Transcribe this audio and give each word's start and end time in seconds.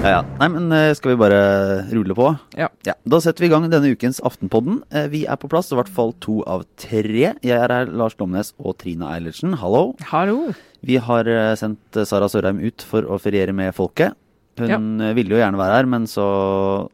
Ja, 0.00 0.10
ja. 0.14 0.18
Nei, 0.38 0.46
men 0.54 0.70
eh, 0.70 0.92
skal 0.94 1.10
vi 1.10 1.18
bare 1.18 1.40
rulle 1.90 2.14
på? 2.14 2.28
Ja. 2.54 2.68
Da 2.86 3.18
setter 3.18 3.42
vi 3.42 3.48
i 3.48 3.50
gang 3.50 3.66
denne 3.72 3.90
ukens 3.90 4.20
Aftenpodden. 4.22 4.84
Eh, 4.94 5.08
Vi 5.10 5.24
er 5.26 5.40
på 5.40 5.50
plass, 5.50 5.72
i 5.74 5.78
hvert 5.80 5.90
fall 5.90 6.14
to 6.22 6.44
av 6.46 6.62
tre. 6.78 7.02
Jeg 7.42 7.56
er 7.56 7.74
her, 7.74 7.90
Lars 7.90 8.14
Glomnes 8.14 8.52
og 8.62 8.78
Trine 8.84 9.10
Eilertsen. 9.10 9.58
Hallo. 9.58 9.96
Hallo. 10.12 10.54
Vi 10.86 11.00
har 11.02 11.26
eh, 11.26 11.56
sendt 11.58 11.98
Sara 12.06 12.30
Sørheim 12.30 12.62
ut 12.62 12.86
for 12.86 13.02
å 13.02 13.18
feriere 13.18 13.56
med 13.56 13.74
folket. 13.74 14.14
Hun 14.62 14.70
ja. 15.02 15.10
ville 15.18 15.34
jo 15.34 15.42
gjerne 15.42 15.58
være 15.58 15.80
her, 15.80 15.90
men 15.90 16.06
så 16.10 16.30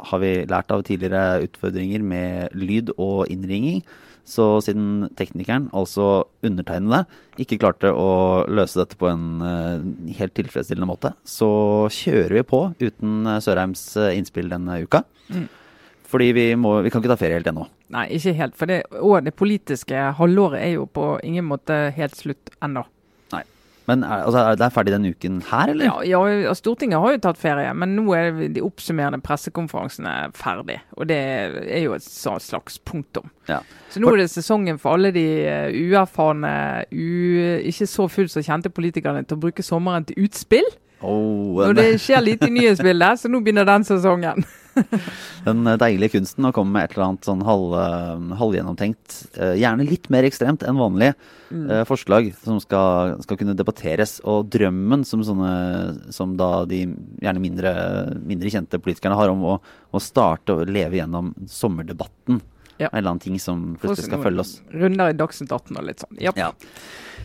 har 0.08 0.24
vi 0.24 0.32
lært 0.48 0.72
av 0.72 0.88
tidligere 0.88 1.44
utfordringer 1.50 2.00
med 2.00 2.56
lyd 2.56 2.96
og 2.96 3.26
innringing. 3.28 3.84
Så 4.26 4.44
siden 4.66 5.06
teknikeren, 5.18 5.68
altså 5.76 6.26
undertegnede, 6.46 7.04
ikke 7.38 7.60
klarte 7.62 7.92
å 7.94 8.08
løse 8.50 8.80
dette 8.80 8.98
på 8.98 9.06
en 9.06 9.44
eh, 9.46 9.84
helt 10.18 10.34
tilfredsstillende 10.34 10.88
måte, 10.90 11.12
så 11.22 11.48
kjører 11.94 12.34
vi 12.40 12.42
på 12.50 12.60
uten 12.82 13.30
eh, 13.30 13.38
Sørheims 13.44 13.84
eh, 14.02 14.16
innspill 14.18 14.50
denne 14.50 14.80
uka. 14.82 15.04
Fordi 16.06 16.28
vi, 16.34 16.48
må, 16.58 16.80
vi 16.82 16.90
kan 16.90 17.02
ikke 17.02 17.12
ta 17.14 17.18
ferie 17.18 17.38
helt 17.38 17.48
ennå. 17.50 17.68
Nei, 17.94 18.08
ikke 18.18 18.34
helt. 18.38 18.58
For 18.58 18.70
det, 18.70 18.80
og 18.98 19.26
det 19.26 19.34
politiske 19.38 20.10
halvåret 20.18 20.62
er 20.62 20.76
jo 20.76 20.86
på 20.90 21.16
ingen 21.26 21.46
måte 21.46 21.78
helt 21.96 22.18
slutt 22.18 22.50
ennå. 22.62 22.82
Men 23.86 24.02
er, 24.02 24.24
altså, 24.26 24.40
er 24.42 24.58
det 24.58 24.68
ferdig 24.74 24.92
denne 24.96 25.12
uken 25.14 25.38
her, 25.46 25.70
eller? 25.70 26.00
Ja, 26.04 26.22
ja, 26.26 26.54
Stortinget 26.58 26.98
har 27.02 27.14
jo 27.14 27.20
tatt 27.22 27.38
ferie, 27.38 27.70
men 27.78 27.94
nå 27.94 28.06
er 28.18 28.40
de 28.50 28.64
oppsummerende 28.66 29.22
pressekonferansene 29.22 30.14
ferdig. 30.34 30.80
Og 30.98 31.06
det 31.10 31.18
er 31.20 31.84
jo 31.84 31.94
et 31.94 32.06
slags 32.06 32.80
punktum. 32.82 33.30
Ja. 33.50 33.60
Så 33.92 34.02
nå 34.02 34.10
er 34.10 34.24
det 34.24 34.30
sesongen 34.32 34.80
for 34.82 34.98
alle 34.98 35.12
de 35.14 35.26
eh, 35.46 35.78
uerfarne, 35.86 36.50
u, 36.90 37.06
ikke 37.70 37.86
så 37.90 38.08
fullt 38.10 38.34
så 38.34 38.42
kjente 38.42 38.74
politikerne 38.74 39.22
til 39.22 39.38
å 39.38 39.44
bruke 39.46 39.64
sommeren 39.66 40.08
til 40.08 40.26
utspill. 40.26 40.66
Oh, 41.04 41.60
Når 41.60 41.76
det 41.76 41.88
skjer 42.02 42.24
lite 42.24 42.48
i 42.48 42.54
nyhetsbildet, 42.56 43.20
så 43.20 43.30
nå 43.30 43.42
begynner 43.44 43.68
den 43.68 43.86
sesongen. 43.86 44.42
den 45.48 45.70
deilige 45.80 46.16
kunsten 46.16 46.48
å 46.48 46.52
komme 46.54 46.76
med 46.76 46.86
et 46.86 46.96
eller 46.96 47.06
annet 47.08 47.28
sånn 47.28 47.44
halv, 47.46 47.76
eh, 47.80 48.34
halvgjennomtenkt, 48.40 49.16
eh, 49.36 49.54
gjerne 49.60 49.86
litt 49.88 50.08
mer 50.12 50.28
ekstremt 50.28 50.64
enn 50.66 50.80
vanlig, 50.80 51.12
mm. 51.50 51.70
forslag 51.88 52.32
som 52.42 52.58
skal, 52.62 53.16
skal 53.24 53.40
kunne 53.40 53.56
debatteres. 53.58 54.18
Og 54.28 54.50
drømmen 54.52 55.04
som 55.08 55.22
sånne, 55.26 55.52
som 56.14 56.34
da 56.38 56.50
de 56.68 56.84
gjerne 57.22 57.42
mindre, 57.42 57.72
mindre 58.26 58.52
kjente 58.52 58.82
politikerne 58.82 59.18
har 59.18 59.32
om 59.32 59.46
å, 59.54 59.56
å 59.92 60.02
starte 60.02 60.56
å 60.56 60.68
leve 60.68 61.00
gjennom 61.00 61.32
sommerdebatten. 61.50 62.42
Ja. 62.78 62.90
En 62.92 62.98
eller 62.98 63.14
annen 63.14 63.24
ting 63.24 63.40
som 63.42 63.74
plutselig 63.80 64.10
skal 64.10 64.22
følge 64.24 64.44
oss. 64.44 64.54
Runder 64.74 65.12
i 65.12 65.16
Dagsnytt 65.16 65.52
18 65.52 65.80
og 65.80 65.86
litt 65.88 66.04
sånn. 66.04 66.16
Yep. 66.20 66.40
Ja. 66.40 66.52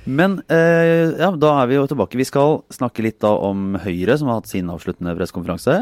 Men 0.10 0.40
eh, 0.50 1.12
ja, 1.20 1.30
da 1.38 1.52
er 1.62 1.70
vi 1.70 1.78
jo 1.78 1.86
tilbake. 1.92 2.18
Vi 2.18 2.26
skal 2.26 2.62
snakke 2.74 3.04
litt 3.06 3.20
da 3.22 3.36
om 3.38 3.76
Høyre, 3.84 4.16
som 4.18 4.32
har 4.32 4.40
hatt 4.40 4.50
sin 4.50 4.72
avsluttende 4.74 5.14
pressekonferanse. 5.20 5.76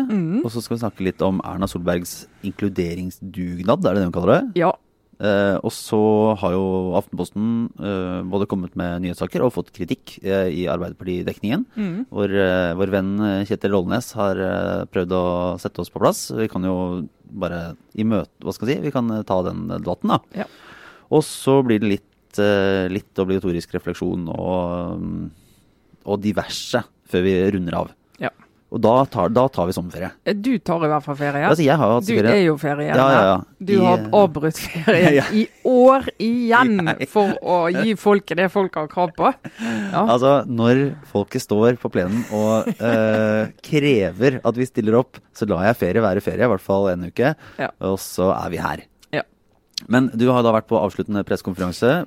Og 0.44 0.52
så 0.52 0.64
skal 0.66 0.76
vi 0.76 0.82
snakke 0.84 1.08
litt 1.08 1.24
om 1.24 1.40
Erna 1.48 1.70
Solbergs 1.72 2.26
inkluderingsdugnad, 2.44 3.86
er 3.86 3.96
det 3.96 4.02
det 4.02 4.10
hun 4.10 4.16
kaller 4.18 4.36
det? 4.36 4.66
Ja. 4.66 4.74
Eh, 5.20 5.58
og 5.68 5.72
så 5.76 6.00
har 6.40 6.54
jo 6.56 6.96
Aftenposten 6.96 7.48
eh, 7.76 8.20
både 8.32 8.48
kommet 8.48 8.76
med 8.80 9.04
nyhetssaker 9.04 9.44
og 9.44 9.52
fått 9.52 9.74
kritikk 9.76 10.16
eh, 10.24 10.48
i 10.62 10.64
Arbeiderpartidekningen. 10.72 11.66
Mm. 11.76 11.98
Hvor 12.08 12.36
vår 12.80 12.94
venn 12.94 13.12
Kjetil 13.50 13.76
Rollnes 13.76 14.14
har 14.16 14.40
prøvd 14.94 15.16
å 15.18 15.26
sette 15.60 15.84
oss 15.84 15.92
på 15.92 16.02
plass. 16.02 16.30
Vi 16.38 16.48
kan 16.52 16.64
jo 16.68 16.78
bare 17.30 17.74
i 18.00 18.08
møte, 18.08 18.32
hva 18.46 18.56
skal 18.56 18.72
jeg 18.72 18.80
si, 18.80 18.88
vi 18.88 18.96
kan 18.96 19.12
ta 19.28 19.42
den 19.46 19.68
debatten, 19.76 20.16
da. 20.16 20.46
Ja. 20.46 20.48
Og 21.14 21.26
så 21.26 21.60
blir 21.66 21.82
det 21.82 21.92
litt, 21.92 22.40
litt 22.94 23.22
obligatorisk 23.22 23.74
refleksjon 23.76 24.28
og, 24.32 25.02
mm, 25.02 25.24
og 26.10 26.22
diverse 26.24 26.82
før 27.10 27.26
vi 27.26 27.38
runder 27.58 27.78
av. 27.82 27.94
Og 28.70 28.82
da 28.84 28.92
tar, 29.10 29.32
da 29.34 29.48
tar 29.50 29.66
vi 29.66 29.74
sommerferie. 29.74 30.12
Du 30.38 30.52
tar 30.62 30.84
i 30.86 30.90
hvert 30.92 31.06
fall 31.06 31.16
ferie. 31.18 31.42
Altså, 31.48 31.64
jeg 31.66 31.74
har 31.82 31.94
hatt 31.96 32.06
Du 32.06 32.12
ferie. 32.14 32.34
er 32.36 32.44
jo 32.46 32.54
ferie. 32.62 32.90
Ja, 32.92 33.08
ja, 33.10 33.22
ja. 33.26 33.38
Du 33.66 33.74
har 33.82 34.04
avbrutt 34.14 34.60
ferie 34.62 35.24
i 35.42 35.48
år 35.66 36.06
igjen 36.22 36.92
for 37.14 37.34
å 37.42 37.58
gi 37.74 37.96
folket 37.98 38.38
det 38.44 38.50
folk 38.54 38.78
har 38.78 38.92
krav 38.92 39.16
på. 39.18 39.32
Ja. 39.64 40.04
Altså, 40.06 40.36
når 40.46 40.84
folket 41.10 41.42
står 41.48 41.80
på 41.82 41.90
plenen 41.98 42.22
og 42.30 42.70
eh, 42.78 43.50
krever 43.72 44.38
at 44.46 44.62
vi 44.62 44.70
stiller 44.70 45.00
opp, 45.02 45.18
så 45.34 45.50
lar 45.50 45.66
jeg 45.72 45.80
ferie 45.82 46.06
være 46.06 46.22
ferie, 46.22 46.46
i 46.46 46.54
hvert 46.54 46.64
fall 46.64 46.92
en 46.94 47.10
uke. 47.10 47.34
Ja. 47.58 47.72
Og 47.90 47.98
så 48.04 48.30
er 48.38 48.54
vi 48.54 48.62
her. 48.62 48.86
Men 49.90 50.12
du 50.14 50.28
har 50.30 50.44
da 50.46 50.54
vært 50.54 50.70
på 50.70 50.78
avsluttende 50.78 51.24
pressekonferanse 51.26 52.04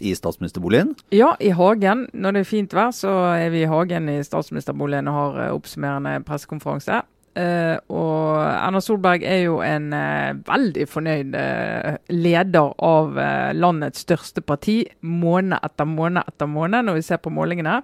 i 0.00 0.14
statsministerboligen. 0.14 0.94
ja, 1.10 1.34
i 1.40 1.50
hagen. 1.50 2.06
Når 2.12 2.32
det 2.36 2.44
er 2.44 2.50
fint 2.50 2.74
vær, 2.74 2.92
så 2.94 3.10
er 3.34 3.50
vi 3.50 3.64
i 3.64 3.70
hagen 3.70 4.08
i 4.08 4.22
statsministerboligen 4.22 5.10
og 5.10 5.18
har 5.18 5.40
eh, 5.42 5.54
oppsummerende 5.54 6.20
pressekonferanse. 6.26 7.02
Uh, 7.34 7.74
og 7.90 8.44
Erna 8.46 8.78
Solberg 8.78 9.24
er 9.26 9.40
jo 9.48 9.56
en 9.66 9.88
uh, 9.90 10.36
veldig 10.46 10.84
fornøyd 10.86 11.32
uh, 11.34 11.96
leder 12.14 12.68
av 12.78 13.18
landets 13.58 14.04
største 14.06 14.38
parti 14.46 14.84
måned 15.02 15.58
etter 15.58 15.88
måned 15.90 16.22
etter 16.22 16.46
måned, 16.46 16.86
når 16.86 17.00
vi 17.00 17.08
ser 17.08 17.18
på 17.18 17.34
målingene. 17.34 17.80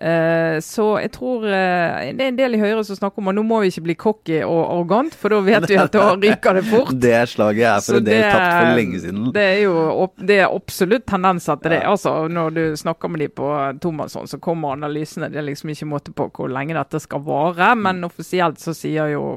Eh, 0.00 0.56
så 0.64 0.84
jeg 1.02 1.10
tror 1.12 1.42
eh, 1.44 2.06
det 2.16 2.24
er 2.24 2.30
en 2.30 2.36
del 2.38 2.54
i 2.56 2.60
Høyre 2.62 2.80
som 2.88 2.96
snakker 2.96 3.20
om 3.20 3.28
at 3.28 3.36
nå 3.36 3.42
må 3.44 3.58
vi 3.60 3.68
ikke 3.68 3.82
bli 3.84 3.96
cocky 4.00 4.38
og 4.46 4.60
arrogant, 4.62 5.12
for 5.12 5.34
da 5.34 5.40
vet 5.44 5.66
vi 5.68 5.76
at 5.76 5.92
da 5.92 6.06
ryker 6.22 6.56
det 6.56 6.62
fort. 6.70 6.92
Det 6.96 7.12
slaget 7.34 7.66
er 7.68 7.82
for 7.84 7.90
Så 7.90 7.98
en 8.00 8.06
del 8.08 8.22
det- 8.22 8.30
tapt 8.32 8.54
for 8.54 8.78
lenge 8.78 9.00
siden. 9.02 9.26
Det 9.34 9.44
er 9.44 9.58
jo 9.66 10.06
det 10.16 10.38
er 10.40 10.46
absolutt 10.56 11.04
tendenser 11.10 11.60
til 11.60 11.74
det. 11.76 11.82
Ja. 11.82 11.90
Altså, 11.92 12.14
når 12.32 12.56
du 12.56 12.62
snakker 12.80 13.12
med 13.12 13.20
de 13.26 13.28
på 13.28 13.50
Tomasson 13.84 14.30
så 14.30 14.40
kommer 14.40 14.72
analysene. 14.78 15.28
Det 15.28 15.42
er 15.42 15.46
liksom 15.50 15.74
ikke 15.74 15.90
måte 15.92 16.14
på 16.16 16.30
hvor 16.32 16.48
lenge 16.48 16.78
dette 16.78 17.00
skal 17.04 17.20
vare. 17.26 17.74
Men 17.76 18.00
offisielt 18.08 18.58
så 18.62 18.72
sier 18.76 19.12
jo 19.12 19.36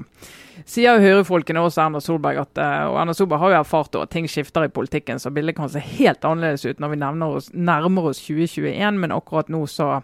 sier 0.69 0.95
jo 0.95 1.01
Høyre-folkene 1.03 1.59
og 1.59 1.72
også 1.72 1.81
Erna 1.81 2.00
Solberg 2.03 2.38
at 2.44 2.59
eh, 2.62 2.85
Og 2.88 3.00
Erna 3.01 3.13
Solberg 3.18 3.41
har 3.41 3.51
jo 3.56 3.59
erfart 3.63 3.95
at 4.00 4.12
ting 4.13 4.28
skifter 4.30 4.68
i 4.68 4.72
politikken, 4.72 5.19
så 5.19 5.31
bildet 5.34 5.57
kan 5.57 5.68
se 5.74 5.81
helt 5.81 6.24
annerledes 6.24 6.63
ut 6.69 6.80
når 6.80 6.94
vi 6.94 7.00
oss, 7.25 7.50
nærmer 7.53 8.12
oss 8.12 8.22
2021, 8.22 9.00
men 9.01 9.12
akkurat 9.12 9.50
nå 9.50 9.66
så 9.68 10.03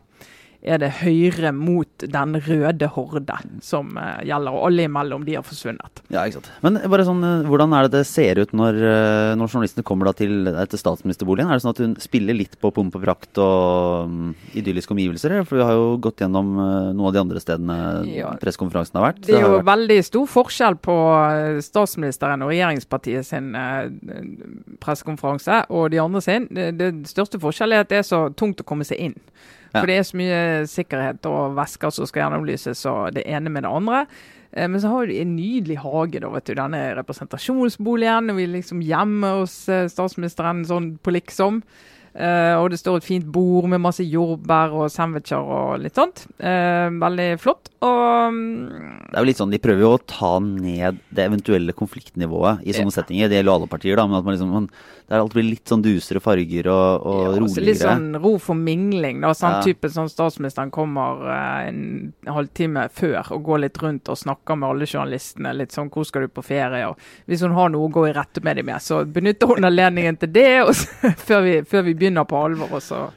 er 0.61 0.79
det 0.81 0.89
Høyre 0.99 1.53
mot 1.55 2.03
den 2.03 2.33
røde 2.43 2.87
horde 2.91 3.35
som 3.63 3.93
uh, 3.95 4.19
gjelder, 4.27 4.51
og 4.51 4.65
alle 4.67 4.87
imellom 4.89 5.23
de 5.23 5.37
har 5.37 5.45
forsvunnet. 5.47 6.01
Ja, 6.11 6.25
ikke 6.27 6.41
sant. 6.41 6.49
Men 6.65 6.79
bare 6.91 7.05
sånn, 7.07 7.21
eh, 7.23 7.45
hvordan 7.47 7.75
er 7.77 7.85
det 7.87 7.93
det 7.93 8.01
ser 8.09 8.41
ut 8.41 8.51
når, 8.57 8.79
eh, 8.83 9.35
når 9.39 9.53
journalistene 9.53 9.85
kommer 9.87 10.09
da 10.09 10.13
til 10.19 10.49
til 10.49 10.81
statsministerboligen? 10.81 11.47
Er 11.47 11.59
det 11.59 11.63
sånn 11.63 11.75
at 11.75 11.81
hun 11.83 11.93
spiller 12.01 12.35
litt 12.35 12.57
på 12.59 12.71
pomp 12.75 12.97
og 12.97 13.03
prakt 13.05 13.39
og 13.39 14.09
um, 14.09 14.33
idylliske 14.57 14.91
omgivelser? 14.95 15.37
For 15.47 15.61
vi 15.61 15.67
har 15.67 15.77
jo 15.77 15.93
gått 16.03 16.23
gjennom 16.25 16.51
uh, 16.57 16.89
noen 16.91 17.07
av 17.07 17.15
de 17.15 17.21
andre 17.23 17.43
stedene 17.43 17.77
Ja. 18.09 18.33
pressekonferansen 18.41 18.99
har 18.99 19.13
vært. 19.13 19.21
Det 19.27 19.37
er 19.37 19.45
jo 19.45 19.53
vært- 19.59 19.69
veldig 19.69 19.99
stor 20.09 20.27
forskjell 20.35 20.79
på 20.83 20.97
statsministeren 21.63 22.43
og 22.43 22.51
regjeringspartiet 22.51 23.27
sin 23.29 23.53
uh, 23.55 23.87
pressekonferanse 24.83 25.63
og 25.69 25.91
de 25.93 26.01
andre 26.03 26.21
sin. 26.25 26.49
Det, 26.51 26.71
det 26.79 26.91
største 27.09 27.39
forskjellen 27.41 27.79
er 27.79 27.87
at 27.87 27.93
det 27.93 28.01
er 28.03 28.07
så 28.07 28.25
tungt 28.35 28.59
å 28.63 28.67
komme 28.67 28.87
seg 28.87 28.99
inn. 29.09 29.17
For 29.71 29.85
det 29.85 29.97
er 29.99 30.07
så 30.07 30.17
mye 30.17 30.41
sikkerhet 30.71 31.25
og 31.29 31.55
væsker 31.59 31.91
som 31.93 32.07
skal 32.09 32.23
gjennomlyses, 32.25 32.85
og 32.89 33.13
det 33.13 33.23
ene 33.29 33.49
med 33.53 33.63
det 33.63 33.71
andre. 33.71 34.05
Eh, 34.53 34.67
Men 34.67 34.81
så 34.81 34.89
har 34.89 35.05
vi 35.05 35.19
en 35.21 35.35
nydelig 35.37 35.77
hage, 35.83 36.19
da, 36.23 36.29
vet 36.33 36.45
du. 36.49 36.55
Denne 36.57 36.95
representasjonsboligen. 36.97 38.31
Og 38.31 38.37
vi 38.39 38.47
liksom 38.49 38.81
hjemme 38.85 39.35
hos 39.41 39.61
eh, 39.69 39.87
statsministeren 39.91 40.65
sånn 40.65 40.97
på 41.03 41.13
liksom. 41.13 41.61
Eh, 42.19 42.55
og 42.57 42.71
det 42.73 42.79
står 42.81 42.97
et 42.97 43.05
fint 43.05 43.27
bord 43.31 43.67
med 43.69 43.79
masse 43.83 44.01
jordbær 44.03 44.73
og 44.73 44.89
sandwicher 44.91 45.37
og 45.45 45.77
litt 45.83 45.95
sånt. 45.95 46.23
Veldig 46.41 47.27
flott. 47.39 47.69
Og 47.85 48.33
mm, 48.33 49.11
Det 49.11 49.13
er 49.13 49.21
jo 49.21 49.27
litt 49.29 49.39
sånn, 49.39 49.53
De 49.53 49.61
prøver 49.61 49.85
jo 49.85 49.91
å 49.93 50.01
ta 50.09 50.31
ned 50.41 50.97
det 51.13 51.27
eventuelle 51.29 51.75
konfliktnivået 51.77 52.65
i 52.65 52.73
sånne 52.73 52.89
Ja. 52.89 52.97
settinger. 52.97 53.29
Det 53.29 53.37
gjelder 53.39 53.53
alle 53.59 53.69
partier, 53.69 53.95
da, 54.01 54.07
men 54.09 54.17
at 54.17 54.25
man 54.25 54.35
liksom, 54.35 54.51
man, 54.51 54.69
det 55.09 55.17
alt 55.17 55.33
blir 55.33 55.43
litt 55.49 55.65
sånn 55.65 55.81
dusere 55.81 56.19
farger 56.21 56.67
og, 56.69 57.05
og 57.05 57.15
Ja, 57.23 57.29
altså 57.31 57.41
roligere. 57.41 57.65
litt 57.65 57.81
sånn 57.81 58.21
ro 58.21 58.37
for 58.37 58.53
mingling. 58.55 59.21
da, 59.21 59.31
sånn 59.33 59.55
Ja. 59.57 59.61
type 59.65 59.89
sånn 59.89 60.09
Statsministeren 60.09 60.69
kommer 60.71 61.23
eh, 61.33 61.67
en 61.69 62.13
halvtime 62.27 62.87
før 62.93 63.31
og 63.31 63.43
går 63.43 63.59
litt 63.65 63.77
rundt 63.81 64.07
og 64.09 64.17
snakker 64.17 64.55
med 64.57 64.69
alle 64.69 64.85
journalistene. 64.85 65.53
litt 65.57 65.71
sånn, 65.71 65.89
'Hvor 65.89 66.05
skal 66.05 66.21
du 66.21 66.27
på 66.27 66.43
ferie?' 66.43 66.87
og 66.89 66.97
Hvis 67.27 67.41
hun 67.41 67.51
har 67.53 67.69
noe 67.69 67.89
å 67.89 67.91
gå 67.91 68.07
i 68.09 68.13
rette 68.13 68.43
med 68.43 68.57
dem 68.57 68.65
med, 68.67 68.75
så 68.81 69.03
benytter 69.05 69.47
hun 69.47 69.63
anledningen 69.65 70.17
til 70.19 70.29
det 70.31 70.75
så, 70.75 70.85
før, 71.27 71.41
vi, 71.43 71.61
før 71.63 71.83
vi 71.83 71.93
begynner 71.95 72.25
på 72.25 72.37
alvor. 72.45 72.71
og 72.71 72.81
så 72.81 73.09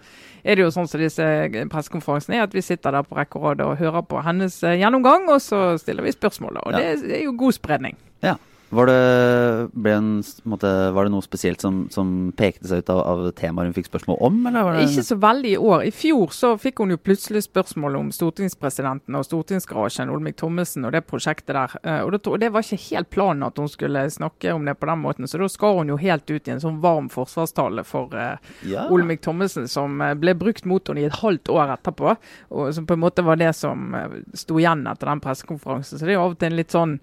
er 0.45 0.57
det 0.57 0.65
jo 0.65 0.71
sånn 0.71 0.89
som 0.89 0.99
disse 1.01 1.23
pressekonferansene 1.71 2.35
er, 2.37 2.43
at 2.43 2.53
vi 2.55 2.61
sitter 2.63 2.91
der 2.91 3.03
på 3.03 3.15
rekke 3.15 3.37
og 3.39 3.77
hører 3.79 4.03
på 4.03 4.23
hennes 4.25 4.63
eh, 4.65 4.79
gjennomgang, 4.81 5.29
og 5.29 5.39
så 5.41 5.79
stiller 5.79 6.03
vi 6.03 6.11
spørsmål. 6.11 6.57
Og 6.67 6.73
Ja. 6.73 6.79
det, 6.79 7.03
det 7.09 7.21
er 7.21 7.25
jo 7.25 7.37
god 7.37 7.53
spredning. 7.53 7.95
Ja. 8.23 8.37
Var 8.73 8.87
det, 8.87 9.91
en, 9.91 10.23
måte, 10.49 10.69
var 10.91 11.05
det, 11.05 11.13
noe 11.13 11.25
spesielt 11.25 11.61
som, 11.61 11.83
som 11.93 12.33
pekte 12.33 12.71
seg 12.71 12.81
ut 12.81 12.93
av, 12.95 13.01
av 13.05 13.25
temaer 13.37 13.69
hun 13.69 13.75
fikk 13.77 13.91
spørsmål 13.91 14.17
om? 14.25 14.39
Ikke 14.81 15.05
så 15.05 15.19
veldig 15.21 15.51
i 15.51 15.59
år. 15.61 15.83
I 15.85 15.93
fjor 15.93 16.33
så 16.33 16.55
fikk 16.57 16.81
hun 16.81 16.95
jo 16.95 16.97
plutselig 16.97 17.43
spørsmål 17.45 17.99
om 17.99 18.09
stortingspresidenten 18.17 19.19
og 19.19 19.27
stortingsgarasjen, 19.29 20.09
Olemic 20.09 20.39
Thommessen 20.41 20.89
og 20.89 20.95
det 20.97 21.03
prosjektet 21.05 21.53
der. 21.53 21.75
Eh, 21.83 22.01
og 22.01 22.15
det, 22.15 22.23
og 22.25 22.41
det, 22.41 22.49
var 22.55 22.65
ikke 22.65 22.81
helt 22.87 23.11
planen 23.13 23.45
at 23.45 23.61
hun 23.61 23.69
skulle 23.69 24.07
snakke 24.15 24.55
om 24.57 24.65
det 24.65 24.79
på 24.81 24.89
den 24.89 25.03
måten, 25.03 25.29
så 25.29 25.43
da 25.43 25.51
skar 25.53 25.77
hun 25.83 25.93
jo 25.93 25.99
helt 26.01 26.33
ut 26.33 26.49
i 26.49 26.55
en 26.55 26.63
sånn 26.65 26.79
varm 26.81 27.11
forsvarstale 27.13 27.85
for 27.85 28.17
uh, 28.17 28.39
ja. 28.65 28.87
Olemic 28.89 29.21
Thommessen, 29.27 29.69
som 29.69 30.01
uh, 30.01 30.15
ble 30.17 30.33
brukt 30.41 30.65
mot 30.65 30.89
henne 30.89 31.05
i 31.05 31.11
et 31.11 31.19
halvt 31.21 31.53
år 31.53 31.75
etterpå. 31.77 32.17
Og 32.57 32.73
som 32.73 32.89
på 32.89 32.97
en 32.97 33.05
måte 33.05 33.27
var 33.27 33.37
det 33.37 33.53
som 33.59 33.93
sto 34.33 34.57
igjen 34.57 34.87
etter 34.89 35.13
den 35.13 35.21
pressekonferansen. 35.21 36.01
Så 36.01 36.09
det 36.09 36.15
er 36.15 36.23
jo 36.23 36.25
av 36.25 36.39
og 36.39 36.41
til 36.41 36.55
en 36.55 36.59
litt 36.63 36.73
sånn 36.73 36.97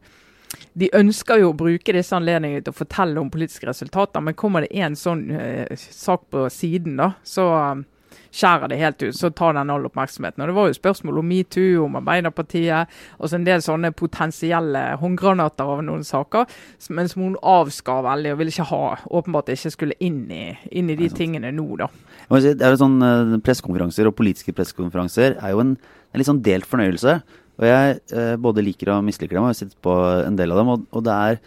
de 0.73 0.89
ønsker 0.97 1.41
jo 1.41 1.51
å 1.51 1.57
bruke 1.57 1.93
disse 1.93 2.15
anledningene 2.15 2.63
til 2.65 2.73
å 2.73 2.79
fortelle 2.79 3.21
om 3.21 3.29
politiske 3.33 3.69
resultater, 3.69 4.23
men 4.23 4.37
kommer 4.37 4.65
det 4.65 4.73
en 4.81 4.97
sånn 4.97 5.27
uh, 5.33 5.65
sak 5.77 6.27
på 6.33 6.47
siden, 6.53 6.97
da, 7.01 7.13
så 7.27 7.47
um, 7.53 7.85
skjærer 8.31 8.69
det 8.69 8.79
helt 8.79 9.03
ut. 9.03 9.15
Så 9.17 9.31
tar 9.35 9.55
den 9.57 9.71
all 9.73 9.85
oppmerksomheten. 9.87 10.41
Og 10.43 10.49
Det 10.49 10.55
var 10.55 10.67
jo 10.69 10.77
spørsmål 10.77 11.21
om 11.21 11.29
metoo, 11.29 11.85
om 11.85 11.97
Arbeiderpartiet, 11.99 12.99
og 13.17 13.29
så 13.29 13.39
en 13.39 13.47
del 13.47 13.63
sånne 13.65 13.91
potensielle 13.97 14.83
håndgranater 15.01 15.73
av 15.75 15.83
noen 15.85 16.05
saker, 16.07 16.45
men 16.95 17.09
som 17.09 17.25
hun 17.25 17.39
avskar 17.41 18.05
veldig 18.05 18.33
og 18.33 18.41
ville 18.41 18.53
ikke 18.53 18.69
ha. 18.71 18.83
Åpenbart 19.19 19.51
ikke 19.53 19.73
skulle 19.73 19.99
inn 20.05 20.23
i, 20.31 20.45
inn 20.71 20.89
i 20.89 20.97
de 20.99 21.09
tingene 21.13 21.53
nå, 21.55 21.67
da. 21.81 21.89
Det 22.29 22.59
er 22.61 22.75
jo 22.75 22.83
sånn 22.83 22.99
uh, 23.01 23.37
Pressekonferanser 23.45 24.09
og 24.09 24.17
politiske 24.17 24.53
pressekonferanser 24.53 25.39
er 25.39 25.55
jo 25.55 25.63
en, 25.63 25.75
en 26.13 26.21
litt 26.21 26.29
sånn 26.29 26.43
delt 26.45 26.69
fornøyelse. 26.69 27.19
Og 27.59 27.67
jeg 27.67 27.95
eh, 28.15 28.35
både 28.39 28.63
liker 28.63 28.93
og 28.95 29.05
misliker 29.07 29.35
dem, 29.35 29.45
og 29.45 29.51
har 29.51 29.57
sett 29.59 29.75
på 29.83 29.95
en 30.23 30.37
del 30.39 30.53
av 30.55 30.61
dem. 30.61 30.73
Og, 30.73 30.85
og 30.95 31.05
det, 31.05 31.15
er, 31.15 31.39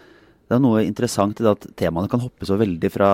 det, 0.47 0.57
er, 0.57 0.65
noe 0.65 0.83
interessant 0.85 1.41
i 1.41 1.47
det 1.47 1.55
at 1.55 1.69
temaene 1.81 2.11
kan 2.13 2.23
hoppe 2.23 2.49
så 2.49 2.59
veldig 2.61 2.91
fra, 2.93 3.13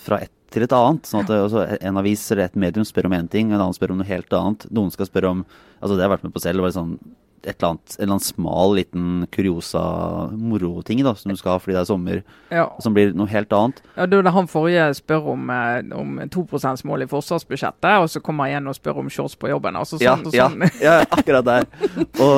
fra 0.00 0.22
ett 0.24 0.32
til 0.52 0.66
et 0.66 0.74
annet. 0.76 1.08
sånn 1.08 1.24
at 1.24 1.30
det, 1.32 1.40
altså, 1.46 1.64
En 1.80 2.00
avis 2.00 2.22
eller 2.32 2.46
et 2.46 2.56
medium 2.60 2.84
spør 2.88 3.08
om 3.08 3.16
én 3.16 3.28
ting, 3.32 3.50
en 3.50 3.60
annen 3.60 3.76
spør 3.76 3.94
om 3.94 4.00
noe 4.00 4.08
helt 4.08 4.32
annet. 4.36 4.66
Noen 4.72 4.92
skal 4.94 5.08
spørre 5.08 5.32
om 5.32 5.44
altså 5.80 5.94
Det 5.96 6.02
har 6.02 6.08
jeg 6.08 6.14
vært 6.16 6.26
med 6.28 6.34
på 6.34 6.42
selv. 6.44 6.60
det 6.60 6.66
var 6.66 6.74
sånn 6.76 6.96
et 7.42 7.56
eller 7.56 7.72
annet, 7.72 7.94
en 7.96 8.02
eller 8.02 8.12
annen 8.14 8.24
smal, 8.24 8.74
liten 8.78 9.26
kuriosa 9.34 9.82
moroting 10.38 11.02
da, 11.04 11.14
som 11.18 11.32
du 11.32 11.38
skal 11.40 11.56
ha 11.56 11.62
fordi 11.62 11.76
det 11.76 11.80
er 11.82 11.88
sommer, 11.88 12.22
ja. 12.54 12.66
som 12.84 12.94
blir 12.96 13.14
noe 13.18 13.30
helt 13.30 13.52
annet. 13.56 13.82
Ja, 13.96 14.06
det 14.06 14.34
han 14.36 14.50
forrige 14.50 14.88
spør 14.98 15.32
om, 15.34 15.50
eh, 15.50 15.80
om 15.98 16.20
2 16.32 16.46
%-mål 16.52 17.06
i 17.06 17.10
forsvarsbudsjettet, 17.10 17.92
og 17.98 18.10
så 18.12 18.22
kommer 18.24 18.46
han 18.46 18.54
igjen 18.54 18.70
og 18.72 18.78
spør 18.78 19.02
om 19.02 19.10
shorts 19.12 19.38
på 19.38 19.50
jobben. 19.50 19.76
altså 19.76 19.98
sånn, 19.98 20.28
ja, 20.30 20.48
sånn. 20.48 20.68
ja, 20.78 20.98
ja, 21.02 21.08
akkurat 21.10 21.48
der. 21.48 21.66
og, 22.22 22.36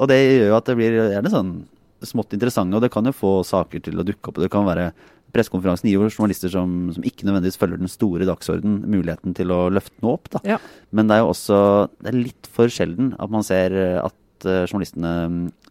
og, 0.00 0.06
det 0.10 0.20
gjør 0.20 0.52
jo 0.52 0.60
at 0.60 0.70
det 0.70 0.78
blir 0.78 1.00
gjerne 1.00 1.34
sånn 1.34 1.56
smått 2.04 2.36
interessante, 2.36 2.76
og 2.76 2.84
det 2.84 2.92
kan 2.92 3.06
jo 3.08 3.16
få 3.16 3.34
saker 3.48 3.82
til 3.84 3.98
å 3.98 4.06
dukke 4.06 4.30
opp. 4.30 4.40
Det 4.44 4.52
kan 4.52 4.68
være 4.68 4.92
Pressekonferansen 5.34 5.88
gir 5.88 5.98
jo 5.98 6.06
journalister 6.06 6.52
som, 6.52 6.92
som, 6.94 7.02
ikke 7.02 7.26
nødvendigvis 7.26 7.58
følger 7.58 7.80
den 7.80 7.90
store 7.90 8.26
dagsorden, 8.28 8.76
muligheten 8.86 9.34
til 9.34 9.50
å 9.50 9.64
løfte 9.66 10.04
noe 10.04 10.14
opp. 10.14 10.28
da. 10.30 10.58
Men 10.94 11.10
det 11.10 11.16
er 11.16 11.24
jo 11.24 11.32
også 11.32 11.56
det 11.98 12.12
er 12.12 12.20
litt 12.20 12.50
for 12.54 12.70
sjelden 12.70 13.08
at 13.18 13.32
man 13.34 13.42
ser 13.42 13.74
at 13.98 14.14
at 14.44 14.70
journalistene 14.70 15.12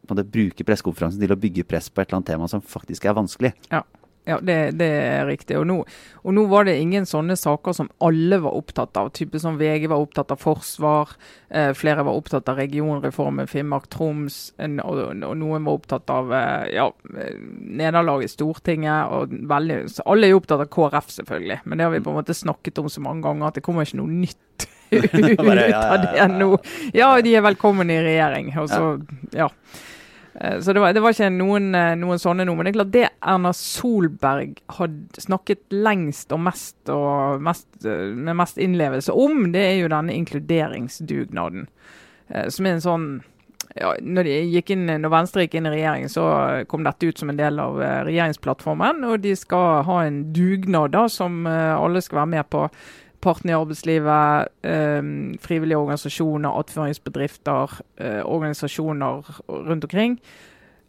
måte, 0.10 0.26
bruker 0.28 0.68
pressekonferansen 0.68 1.22
til 1.22 1.34
å 1.34 1.40
bygge 1.40 1.68
press 1.68 1.90
på 1.90 2.02
et 2.02 2.10
eller 2.10 2.22
annet 2.22 2.32
tema 2.34 2.50
som 2.52 2.64
faktisk 2.64 3.06
er 3.08 3.18
vanskelig. 3.18 3.54
Ja. 3.72 3.84
Ja, 4.26 4.38
det, 4.40 4.72
det, 4.80 4.88
er 4.88 5.26
riktig. 5.28 5.58
Og 5.60 5.66
nå, 5.68 5.76
og 6.24 6.36
nå, 6.36 6.46
var 6.48 6.64
det 6.68 6.78
ingen 6.80 7.06
sånne 7.08 7.36
saker 7.40 7.76
som 7.76 7.90
alle 8.04 8.40
var 8.44 8.56
opptatt 8.56 8.96
av. 9.00 9.10
Type 9.16 9.40
som 9.42 9.58
VG 9.60 9.90
var 9.92 10.00
opptatt 10.00 10.32
av 10.32 10.40
forsvar, 10.40 11.12
eh, 11.52 11.74
flere 11.76 12.06
var 12.08 12.16
opptatt 12.16 12.48
av 12.52 12.62
regionreformen 12.62 13.52
Finnmark-Troms, 13.52 14.40
og, 14.86 15.02
og, 15.04 15.36
noen 15.42 15.68
var 15.68 15.76
opptatt 15.76 16.14
av 16.14 16.32
eh, 16.40 16.72
ja, 16.78 16.88
nederlag 17.84 18.24
i 18.24 18.32
Stortinget. 18.32 19.12
og 19.12 19.36
veldig, 19.52 19.82
Alle 20.08 20.30
er 20.30 20.36
jo 20.36 20.40
opptatt 20.40 20.64
av 20.64 20.72
KrF, 20.72 21.12
selvfølgelig, 21.20 21.60
men 21.66 21.80
det 21.80 21.90
har 21.90 21.96
vi 21.96 22.04
på 22.06 22.14
en 22.14 22.22
måte 22.22 22.38
snakket 22.38 22.80
om 22.80 22.88
så 22.92 23.04
mange 23.04 23.28
ganger 23.28 23.52
at 23.52 23.60
det 23.60 23.68
kommer 23.68 23.84
ikke 23.84 24.00
noe 24.00 24.22
nytt 24.24 24.70
ut 24.94 25.40
av 25.42 26.04
det 26.06 26.28
nå. 26.38 26.54
Ja, 26.96 27.16
de 27.26 27.36
er 27.36 27.44
velkommen 27.44 27.92
i 27.92 28.00
regjering. 28.06 28.54
og 28.56 28.72
så, 28.72 28.94
ja. 29.36 29.52
Eh, 30.44 30.60
så 30.60 30.74
det 30.74 30.80
var, 30.80 30.94
det 30.94 31.00
var 31.00 31.16
ikke 31.16 31.32
noen, 31.32 31.72
eh, 31.76 31.94
noen, 32.00 32.20
sånne 32.20 32.46
noe. 32.48 32.60
Men 32.60 32.68
det 32.68 32.74
er 32.74 32.80
klart 32.80 32.94
det 32.94 33.10
Erna 33.22 33.54
Solberg 33.56 34.58
har 34.78 34.96
snakket 35.24 35.64
lengst 35.72 36.34
og 36.36 36.44
mest, 36.44 36.78
og 36.92 37.44
mest, 37.44 37.70
eh, 37.86 38.10
med 38.12 38.40
mest 38.40 38.60
innlevelse 38.62 39.16
om, 39.16 39.52
det 39.56 39.64
er 39.70 39.78
jo 39.82 39.92
denne 39.94 40.16
inkluderingsdugnaden. 40.20 41.70
Som 42.50 42.66
er 42.66 42.72
en 42.72 42.82
sånn 42.82 43.08
ja, 43.76 43.92
når, 44.02 44.26
inn, 44.72 44.86
når, 44.88 45.12
Venstre 45.12 45.44
gikk 45.44 45.58
inn 45.60 45.68
i 45.68 45.74
regjering, 45.74 46.08
så 46.10 46.24
kom 46.72 46.86
dette 46.86 47.10
ut 47.12 47.20
som 47.20 47.30
en 47.30 47.38
del 47.38 47.60
av 47.62 47.78
regjeringsplattformen. 48.08 49.04
Og 49.06 49.20
de 49.22 49.36
skal 49.38 49.84
ha 49.86 49.98
en 50.08 50.22
dugnad 50.34 50.96
da, 50.96 51.04
som 51.12 51.44
alle 51.46 52.02
skal 52.02 52.24
være 52.24 52.32
med 52.32 52.50
på 52.50 52.64
partene 53.24 53.54
i 53.54 53.58
arbeidslivet, 53.58 54.52
eh, 54.68 55.04
frivillige 55.44 55.80
organisasjoner, 55.80 56.60
attføringsbedrifter, 56.60 57.80
eh, 57.98 58.20
organisasjoner 58.26 59.40
rundt 59.48 59.88
omkring. 59.88 60.20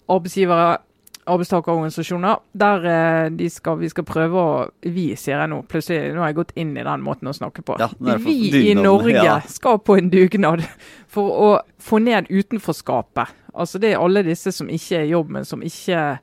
Arbeidsgivere, 0.08 0.78
arbeidstakerorganisasjoner. 1.26 2.36
Der 2.52 2.84
eh, 3.30 3.48
skal, 3.48 3.78
vi 3.80 3.88
skal 3.88 4.04
prøve 4.04 4.40
å 4.40 4.70
Vi, 4.82 5.14
sier 5.16 5.40
jeg 5.40 5.52
nå. 5.52 5.62
Plutselig, 5.68 6.12
nå 6.14 6.20
har 6.20 6.32
jeg 6.32 6.40
gått 6.40 6.52
inn 6.60 6.76
i 6.76 6.84
den 6.84 7.04
måten 7.04 7.30
å 7.30 7.36
snakke 7.36 7.64
på. 7.64 7.78
Ja, 7.80 7.88
vi 7.98 8.70
i 8.70 8.74
Norge 8.74 9.16
ja. 9.16 9.40
skal 9.48 9.78
på 9.78 9.98
en 9.98 10.10
dugnad 10.12 10.64
for 11.08 11.30
å 11.30 11.50
få 11.80 12.02
ned 12.02 12.28
utenforskapet. 12.30 13.32
Altså 13.54 13.78
Det 13.78 13.92
er 13.92 14.02
alle 14.02 14.24
disse 14.26 14.52
som 14.52 14.68
ikke 14.68 14.98
er 14.98 15.06
i 15.06 15.14
jobb, 15.14 15.30
men 15.30 15.46
som 15.46 15.62
ikke 15.62 16.18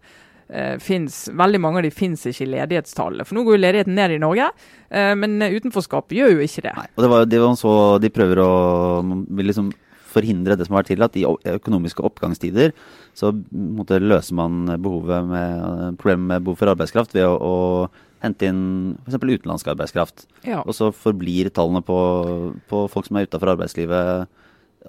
eh, 0.52 0.76
finnes, 0.84 1.24
veldig 1.38 1.62
mange 1.64 1.82
av 1.82 1.88
de 1.88 1.94
finnes 1.96 2.26
ikke 2.28 2.46
i 2.46 2.52
ledighetstallene. 2.54 3.26
For 3.28 3.38
nå 3.38 3.46
går 3.48 3.58
jo 3.58 3.62
ledigheten 3.62 3.98
ned 3.98 4.16
i 4.16 4.20
Norge, 4.22 4.50
eh, 4.90 5.14
men 5.18 5.40
utenforskap 5.42 6.14
gjør 6.16 6.36
jo 6.36 6.44
ikke 6.46 6.66
det. 6.68 6.76
Nei, 6.78 6.90
og 6.96 7.06
det 7.06 7.14
var, 7.14 7.30
det 7.32 7.42
var 7.44 7.56
så 7.60 7.74
De 8.02 8.12
prøver 8.14 8.44
å 8.44 8.52
liksom 9.42 9.72
forhindre 10.12 10.58
det 10.60 10.68
som 10.68 10.76
har 10.76 10.84
vært 10.84 10.92
tillatt. 10.94 11.18
I 11.20 11.28
økonomiske 11.56 12.04
oppgangstider 12.04 12.76
så 13.18 13.32
måtte, 13.52 14.02
løser 14.04 14.38
man 14.38 14.76
behovet 14.84 15.28
med, 15.30 16.00
problemet 16.02 16.28
med 16.34 16.48
behov 16.48 16.60
for 16.60 16.74
arbeidskraft 16.74 17.16
ved 17.16 17.28
å, 17.28 17.38
å 17.40 18.22
hente 18.22 18.50
inn 18.52 18.64
f.eks. 19.06 19.18
utenlandsk 19.18 19.72
arbeidskraft. 19.72 20.28
Ja. 20.46 20.62
Og 20.66 20.76
så 20.78 20.92
forblir 20.96 21.50
tallene 21.54 21.84
på, 21.86 21.98
på 22.70 22.86
folk 22.92 23.08
som 23.08 23.18
er 23.18 23.30
utafor 23.30 23.56
arbeidslivet 23.56 24.28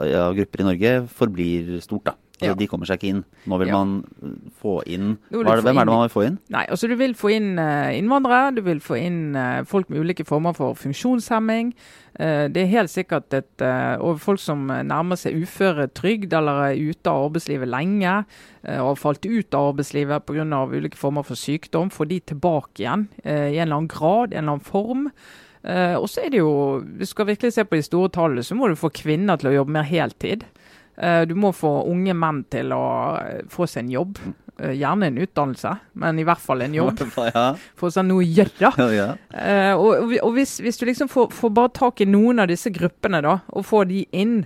av 0.00 0.36
grupper 0.36 0.62
i 0.62 0.66
Norge, 0.66 0.92
forblir 1.12 1.72
stort. 1.84 2.10
da. 2.10 2.16
Altså, 2.42 2.56
ja. 2.56 2.58
De 2.58 2.68
kommer 2.70 2.88
seg 2.88 2.98
ikke 2.98 3.10
inn. 3.12 3.22
Nå 3.48 3.58
vil 3.62 3.70
ja. 3.70 3.78
man 3.78 3.94
uh, 4.22 4.34
få 4.58 4.76
inn 4.90 5.14
det, 5.30 5.42
Hvem 5.42 5.78
er 5.78 5.86
det 5.86 5.94
man 5.94 6.04
vil 6.04 6.12
få 6.12 6.24
inn? 6.26 6.38
Nei, 6.52 6.64
altså 6.68 6.90
Du 6.90 6.96
vil 6.98 7.14
få 7.18 7.32
inn 7.36 7.50
uh, 7.60 7.90
innvandrere, 7.94 8.54
du 8.56 8.62
vil 8.66 8.82
få 8.82 8.98
inn 8.98 9.36
uh, 9.38 9.62
folk 9.68 9.90
med 9.92 10.02
ulike 10.02 10.26
former 10.28 10.56
for 10.56 10.78
funksjonshemming. 10.78 11.74
Det 12.12 12.60
er 12.60 12.66
helt 12.68 12.90
sikkert 12.92 13.32
et 13.32 13.62
Og 14.04 14.18
folk 14.20 14.36
som 14.36 14.66
nærmer 14.68 15.16
seg 15.16 15.32
uføretrygd 15.32 16.34
eller 16.36 16.58
er 16.66 16.90
ute 16.90 17.08
av 17.08 17.30
arbeidslivet 17.30 17.70
lenge 17.72 18.12
og 18.68 18.90
har 18.90 18.98
falt 19.00 19.24
ut 19.24 19.56
av 19.56 19.70
arbeidslivet 19.70 20.26
pga. 20.28 20.44
ulike 20.44 21.00
former 21.00 21.24
for 21.24 21.40
sykdom, 21.40 21.88
får 21.88 22.10
de 22.10 22.20
tilbake 22.34 22.84
igjen 22.84 23.08
i 23.24 23.56
en 23.56 23.64
eller 23.64 23.78
annen 23.78 23.88
grad, 23.88 24.34
en 24.34 24.44
eller 24.44 24.58
annen 24.58 24.60
form. 24.60 25.08
og 25.64 26.08
så 26.12 26.26
er 26.26 26.28
det 26.28 26.44
jo, 26.44 26.82
Hvis 26.84 27.08
du 27.08 27.12
skal 27.14 27.26
virkelig 27.26 27.52
se 27.52 27.64
på 27.64 27.80
de 27.80 27.82
store 27.82 28.12
tallene, 28.12 28.44
så 28.44 28.54
må 28.54 28.68
du 28.68 28.76
få 28.76 28.92
kvinner 28.92 29.40
til 29.40 29.48
å 29.48 29.56
jobbe 29.62 29.72
mer 29.72 29.88
heltid. 29.88 30.44
Eh, 30.96 31.22
du 31.22 31.34
må 31.34 31.52
få 31.56 31.70
unge 31.88 32.14
menn 32.16 32.42
til 32.52 32.72
å 32.76 32.84
eh, 33.22 33.42
få 33.50 33.66
seg 33.70 33.86
en 33.86 33.92
jobb. 33.94 34.18
Eh, 34.60 34.74
gjerne 34.76 35.08
en 35.08 35.20
utdannelse, 35.24 35.74
men 36.02 36.20
i 36.20 36.26
hvert 36.28 36.42
fall 36.42 36.64
en 36.66 36.74
jobb. 36.76 37.00
Få 37.80 37.90
seg 37.90 38.04
noe 38.06 38.20
å 38.20 38.26
gjøre. 38.26 38.72
Ja, 38.76 39.76
og, 39.80 40.12
og 40.20 40.34
hvis, 40.36 40.58
hvis, 40.62 40.78
du 40.78 40.84
liksom 40.86 41.08
får, 41.10 41.30
får, 41.32 41.54
bare 41.56 41.72
tak 41.80 42.02
i 42.04 42.08
noen 42.08 42.42
av 42.44 42.50
disse 42.52 42.70
gruppene 42.74 43.22
da, 43.24 43.38
og 43.56 43.64
får 43.66 43.88
de 43.90 44.04
inn, 44.12 44.42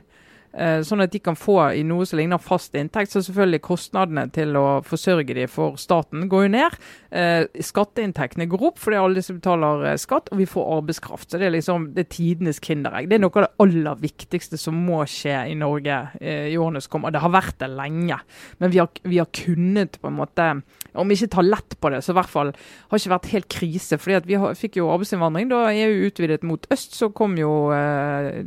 sånn 0.57 1.05
at 1.05 1.13
de 1.13 1.21
kan 1.21 1.37
få 1.37 1.59
i 1.77 1.83
noe 1.85 2.07
som 2.09 2.21
ligner 2.21 2.41
fast 2.43 2.77
inntekt. 2.79 3.13
Så 3.13 3.23
selvfølgelig 3.27 3.63
kostnadene 3.67 4.27
til 4.33 4.57
å 4.57 4.81
forsørge 4.87 5.37
de 5.37 5.47
for 5.51 5.77
staten 5.81 6.27
går 6.33 6.47
jo 6.47 6.53
ned. 6.55 6.79
Eh, 7.11 7.45
skatteinntektene 7.65 8.49
går 8.51 8.65
opp 8.71 8.81
fordi 8.83 9.01
alle 9.01 9.21
disse 9.21 9.37
betaler 9.37 9.85
eh, 9.91 9.99
skatt, 10.01 10.31
og 10.33 10.41
vi 10.41 10.49
får 10.49 10.71
arbeidskraft. 10.79 11.31
Så 11.31 11.41
det 11.41 11.51
er 11.51 11.57
liksom 11.57 11.91
det 11.97 12.07
er 12.07 12.13
tidenes 12.17 12.61
kinderegg. 12.65 13.11
Det 13.11 13.19
er 13.19 13.25
noe 13.25 13.35
av 13.37 13.47
det 13.47 13.67
aller 13.67 14.01
viktigste 14.07 14.61
som 14.61 14.79
må 14.87 15.03
skje 15.11 15.37
i 15.53 15.59
Norge 15.59 16.01
i 16.21 16.57
årene 16.59 16.83
som 16.83 16.97
kommer. 16.97 17.15
Det 17.15 17.23
har 17.25 17.35
vært 17.35 17.61
det 17.63 17.71
lenge, 17.73 18.19
men 18.61 18.73
vi 18.73 18.81
har, 18.83 18.91
vi 19.05 19.21
har 19.21 19.31
kunnet 19.35 20.01
på 20.01 20.11
en 20.11 20.19
måte 20.19 20.51
om 20.97 21.09
vi 21.09 21.17
ikke 21.17 21.35
tar 21.37 21.47
lett 21.47 21.77
på 21.81 21.91
det, 21.93 22.01
så 22.05 22.13
i 22.13 22.17
hvert 22.17 22.33
fall 22.33 22.53
har 22.57 23.01
ikke 23.01 23.13
vært 23.13 23.31
helt 23.33 23.49
krise. 23.53 23.99
fordi 23.99 24.17
at 24.17 24.27
Vi 24.27 24.35
har, 24.41 24.55
fikk 24.55 24.79
jo 24.81 24.91
arbeidsinnvandring. 24.91 25.51
Da 25.51 25.69
EU 25.73 26.07
utvidet 26.09 26.43
mot 26.43 26.67
øst, 26.73 26.97
så 26.97 27.09
kom 27.09 27.37
jo 27.39 27.71
eh, 27.73 28.43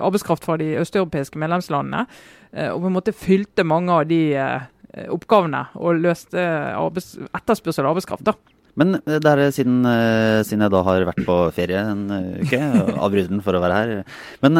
arbeidskraft 0.00 0.44
fra 0.44 0.56
de 0.56 0.74
østeuropeiske 0.80 1.33
medlemslandene. 1.40 2.06
Eh, 2.52 2.70
og 2.70 2.82
på 2.84 2.90
en 2.90 2.96
måte 2.96 3.14
fylte 3.16 3.66
mange 3.66 3.92
av 3.94 4.08
de 4.10 4.20
eh, 4.38 5.06
oppgavene 5.12 5.66
og 5.74 6.02
løste 6.02 6.42
arbeids, 6.74 7.14
etterspørsel 7.34 7.86
av 7.86 7.94
arbeidskraft. 7.94 8.26
da. 8.26 8.36
Men 8.78 8.98
eh, 9.00 9.20
der, 9.22 9.42
siden, 9.54 9.82
eh, 9.86 10.42
siden, 10.46 10.64
jeg 10.66 10.74
da 10.74 10.82
har 10.86 11.06
vært 11.10 11.24
på 11.26 11.38
ferie 11.56 11.82
en 11.92 12.04
uke, 12.42 12.60
avbryter 13.04 13.32
den 13.32 13.44
for 13.44 13.56
å 13.56 13.62
være 13.62 13.80
her 13.80 14.16
Men 14.44 14.58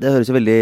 det 0.00 0.12
høres 0.12 0.30
jo 0.30 0.36
veldig 0.36 0.60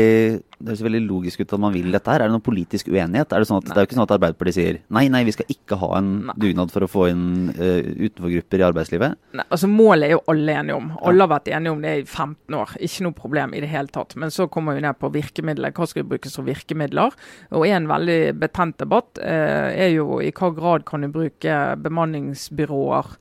det 0.62 0.71
høres 0.71 0.85
veldig 0.87 1.00
logisk 1.04 1.42
ut 1.42 1.52
at 1.57 1.62
man 1.62 1.75
vil 1.75 1.90
dette 1.92 2.11
her. 2.11 2.23
Er 2.23 2.31
det 2.31 2.37
noen 2.37 2.45
politisk 2.45 2.88
uenighet? 2.92 3.33
Er 3.35 3.42
det, 3.42 3.49
sånn 3.49 3.59
at, 3.59 3.66
det 3.69 3.75
er 3.75 3.85
jo 3.85 3.88
ikke 3.90 3.99
sånn 3.99 4.07
at 4.07 4.14
Arbeiderpartiet 4.16 4.57
sier 4.57 4.78
nei, 4.95 5.04
nei, 5.12 5.25
vi 5.26 5.35
skal 5.35 5.50
ikke 5.50 5.78
ha 5.81 5.90
en 5.99 6.11
Nei. 6.28 6.37
dugnad 6.45 6.73
for 6.75 6.87
å 6.87 6.90
få 6.90 7.09
inn 7.11 7.26
uh, 7.57 7.81
utenforgrupper 8.07 8.62
i 8.62 8.66
arbeidslivet. 8.69 9.19
Nei, 9.38 9.47
altså 9.49 9.71
Målet 9.73 10.09
er 10.09 10.14
jo 10.14 10.23
alle 10.31 10.57
enige 10.61 10.78
om. 10.78 10.88
Alle 11.02 11.26
har 11.26 11.33
vært 11.35 11.52
enige 11.52 11.75
om 11.75 11.85
det 11.85 11.95
i 11.99 12.07
15 12.07 12.59
år. 12.62 12.75
Ikke 12.88 13.07
noe 13.09 13.19
problem 13.19 13.57
i 13.59 13.62
det 13.64 13.73
hele 13.73 13.92
tatt. 13.92 14.16
Men 14.23 14.35
så 14.35 14.49
kommer 14.52 14.78
vi 14.78 14.87
ned 14.87 14.99
på 15.02 15.12
virkemidler. 15.14 15.75
Hva 15.76 15.90
skal 15.90 16.09
brukes 16.09 16.38
som 16.38 16.47
virkemidler? 16.49 17.19
Og 17.50 17.66
en 17.69 17.90
veldig 17.90 18.21
betent 18.40 18.78
debatt 18.83 19.23
uh, 19.23 19.71
er 19.73 19.95
jo 19.97 20.21
i 20.23 20.33
hva 20.37 20.52
grad 20.54 20.87
kan 20.88 21.02
du 21.02 21.11
bruke 21.12 21.62
bemanningsbyråer 21.83 23.16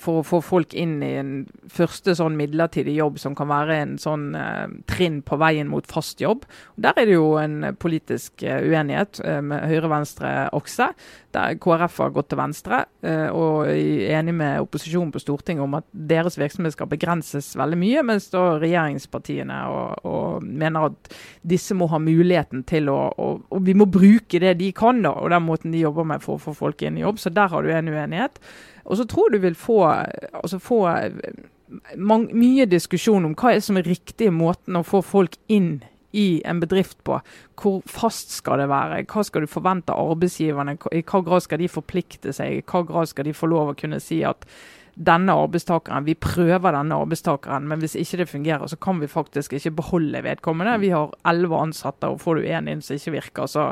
for 0.00 0.20
å 0.20 0.26
få 0.26 0.40
folk 0.42 0.74
inn 0.74 0.96
i 1.06 1.12
en 1.20 1.32
første 1.70 2.14
sånn 2.18 2.36
midlertidig 2.38 2.96
jobb 2.96 3.18
som 3.22 3.36
kan 3.38 3.50
være 3.50 3.76
en 3.82 3.94
sånn 4.00 4.32
eh, 4.34 4.66
trinn 4.90 5.20
på 5.22 5.38
veien 5.38 5.68
mot 5.70 5.86
fast 5.86 6.22
jobb. 6.22 6.46
Og 6.76 6.82
der 6.86 6.98
er 6.98 7.08
det 7.08 7.16
jo 7.16 7.30
en 7.40 7.60
politisk 7.78 8.42
eh, 8.42 8.64
uenighet 8.66 9.20
eh, 9.24 9.40
med 9.44 9.66
høyre-venstre-okse, 9.70 10.90
der 11.36 11.58
KrF 11.60 11.98
har 12.02 12.14
gått 12.16 12.30
til 12.32 12.40
venstre 12.40 12.80
eh, 13.04 13.28
og 13.28 13.68
er 13.68 14.16
enig 14.18 14.34
med 14.38 14.62
opposisjonen 14.64 15.12
på 15.14 15.22
Stortinget 15.22 15.66
om 15.66 15.76
at 15.78 15.86
deres 15.92 16.38
virksomhet 16.40 16.74
skal 16.74 16.90
begrenses 16.90 17.52
veldig 17.58 17.78
mye, 17.78 18.04
mens 18.10 18.30
da 18.32 18.44
regjeringspartiene 18.58 19.60
og, 19.72 20.08
og 20.08 20.48
mener 20.48 20.88
at 20.88 21.12
disse 21.46 21.76
må 21.76 21.90
ha 21.92 22.00
muligheten 22.02 22.64
til 22.68 22.90
å 22.92 22.98
og, 23.18 23.44
og 23.52 23.62
vi 23.66 23.74
må 23.76 23.86
bruke 23.90 24.40
det 24.42 24.56
de 24.60 24.70
kan, 24.76 25.02
da, 25.04 25.12
og 25.16 25.30
den 25.32 25.46
måten 25.46 25.74
de 25.74 25.82
jobber 25.82 26.06
med 26.08 26.24
for 26.24 26.36
å 26.36 26.42
få 26.42 26.54
folk 26.56 26.82
inn 26.84 26.98
i 26.98 27.04
jobb. 27.04 27.20
Så 27.20 27.32
der 27.34 27.50
har 27.52 27.64
du 27.64 27.72
en 27.72 27.90
uenighet. 27.92 28.40
Og 28.88 28.98
så 28.98 29.04
tror 29.08 29.30
du 29.32 29.38
vil 29.42 29.56
få, 29.58 29.82
altså 30.32 30.58
få 30.58 30.80
mang- 31.96 32.30
mye 32.32 32.66
diskusjon 32.66 33.28
om 33.28 33.36
hva 33.36 33.54
er 33.54 33.60
som 33.64 33.76
er 33.76 33.88
riktige 33.88 34.32
måten 34.32 34.78
å 34.78 34.86
få 34.86 35.02
folk 35.04 35.36
inn 35.52 35.82
i 36.16 36.40
en 36.48 36.60
bedrift 36.60 37.02
på. 37.04 37.18
Hvor 37.60 37.82
fast 37.86 38.32
skal 38.38 38.62
det 38.62 38.70
være? 38.70 39.04
Hva 39.10 39.24
skal 39.26 39.44
du 39.44 39.50
forvente 39.50 39.92
av 39.92 40.14
arbeidsgiverne? 40.14 40.78
I 40.96 41.04
hva 41.04 41.20
grad 41.24 41.44
skal 41.44 41.60
de 41.60 41.68
forplikte 41.68 42.32
seg? 42.32 42.58
I 42.58 42.64
hva 42.64 42.84
grad 42.88 43.10
skal 43.10 43.28
de 43.28 43.36
få 43.36 43.50
lov 43.52 43.74
å 43.74 43.78
kunne 43.78 44.00
si 44.00 44.22
at 44.24 44.48
denne 44.98 45.36
arbeidstakeren, 45.36 46.06
vi 46.08 46.16
prøver 46.18 46.74
denne 46.74 46.96
arbeidstakeren, 46.98 47.68
men 47.70 47.78
hvis 47.78 47.94
ikke 48.00 48.18
det 48.22 48.30
fungerer, 48.32 48.66
så 48.66 48.78
kan 48.82 48.98
vi 48.98 49.06
faktisk 49.06 49.52
ikke 49.54 49.76
beholde 49.78 50.24
vedkommende. 50.24 50.80
Vi 50.82 50.90
har 50.90 51.12
elleve 51.28 51.60
ansatte, 51.60 52.08
og 52.08 52.22
får 52.24 52.40
du 52.40 52.48
én 52.48 52.70
inn 52.72 52.82
som 52.82 52.96
ikke 52.98 53.14
virker, 53.20 53.46
så 53.46 53.68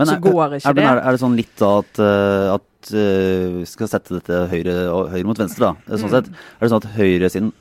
Men 0.00 0.08
Så 0.08 0.14
er, 0.16 0.22
går 0.24 0.54
ikke 0.56 0.74
det, 0.78 0.84
er, 0.88 1.00
er 1.02 1.14
det 1.14 1.20
sånn 1.20 1.34
litt 1.36 1.52
da 1.60 1.72
at, 1.82 1.98
uh, 2.00 2.54
at 2.54 2.92
uh, 2.96 3.58
skal 3.68 3.90
sette 3.92 4.16
dette 4.16 4.38
høyre, 4.52 4.76
høyre 5.12 5.26
mot 5.28 5.42
venstre, 5.42 5.68
da. 5.68 5.74
Mm. 5.84 5.98
Sånn 6.00 6.14
sett, 6.14 6.30
er 6.32 6.64
det 6.64 6.72
sånn 6.72 6.82
at 6.82 6.94
høyresiden 6.96 7.52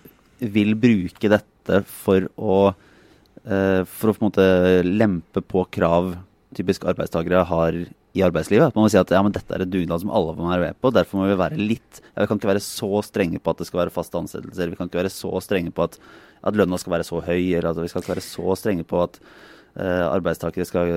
vil 0.56 0.74
bruke 0.80 1.32
dette 1.32 1.82
for 1.86 2.30
å 2.40 2.60
uh, 2.72 3.82
for 3.84 4.12
å 4.12 4.16
på 4.16 4.22
en 4.24 4.30
måte 4.30 4.48
lempe 4.88 5.44
på 5.44 5.66
krav 5.76 6.16
typisk 6.56 6.88
arbeidstakere 6.88 7.44
har 7.52 7.76
i 8.12 8.24
arbeidslivet? 8.26 8.76
Man 8.76 8.86
må 8.86 8.92
si 8.92 9.00
at 9.00 9.12
ja, 9.14 9.22
men 9.24 9.36
dette 9.36 9.56
er 9.56 9.66
et 9.66 9.72
dugnad 9.72 10.04
som 10.04 10.12
alle 10.14 10.36
må 10.38 10.50
være 10.50 10.72
med 10.72 10.80
på. 10.82 10.92
Derfor 10.96 11.22
må 11.22 11.30
vi 11.30 11.38
være 11.40 11.60
litt 11.60 12.02
ja, 12.02 12.24
Vi 12.24 12.32
kan 12.32 12.42
ikke 12.42 12.52
være 12.52 12.64
så 12.64 13.04
strenge 13.08 13.40
på 13.40 13.54
at 13.54 13.62
det 13.62 13.70
skal 13.70 13.86
være 13.86 13.96
faste 13.96 14.20
ansettelser. 14.20 14.72
Vi 14.72 14.80
kan 14.80 14.92
ikke 14.92 15.04
være 15.04 15.14
så 15.14 15.32
strenge 15.44 15.72
på 15.76 15.88
at, 15.88 16.00
at 16.48 16.58
lønna 16.60 16.80
skal 16.82 16.98
være 16.98 17.08
så 17.08 17.22
høy. 17.24 17.40
Eller 17.54 17.72
at 17.72 17.80
vi 17.80 17.92
skal 17.92 18.04
ikke 18.04 18.16
være 18.16 18.26
så 18.26 18.58
strenge 18.60 18.88
på 18.88 19.00
at 19.04 19.22
eh, 19.22 19.51
arbeidstakere 19.76 20.66
skal, 20.68 20.90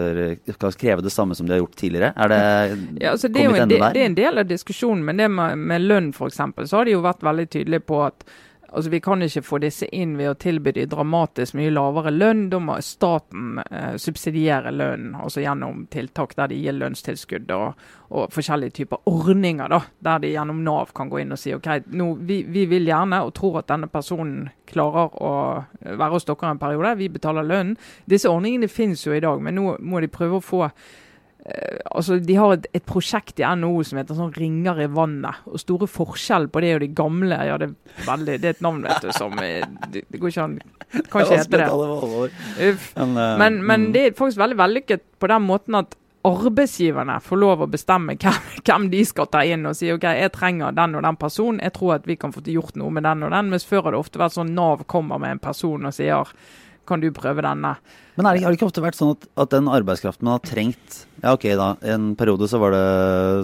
skal 0.57 0.79
kreve 0.79 1.05
det 1.05 1.13
samme 1.15 1.37
som 1.39 1.47
de 1.47 1.55
har 1.55 1.61
gjort 1.63 1.77
tidligere. 1.79 2.13
Er 2.17 2.33
det 2.33 2.41
Ja, 3.05 3.13
altså 3.13 3.29
det, 3.29 3.45
kommet 3.45 3.61
en, 3.61 3.69
enda 3.69 3.75
del, 3.75 3.85
der? 3.85 3.95
det 3.95 4.03
er 4.03 4.11
en 4.11 4.19
del 4.19 4.43
av 4.43 4.49
diskusjonen, 4.51 5.05
men 5.07 5.23
det 5.23 5.29
med, 5.31 5.59
med 5.59 5.87
lønn 5.87 6.11
f.eks., 6.15 6.43
så 6.67 6.81
har 6.81 6.89
de 6.89 6.97
jo 6.97 7.05
vært 7.05 7.23
veldig 7.23 7.47
tydelige 7.55 7.87
på 7.87 8.03
at 8.07 8.27
altså 8.75 8.91
vi 8.91 9.01
kan 9.01 9.23
ikke 9.23 9.43
få 9.47 9.59
disse 9.63 9.87
inn 9.95 10.17
ved 10.19 10.31
å 10.31 10.37
tilby 10.41 10.73
de 10.75 10.87
dramatisk 10.91 11.55
mye 11.59 11.73
lavere 11.73 12.13
lønn. 12.15 12.49
Da 12.53 12.61
må 12.63 12.77
staten 12.85 13.61
eh, 13.65 13.95
subsidiere 14.01 14.73
lønnen, 14.75 15.15
altså 15.15 15.45
gjennom 15.45 15.85
tiltak 15.93 16.35
der 16.39 16.51
de 16.51 16.59
gir 16.59 16.77
lønnstilskudd 16.77 17.53
og, 17.55 17.85
og 18.11 18.35
forskjellige 18.35 18.77
typer 18.81 19.07
ordninger, 19.11 19.71
da, 19.71 19.81
der 20.09 20.25
de 20.25 20.33
gjennom 20.35 20.65
Nav 20.67 20.93
kan 20.97 21.13
gå 21.13 21.23
inn 21.23 21.35
og 21.35 21.41
si 21.41 21.55
OK, 21.55 21.71
nå, 21.95 22.11
vi, 22.27 22.43
vi 22.51 22.67
vil 22.71 22.91
gjerne 22.91 23.23
og 23.25 23.35
tror 23.39 23.63
at 23.63 23.71
denne 23.71 23.91
personen 23.93 24.51
klarer 24.71 25.15
å 25.23 25.33
være 25.85 26.13
hos 26.17 26.27
dere 26.29 26.51
en 26.51 26.63
periode, 26.63 26.97
vi 26.99 27.13
betaler 27.13 27.47
lønnen. 27.47 27.79
Disse 28.11 28.31
ordningene 28.31 28.71
finnes 28.73 29.07
jo 29.07 29.15
i 29.15 29.23
dag, 29.23 29.41
men 29.43 29.59
nå 29.59 29.79
må 29.85 30.03
de 30.03 30.13
prøve 30.13 30.41
å 30.41 30.45
få 30.45 30.69
altså, 31.91 32.19
De 32.19 32.37
har 32.39 32.55
et, 32.57 32.67
et 32.73 32.85
prosjekt 32.89 33.41
i 33.41 33.45
NHO 33.45 33.83
som 33.85 33.99
heter 34.01 34.17
sånn 34.17 34.33
'Ringer 34.33 34.81
i 34.81 34.89
vannet'. 34.89 35.43
og 35.51 35.61
Store 35.61 35.89
forskjell 35.91 36.49
på 36.49 36.63
det 36.65 36.75
og 36.75 36.81
de 36.81 36.89
gamle 36.97 37.37
ja, 37.37 37.59
det, 37.61 37.69
er 37.69 38.07
veldig, 38.07 38.39
det 38.41 38.49
er 38.49 38.57
et 38.57 38.65
navn 38.65 38.81
vet 38.87 39.05
du, 39.05 39.11
som 39.13 39.37
eh, 39.43 39.67
Det, 39.93 40.07
det 40.09 40.21
går 40.21 40.33
ikke 40.33 40.47
an 40.47 40.57
Kan 41.11 41.25
ikke 41.25 41.43
hete 41.43 41.61
det. 41.61 41.69
Men, 42.97 43.19
eh, 43.19 43.37
Men, 43.39 43.61
men 43.61 43.81
mm. 43.89 43.93
det 43.93 44.07
er 44.07 44.17
faktisk 44.17 44.41
veldig 44.41 44.59
vellykket 44.63 45.05
på 45.21 45.31
den 45.35 45.43
måten 45.43 45.75
at 45.83 45.95
arbeidsgiverne 46.25 47.19
får 47.21 47.37
lov 47.37 47.63
å 47.63 47.69
bestemme 47.69 48.17
hvem, 48.17 48.41
hvem 48.65 48.89
de 48.93 49.05
skal 49.05 49.29
ta 49.29 49.43
inn 49.45 49.67
og 49.69 49.77
si 49.77 49.91
ok, 49.93 50.07
jeg 50.17 50.33
trenger 50.33 50.73
den 50.73 50.97
og 50.97 51.05
den 51.05 51.19
personen, 51.21 51.61
jeg 51.61 51.75
tror 51.77 51.99
at 51.99 52.09
vi 52.09 52.17
kan 52.17 52.33
få 52.33 52.41
gjort 52.49 52.79
noe 52.81 52.89
med 52.95 53.05
den 53.05 53.27
og 53.27 53.35
den. 53.35 53.51
Mens 53.53 53.69
før 53.69 53.85
har 53.85 53.93
det 53.93 54.01
ofte 54.01 54.23
vært 54.23 54.37
sånn 54.39 54.55
Nav 54.57 54.87
kommer 54.89 55.21
med 55.21 55.37
en 55.37 55.43
person 55.45 55.85
og 55.85 55.93
sier 55.93 56.33
kan 56.89 57.03
du 57.03 57.09
prøve 57.15 57.45
denne. 57.45 57.75
Men 58.15 58.27
det, 58.29 58.45
har 58.45 58.53
det 58.53 58.59
ikke 58.59 58.69
ofte 58.69 58.85
vært 58.85 58.99
sånn 58.99 59.15
at, 59.17 59.27
at 59.43 59.53
den 59.55 59.71
arbeidskraften 59.73 60.27
man 60.29 60.37
har 60.37 60.45
trengt 60.47 61.01
Ja, 61.19 61.33
ok, 61.33 61.47
da. 61.59 61.69
En 61.95 62.13
periode 62.19 62.47
så 62.51 62.61
var 62.63 62.75
det, 62.75 62.85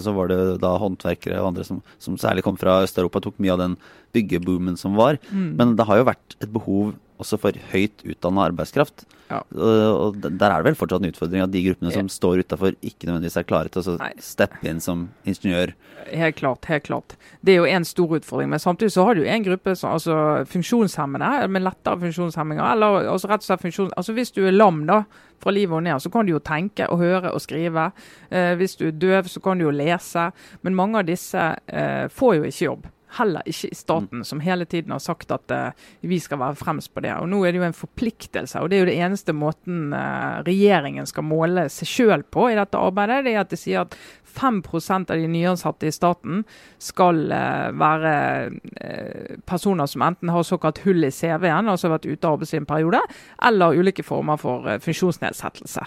så 0.04 0.14
var 0.14 0.30
det 0.30 0.40
da 0.62 0.74
håndverkere 0.78 1.40
og 1.40 1.50
andre 1.50 1.66
som, 1.66 1.80
som 2.02 2.18
særlig 2.20 2.44
kom 2.46 2.58
fra 2.60 2.80
Øst-Europa, 2.84 3.22
tok 3.24 3.40
mye 3.42 3.54
av 3.56 3.62
den 3.62 3.78
byggeboomen 4.14 4.76
som 4.78 4.98
var. 4.98 5.18
Mm. 5.30 5.54
Men 5.58 5.74
det 5.78 5.86
har 5.88 6.00
jo 6.00 6.10
vært 6.10 6.36
et 6.38 6.52
behov 6.52 6.92
også 7.20 7.38
for 7.40 7.56
høyt 7.72 8.04
utdanna 8.06 8.48
arbeidskraft. 8.50 9.04
Ja. 9.30 9.40
Og, 9.54 9.80
og 9.94 10.16
der 10.24 10.50
er 10.50 10.58
det 10.58 10.70
vel 10.72 10.78
fortsatt 10.78 11.04
en 11.04 11.12
utfordring 11.12 11.44
at 11.44 11.52
de 11.52 11.62
gruppene 11.68 11.92
som 11.94 12.08
står 12.10 12.42
utafor, 12.42 12.74
ikke 12.82 13.06
nødvendigvis 13.06 13.38
er 13.38 13.46
klare 13.46 13.70
til 13.70 13.92
å 13.92 13.96
steppe 14.18 14.66
inn 14.66 14.82
som 14.82 15.06
ingeniør. 15.28 15.74
Helt 16.10 16.40
klart. 16.40 16.66
helt 16.66 16.86
klart. 16.88 17.14
Det 17.46 17.54
er 17.54 17.60
jo 17.60 17.70
en 17.70 17.86
stor 17.86 18.16
utfordring. 18.18 18.50
Men 18.50 18.62
samtidig 18.62 18.92
så 18.96 19.06
har 19.06 19.14
du 19.14 19.22
en 19.22 19.46
gruppe 19.46 19.76
som 19.78 19.94
altså 19.94 20.16
funksjonshemmede 20.50 21.48
med 21.48 21.66
lettere 21.68 22.00
funksjonshemminger. 22.02 22.72
eller 22.72 23.10
altså 23.12 23.30
rett 23.30 23.44
og 23.44 23.50
slett 23.50 23.66
funksjons... 23.66 23.94
altså 23.96 24.16
Hvis 24.16 24.34
du 24.34 24.42
er 24.46 24.56
lam 24.56 24.82
da, 24.90 25.04
fra 25.40 25.54
livet 25.54 25.76
og 25.78 25.84
ned, 25.86 26.02
så 26.02 26.10
kan 26.10 26.26
du 26.26 26.34
jo 26.34 26.42
tenke 26.42 26.88
og 26.90 26.98
høre 26.98 27.30
og 27.32 27.40
skrive. 27.40 27.90
Eh, 28.30 28.54
hvis 28.58 28.76
du 28.80 28.88
er 28.88 28.96
døv, 28.98 29.28
så 29.30 29.40
kan 29.40 29.58
du 29.58 29.68
jo 29.68 29.74
lese. 29.74 30.30
Men 30.62 30.74
mange 30.74 30.98
av 30.98 31.06
disse 31.06 31.52
eh, 31.68 32.08
får 32.10 32.40
jo 32.40 32.48
ikke 32.50 32.66
jobb. 32.66 32.90
Heller 33.18 33.46
ikke 33.50 33.70
i 33.72 33.76
staten, 33.78 34.24
som 34.26 34.42
hele 34.44 34.66
tiden 34.70 34.94
har 34.94 35.02
sagt 35.02 35.32
at 35.34 35.54
uh, 35.54 35.88
vi 36.06 36.20
skal 36.22 36.40
være 36.42 36.58
fremst 36.60 36.92
på 36.94 37.02
det. 37.04 37.14
Og 37.18 37.28
Nå 37.30 37.42
er 37.44 37.52
det 37.52 37.62
jo 37.62 37.66
en 37.66 37.76
forpliktelse, 37.76 38.60
og 38.60 38.70
det 38.70 38.78
er 38.78 38.84
jo 38.84 38.90
det 38.90 38.98
eneste 39.02 39.34
måten 39.36 39.94
uh, 39.94 40.40
regjeringen 40.46 41.08
skal 41.08 41.26
måle 41.26 41.66
seg 41.72 41.90
sjøl 41.90 42.24
på 42.26 42.50
i 42.50 42.58
dette 42.58 42.78
arbeidet. 42.78 43.24
Det 43.26 43.34
er 43.34 43.42
at 43.42 43.54
de 43.54 43.58
sier 43.60 43.84
at 43.84 43.96
5 44.30 44.62
av 45.10 45.16
de 45.16 45.26
nyansatte 45.28 45.86
i 45.86 45.92
staten 45.92 46.44
skal 46.78 47.26
uh, 47.32 47.70
være 47.74 48.14
uh, 48.50 49.36
personer 49.48 49.90
som 49.90 50.06
enten 50.06 50.30
har 50.30 50.46
såkalt 50.46 50.82
hull 50.84 51.04
i 51.04 51.10
CV-en, 51.10 51.68
altså 51.68 51.90
vært 51.90 52.06
ute 52.06 52.26
av 52.26 52.38
arbeidslivet 52.38 52.64
en 52.64 52.70
periode, 52.70 53.02
eller 53.42 53.78
ulike 53.78 54.06
former 54.06 54.40
for 54.40 54.68
uh, 54.68 54.78
funksjonsnedsettelse. 54.82 55.86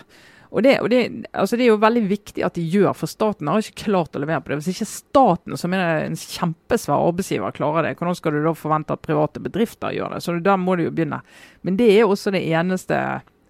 Og 0.54 0.62
det, 0.62 0.76
og 0.86 0.90
det, 0.94 1.26
altså 1.34 1.58
det 1.58 1.66
er 1.66 1.72
jo 1.72 1.82
veldig 1.82 2.04
viktig 2.12 2.44
at 2.46 2.54
de 2.54 2.64
gjør, 2.70 2.92
for 2.94 3.10
staten 3.10 3.50
har 3.50 3.64
ikke 3.64 3.88
klart 3.88 4.14
å 4.14 4.22
levere 4.22 4.44
på 4.44 4.52
det. 4.52 4.60
Hvis 4.62 4.76
ikke 4.76 4.90
staten, 4.92 5.58
som 5.58 5.74
er 5.74 6.04
en 6.04 6.18
kjempesvær 6.20 7.08
arbeidsgiver, 7.10 7.56
klarer 7.58 7.88
det, 7.88 7.96
hvordan 7.98 8.18
skal 8.20 8.38
du 8.38 8.44
da 8.46 8.54
forvente 8.58 8.94
at 8.94 9.02
private 9.02 9.42
bedrifter 9.42 9.96
gjør 9.98 10.14
det? 10.14 10.20
Så 10.22 10.36
der 10.46 10.60
må 10.62 10.76
du 10.78 10.86
jo 10.86 10.92
begynne. 10.94 11.24
Men 11.66 11.80
det 11.80 11.90
er 11.96 12.06
også 12.06 12.36
det 12.36 12.44
eneste 12.54 13.00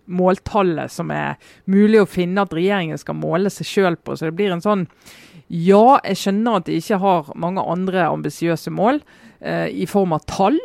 måltallet 0.05 0.91
som 0.91 1.11
er 1.15 1.35
mulig 1.69 2.01
å 2.01 2.07
finne 2.09 2.43
at 2.43 2.55
regjeringen 2.55 2.99
skal 2.99 3.19
måle 3.19 3.51
seg 3.51 3.67
sjøl 3.67 3.99
på. 3.99 4.15
Så 4.15 4.29
det 4.29 4.37
blir 4.39 4.55
en 4.55 4.63
sånn 4.63 4.87
Ja, 5.51 5.99
jeg 6.07 6.21
skjønner 6.21 6.61
at 6.61 6.69
de 6.69 6.79
ikke 6.79 7.01
har 7.03 7.33
mange 7.35 7.63
andre 7.67 8.07
ambisiøse 8.07 8.71
mål 8.73 9.03
eh, 9.43 9.67
i 9.69 9.85
form 9.91 10.15
av 10.15 10.23
tall. 10.31 10.59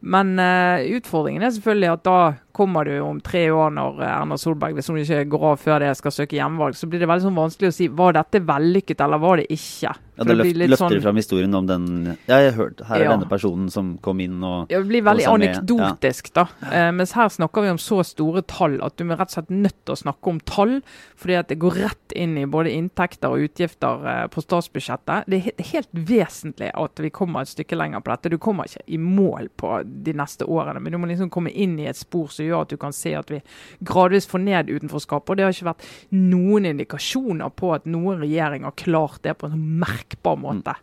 Men 0.00 0.34
eh, 0.42 0.90
utfordringen 0.98 1.46
er 1.46 1.54
selvfølgelig 1.54 1.92
at 1.94 2.04
da 2.06 2.18
kommer 2.58 2.84
du 2.90 2.96
om 3.06 3.22
tre 3.24 3.46
år 3.54 3.70
når 3.78 4.02
eh, 4.02 4.10
Erna 4.18 4.36
Solberg, 4.42 4.74
hvis 4.78 4.90
hun 4.90 4.98
ikke 5.00 5.22
går 5.36 5.46
av 5.52 5.62
før 5.62 5.84
det, 5.86 5.94
skal 6.02 6.14
søke 6.18 6.36
hjemvalg, 6.40 6.74
så 6.78 6.90
blir 6.90 7.00
det 7.04 7.08
veldig 7.08 7.28
sånn 7.30 7.38
vanskelig 7.38 7.70
å 7.72 7.78
si 7.78 7.88
var 8.02 8.18
dette 8.18 8.42
vellykket 8.50 9.06
eller 9.06 9.22
var 9.22 9.40
det 9.40 9.46
ikke. 9.54 9.94
Ja, 10.18 10.24
For 10.26 10.34
det 10.34 10.42
blir 10.48 10.56
løft, 10.58 10.70
løfter 10.72 10.96
sånn- 10.96 11.02
fram 11.04 11.18
historien 11.20 11.52
om 11.54 11.66
den 11.68 11.84
Ja, 12.26 12.40
jeg 12.42 12.48
har 12.50 12.56
hørt 12.64 12.80
Her 12.88 12.96
er 12.96 13.04
Ja. 13.04 13.10
denne 13.12 13.28
personen 13.30 13.68
som 13.70 13.92
kom 14.02 14.18
inn 14.18 14.40
og 14.42 14.66
Ja, 14.68 14.80
det 14.80 14.88
blir 14.88 15.04
veldig 15.06 15.26
anekdotisk, 15.30 16.32
ja. 16.34 16.42
da. 16.42 16.72
Eh, 16.74 16.90
mens 16.90 17.12
her 17.14 17.28
snakker 17.30 17.62
vi 17.62 17.68
om 17.70 17.78
så 17.78 18.00
store 18.04 18.42
tall 18.42 18.80
at 18.82 18.96
du 18.98 19.04
er 19.04 19.14
rett 19.16 19.30
og 19.30 19.36
slett 19.36 19.52
nødt 19.54 19.76
til 19.86 19.94
å 19.94 20.00
snakke 20.02 20.26
om 20.32 20.40
tall. 20.40 20.74
Fordi 21.14 21.36
at 21.38 21.46
det 21.52 21.60
går 21.62 21.76
rett 21.84 22.16
inn 22.18 22.34
i 22.36 22.46
både 22.50 22.72
inntekter 22.74 23.30
og 23.30 23.46
utgifter 23.46 24.02
eh, 24.10 24.26
på 24.34 24.42
statsbudsjettet. 24.42 25.28
Det 25.30 25.38
er 25.38 25.44
helt, 25.52 25.62
helt 25.70 25.94
vesentlig 26.10 26.72
at 26.74 26.98
vi 26.98 27.10
kommer 27.14 27.42
et 27.46 27.52
stykke 27.54 27.78
lenger 27.78 28.02
på 28.02 28.10
dette. 28.16 28.30
Du 28.34 28.38
kommer 28.42 28.66
ikke 28.66 28.82
i 28.88 28.98
mål 28.98 29.46
på 29.56 29.70
de 29.86 30.16
neste 30.18 30.42
årene, 30.50 30.82
men 30.82 30.90
du 30.92 30.98
må 30.98 31.06
liksom 31.06 31.30
komme 31.30 31.54
inn 31.54 31.78
i 31.78 31.86
et 31.86 31.96
spor 32.00 32.26
som 32.34 32.44
gjør 32.48 32.66
at 32.66 32.74
du 32.74 32.78
kan 32.80 32.96
se 32.96 33.14
at 33.18 33.32
vi 33.32 33.42
gradvis 33.86 34.28
får 34.30 34.44
ned 34.44 34.72
utenforskapet. 34.72 35.30
Og 35.30 35.38
det 35.38 35.46
har 35.46 35.56
ikke 35.56 35.70
vært 35.70 35.90
noen 36.16 36.70
indikasjoner 36.72 37.52
på 37.54 37.74
at 37.76 37.88
noen 37.90 38.24
regjering 38.24 38.66
har 38.68 38.78
klart 38.78 39.22
det 39.26 39.36
på 39.38 39.48
en 39.48 39.56
sånn 39.56 39.76
merkbar 39.84 40.40
måte. 40.40 40.76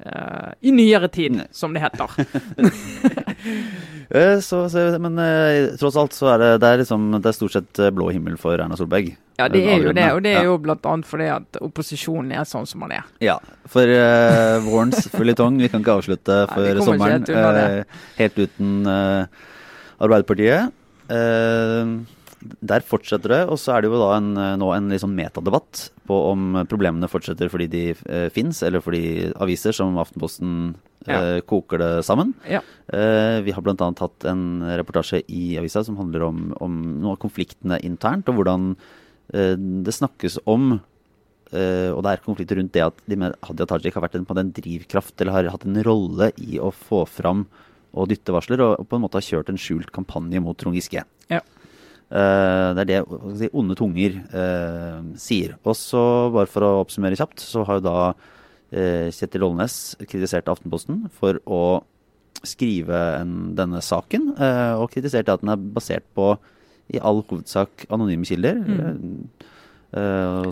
Uh, 0.00 0.52
I 0.64 0.72
nyere 0.72 1.10
tid, 1.12 1.34
Nei. 1.36 1.46
som 1.52 1.76
det 1.76 1.84
heter. 1.84 2.10
Eh, 4.10 4.40
så, 4.42 4.64
så, 4.66 4.80
men 4.98 5.14
uh, 5.22 5.76
tross 5.78 5.94
alt 5.96 6.16
så 6.16 6.32
er 6.32 6.40
det, 6.42 6.48
det, 6.64 6.66
er 6.66 6.80
liksom, 6.80 7.04
det 7.14 7.28
er 7.30 7.34
stort 7.36 7.54
sett 7.54 7.78
blå 7.94 8.08
himmel 8.10 8.34
for 8.42 8.58
Erna 8.58 8.74
Solberg. 8.74 9.12
Ja, 9.38 9.46
det 9.46 9.60
er 9.62 9.84
jo 9.84 9.92
det. 9.94 10.06
Og 10.16 10.24
det 10.24 10.32
er 10.34 10.48
jo 10.48 10.56
bl.a. 10.58 10.94
fordi 11.06 11.28
at 11.30 11.60
opposisjonen 11.62 12.34
er 12.34 12.48
sånn 12.48 12.66
som 12.66 12.82
man 12.82 12.96
er. 12.96 13.06
Ja, 13.22 13.36
for 13.70 13.86
uh, 13.86 14.58
vårens 14.66 15.06
føljetong 15.14 15.62
Vi 15.62 15.70
kan 15.70 15.84
ikke 15.84 15.94
avslutte 16.00 16.40
før 16.50 16.82
sommeren 16.82 17.22
uh, 17.30 18.02
helt 18.18 18.42
uten 18.42 18.90
Arbeiderpartiet. 18.90 20.74
Uh, 21.10 22.06
der 22.40 22.84
fortsetter 22.86 23.34
det, 23.34 23.40
og 23.52 23.58
så 23.60 23.74
er 23.74 23.82
det 23.82 23.90
jo 23.90 23.98
da 24.00 24.14
en, 24.16 24.30
nå 24.60 24.68
en 24.72 24.88
liksom 24.92 25.12
metadebatt 25.16 25.90
på 26.08 26.16
om 26.30 26.62
problemene 26.70 27.08
fortsetter 27.10 27.50
fordi 27.52 27.66
de 27.70 27.82
eh, 27.92 28.28
fins, 28.32 28.62
eller 28.64 28.80
fordi 28.84 29.28
aviser 29.36 29.76
som 29.76 29.98
Aftenposten 30.00 30.54
ja. 31.04 31.18
eh, 31.18 31.40
koker 31.44 31.82
det 31.82 31.90
sammen. 32.08 32.32
Ja. 32.48 32.62
Eh, 32.88 33.40
vi 33.44 33.52
har 33.52 33.64
bl.a. 33.64 33.76
hatt 33.76 34.28
en 34.30 34.64
reportasje 34.80 35.20
i 35.28 35.58
avisa 35.60 35.84
som 35.84 36.00
handler 36.00 36.24
om, 36.30 36.46
om 36.64 36.80
noen 36.94 37.12
av 37.12 37.20
konfliktene 37.20 37.80
internt, 37.86 38.30
og 38.32 38.40
hvordan 38.40 38.72
eh, 39.34 39.56
det 39.58 39.96
snakkes 39.98 40.42
om 40.50 40.78
Uh, 41.50 41.90
og 41.96 42.04
det 42.06 42.10
er 42.12 42.20
konflikter 42.22 42.60
rundt 42.60 42.76
det 42.76 42.82
at 42.84 43.00
de 43.10 43.16
med 43.18 43.32
Hadia 43.42 43.64
Tajik 43.66 43.96
har 43.96 44.04
vært 44.04 44.12
en, 44.14 44.22
på 44.22 44.36
en 44.38 44.52
drivkraft, 44.54 45.16
eller 45.16 45.34
har 45.34 45.48
hatt 45.50 45.64
en 45.66 45.80
rolle 45.82 46.28
i 46.38 46.60
å 46.62 46.68
få 46.70 47.00
fram 47.10 47.40
og 47.90 48.10
dyttevarsler, 48.10 48.62
og, 48.64 48.76
og 48.82 48.88
på 48.88 48.98
en 48.98 49.04
måte 49.04 49.18
har 49.18 49.26
kjørt 49.26 49.50
en 49.50 49.60
skjult 49.60 49.90
kampanje 49.94 50.42
mot 50.42 50.58
Trond 50.58 50.76
Giske. 50.78 51.02
Ja. 51.30 51.40
Uh, 52.10 52.74
det 52.74 52.82
er 52.82 52.88
det 52.88 52.98
si, 53.38 53.48
onde 53.54 53.76
tunger 53.78 54.16
uh, 54.34 54.98
sier. 55.20 55.54
Og 55.62 55.76
så, 55.78 56.02
bare 56.34 56.50
for 56.50 56.66
å 56.66 56.72
oppsummere 56.82 57.18
kjapt, 57.18 57.42
så 57.42 57.62
har 57.68 57.78
jo 57.78 57.86
da 57.86 57.96
uh, 58.10 59.06
Kjetil 59.14 59.46
Olnes 59.46 59.78
kritisert 60.02 60.50
Aftenposten 60.50 61.04
for 61.20 61.38
å 61.46 61.62
skrive 62.46 62.98
en, 63.20 63.52
denne 63.58 63.82
saken, 63.84 64.30
og 64.80 64.86
kritisert 64.94 65.28
at 65.28 65.42
den 65.42 65.50
er 65.52 65.64
basert 65.74 66.06
på 66.16 66.30
i 66.88 67.00
all 67.04 67.18
hovedsak 67.28 67.84
anonyme 67.92 68.24
kilder. 68.24 68.56
Mm. 68.64 69.26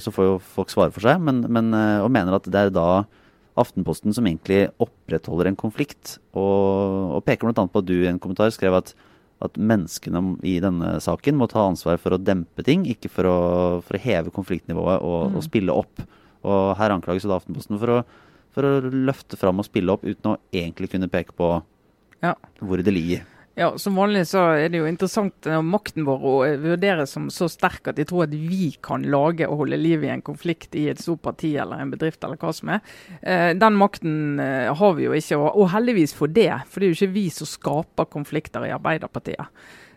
så 0.03 0.13
får 0.13 0.27
jo 0.27 0.35
folk 0.53 0.75
svare 0.75 0.93
for 0.93 1.07
seg, 1.07 1.23
men, 1.25 1.39
men, 1.49 1.71
og 2.03 2.11
mener 2.13 2.37
at 2.37 2.51
det 2.51 2.61
er 2.61 2.75
da 2.75 3.07
Aftenposten 3.59 4.15
som 4.15 4.27
egentlig 4.29 4.69
opprettholder 4.83 5.51
en 5.51 5.59
konflikt, 5.59 6.17
og, 6.33 7.19
og 7.19 7.25
peker 7.27 7.49
bl.a. 7.49 7.67
på 7.67 7.83
at 7.83 7.89
du 7.89 7.97
i 7.99 8.11
en 8.11 8.21
kommentar 8.23 8.53
skrev 8.55 8.79
at 8.79 8.95
at 9.45 9.55
menneskene 9.55 10.21
i 10.47 10.57
denne 10.63 10.97
saken 11.03 11.37
må 11.39 11.47
ta 11.51 11.63
ansvar 11.69 12.01
for 12.03 12.15
å 12.15 12.21
dempe 12.21 12.65
ting, 12.67 12.85
ikke 12.91 13.11
for 13.13 13.29
å, 13.31 13.39
for 13.87 13.99
å 13.99 14.03
heve 14.03 14.33
konfliktnivået 14.35 14.99
og, 14.99 15.19
mm. 15.29 15.37
og, 15.37 15.45
spille 15.47 15.75
opp. 15.75 16.03
Og 16.49 16.63
her 16.79 16.95
anklages 16.95 17.27
da 17.29 17.39
Aftenposten 17.39 17.79
for 17.79 17.95
å, 17.95 17.99
for 18.55 18.67
å 18.67 18.91
løfte 18.91 19.39
fram 19.39 19.63
og 19.63 19.69
spille 19.69 19.95
opp 19.95 20.07
uten 20.07 20.33
å 20.33 20.39
egentlig 20.51 20.91
kunne 20.95 21.11
peke 21.13 21.37
på 21.39 21.53
ja. 22.25 22.35
hvor 22.59 22.83
det 22.83 22.95
ligger. 22.95 23.23
Ja, 23.59 23.73
Som 23.79 23.97
vanlig 23.99 24.21
så 24.31 24.45
er 24.55 24.69
det 24.71 24.79
jo 24.79 24.87
interessant 24.87 25.47
når 25.51 25.65
makten 25.67 26.05
vår 26.07 26.27
å 26.31 26.35
vurderes 26.63 27.11
som 27.17 27.25
så 27.27 27.49
sterk 27.51 27.89
at 27.91 27.97
de 27.99 28.05
tror 28.07 28.29
at 28.29 28.37
vi 28.39 28.69
kan 28.87 29.03
lage 29.03 29.49
og 29.49 29.65
holde 29.65 29.81
liv 29.81 30.05
i 30.07 30.13
en 30.13 30.23
konflikt 30.23 30.77
i 30.79 30.85
et 30.93 31.03
stort 31.03 31.25
parti 31.25 31.57
eller 31.59 31.83
en 31.83 31.91
bedrift 31.91 32.23
eller 32.23 32.39
hva 32.39 32.53
som 32.55 32.71
er. 32.77 32.85
Eh, 33.19 33.51
den 33.59 33.75
makten 33.81 34.39
eh, 34.39 34.71
har 34.71 34.95
vi 34.95 35.09
jo 35.09 35.17
ikke, 35.19 35.41
og 35.43 35.73
heldigvis 35.75 36.15
for 36.15 36.31
det. 36.31 36.53
For 36.71 36.79
det 36.79 36.87
er 36.87 36.95
jo 36.95 37.01
ikke 37.01 37.17
vi 37.19 37.27
som 37.35 37.51
skaper 37.51 38.07
konflikter 38.15 38.69
i 38.69 38.71
Arbeiderpartiet. 38.77 39.51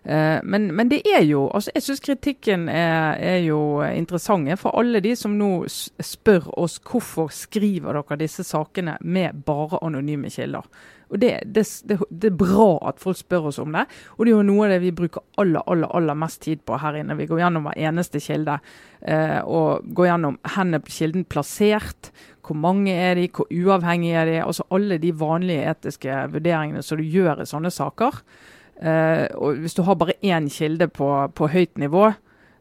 Eh, 0.04 0.40
men, 0.44 0.72
men, 0.76 0.90
det 0.90 1.04
er 1.06 1.22
jo 1.22 1.44
altså 1.54 1.72
Jeg 1.76 1.84
syns 1.86 2.00
kritikken 2.02 2.64
er, 2.70 3.20
er, 3.22 3.38
jo 3.46 3.82
interessant. 3.86 4.50
For 4.60 4.74
alle 4.78 5.02
de 5.04 5.14
som 5.16 5.36
nå 5.38 5.66
spør 5.68 6.50
oss 6.58 6.80
hvorfor 6.82 7.30
skriver 7.34 8.00
dere 8.00 8.18
disse 8.24 8.46
sakene 8.48 8.98
med 9.02 9.44
bare 9.46 9.82
anonyme 9.86 10.32
kilder. 10.34 10.66
Og 11.12 11.20
det, 11.20 11.32
det, 11.46 11.66
det, 11.84 11.98
det, 12.10 12.30
er 12.32 12.38
bra 12.40 12.70
at 12.88 13.02
folk 13.04 13.20
spør 13.20 13.50
oss 13.50 13.60
om 13.60 13.74
det. 13.76 13.84
Og 14.16 14.26
det 14.26 14.32
er 14.32 14.38
jo 14.38 14.48
noe 14.48 14.66
av 14.66 14.72
det 14.74 14.80
vi 14.86 14.94
bruker 14.96 15.26
aller 15.44 15.66
aller, 15.68 15.92
aller 15.92 16.18
mest 16.18 16.42
tid 16.46 16.62
på 16.66 16.80
her 16.80 17.02
inne. 17.02 17.18
Vi 17.20 17.28
går 17.28 17.44
gjennom 17.44 17.68
hver 17.68 17.82
eneste 17.90 18.22
kilde. 18.24 18.56
Eh, 19.02 19.42
og 19.44 19.84
går 19.92 20.08
gjennom 20.08 20.40
hvor 20.40 20.78
er 20.80 20.88
kilden 20.88 21.28
plassert, 21.28 22.14
hvor 22.42 22.58
mange 22.58 22.96
er 22.96 23.20
de, 23.20 23.28
hvor 23.28 23.52
uavhengige 23.52 24.24
er 24.24 24.32
de. 24.32 24.40
Altså 24.46 24.66
alle 24.72 24.98
de 25.04 25.12
vanlige 25.20 25.68
etiske 25.76 26.24
vurderingene 26.32 26.82
som 26.86 26.98
du 26.98 27.04
gjør 27.04 27.44
i 27.44 27.50
sånne 27.50 27.74
saker. 27.76 28.24
Eh, 28.82 29.28
og 29.38 29.62
hvis 29.62 29.78
du 29.78 29.84
har 29.86 29.96
bare 29.96 30.18
én 30.26 30.50
kilde 30.50 30.90
på, 30.90 31.14
på 31.38 31.50
høyt 31.54 31.78
nivå, 31.78 32.12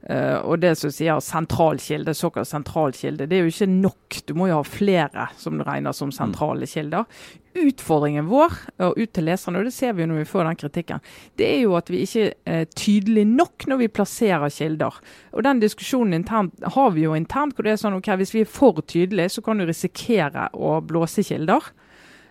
Uh, 0.01 0.41
og 0.49 0.63
det 0.63 0.73
som 0.81 0.89
sier 0.95 1.19
sentralkilde, 1.21 2.15
såkalt 2.17 2.49
sentralkilde, 2.49 3.27
det 3.29 3.37
er 3.37 3.45
jo 3.45 3.51
ikke 3.53 3.67
nok. 3.69 4.17
Du 4.25 4.33
må 4.39 4.47
jo 4.49 4.57
ha 4.57 4.65
flere 4.65 5.27
som 5.37 5.59
du 5.61 5.65
regner 5.67 5.93
som 5.97 6.13
sentrale 6.15 6.65
mm. 6.65 6.71
kilder. 6.73 7.27
Utfordringen 7.61 8.31
vår, 8.31 8.57
og 8.87 8.97
ut 8.97 9.13
til 9.13 9.29
leserne, 9.29 9.61
og 9.61 9.69
det 9.69 9.75
ser 9.77 9.93
vi 9.93 10.05
jo 10.05 10.09
når 10.09 10.23
vi 10.23 10.31
får 10.31 10.49
den 10.49 10.61
kritikken, 10.63 11.05
det 11.37 11.51
er 11.51 11.61
jo 11.67 11.75
at 11.77 11.93
vi 11.93 12.01
ikke 12.07 12.31
er 12.49 12.65
tydelige 12.73 13.29
nok 13.29 13.67
når 13.69 13.83
vi 13.83 13.91
plasserer 13.93 14.55
kilder. 14.55 14.97
Og 15.35 15.45
Den 15.45 15.61
diskusjonen 15.61 16.17
internt 16.17 16.65
har 16.65 16.97
vi 16.97 17.05
jo 17.05 17.19
internt. 17.19 17.55
hvor 17.55 17.69
det 17.69 17.75
er 17.75 17.83
sånn, 17.85 18.01
ok, 18.01 18.15
Hvis 18.23 18.35
vi 18.35 18.47
er 18.47 18.49
for 18.49 18.81
tydelige, 18.81 19.37
så 19.37 19.45
kan 19.45 19.59
du 19.59 19.67
risikere 19.69 20.49
å 20.55 20.79
blåse 20.81 21.27
kilder. 21.27 21.61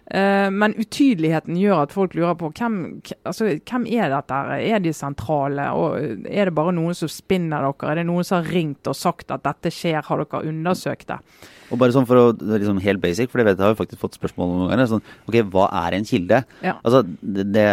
Uh, 0.10 0.50
men 0.50 0.74
utydeligheten 0.74 1.58
gjør 1.60 1.84
at 1.84 1.92
folk 1.94 2.16
lurer 2.18 2.34
på 2.40 2.50
hvem, 2.58 2.78
altså, 3.30 3.52
hvem 3.70 3.86
er 3.94 4.10
dette. 4.10 4.40
Er 4.58 4.82
de 4.82 4.94
sentrale? 4.96 5.68
og 5.78 6.26
Er 6.26 6.50
det 6.50 6.56
bare 6.58 6.74
noen 6.74 6.98
som 6.98 7.12
spinner 7.14 7.68
dere? 7.68 7.92
Er 7.92 8.02
det 8.02 8.08
noen 8.10 8.26
som 8.26 8.40
har 8.40 8.50
ringt 8.50 8.90
og 8.90 8.98
sagt 8.98 9.30
at 9.36 9.46
dette 9.46 9.70
skjer? 9.74 10.02
Har 10.08 10.24
dere 10.24 10.50
undersøkt 10.50 11.12
det? 11.12 11.20
Og 11.70 11.78
bare 11.78 11.94
sånn 11.94 12.08
for 12.10 12.18
å, 12.18 12.26
liksom 12.34 12.82
Helt 12.82 13.02
basic, 13.04 13.30
for 13.30 13.42
det 13.42 13.50
vet 13.50 13.60
jeg 13.60 13.68
har 13.68 13.76
jo 13.76 13.80
faktisk 13.84 14.02
fått 14.02 14.18
spørsmål 14.18 14.52
noen 14.54 14.72
ganger. 14.72 14.90
sånn, 14.96 15.06
ok, 15.30 15.40
Hva 15.54 15.70
er 15.84 15.98
en 16.00 16.10
kilde? 16.10 16.42
Ja. 16.66 16.76
Altså, 16.80 17.04
det, 17.06 17.46
det, 17.54 17.68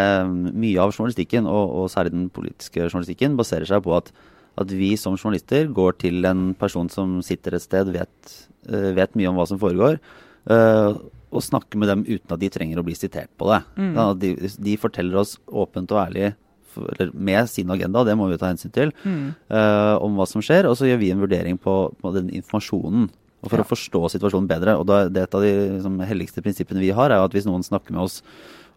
Mye 0.53 0.85
av 0.85 0.93
journalistikken, 0.93 1.49
og, 1.49 1.65
og, 1.81 1.91
særlig 1.93 2.13
den 2.15 2.29
politiske 2.35 2.85
journalistikken, 2.85 3.39
baserer 3.41 3.69
seg 3.69 3.85
på 3.87 3.97
at, 3.97 4.13
at 4.61 4.77
vi 4.77 4.93
som 5.01 5.17
journalister 5.17 5.73
går 5.73 5.97
til 6.05 6.29
en 6.29 6.51
person 6.59 6.93
som 6.93 7.19
sitter 7.25 7.57
et 7.57 7.65
sted, 7.65 7.93
vet, 7.97 8.39
uh, 8.69 8.93
vet 8.97 9.17
mye 9.17 9.33
om 9.33 9.41
hva 9.41 9.49
som 9.49 9.61
foregår. 9.63 10.01
Uh, 10.47 11.01
å 11.35 11.43
snakke 11.43 11.79
med 11.81 11.91
dem 11.91 12.05
uten 12.07 12.35
at 12.35 12.41
de 12.41 12.51
trenger 12.53 12.81
å 12.81 12.85
bli 12.87 12.95
sitert 12.97 13.31
på 13.39 13.49
det. 13.51 13.61
Mm. 13.77 13.93
Ja, 13.99 14.09
de, 14.15 14.33
de, 14.69 14.77
forteller 14.81 15.23
oss 15.23 15.37
åpent 15.47 15.93
og 15.95 16.03
ærlig, 16.05 16.33
eller 16.77 17.13
med 17.13 17.49
sin 17.51 17.71
agenda, 17.73 18.05
det 18.05 18.17
må 18.19 18.29
vi 18.31 18.39
ta 18.41 18.51
hensyn 18.51 18.73
til, 18.75 18.93
mm. 19.03 19.23
uh, 19.51 19.97
om 20.05 20.19
hva 20.19 20.27
som 20.29 20.45
skjer. 20.45 20.69
Og 20.71 20.77
så 20.79 20.91
gjør 20.91 21.01
vi 21.03 21.13
en 21.15 21.23
vurdering 21.25 21.61
på, 21.61 21.77
på 22.01 22.13
den 22.17 22.31
informasjonen. 22.37 23.09
Og 23.45 23.51
for 23.53 23.61
ja. 23.61 23.67
å 23.67 23.71
forstå 23.71 24.03
situasjonen 24.17 24.49
bedre. 24.51 24.77
Og 24.81 24.87
da, 24.89 25.05
det 25.13 25.23
er 25.23 25.29
et 25.29 25.39
av 25.39 25.45
de 25.45 25.53
liksom, 25.77 25.99
helligste 26.09 26.43
prinsippene 26.45 26.83
vi 26.83 26.95
har, 26.97 27.13
er 27.13 27.25
at 27.25 27.35
hvis 27.37 27.47
noen 27.49 27.65
snakker 27.67 27.95
med 27.95 28.07
oss 28.07 28.21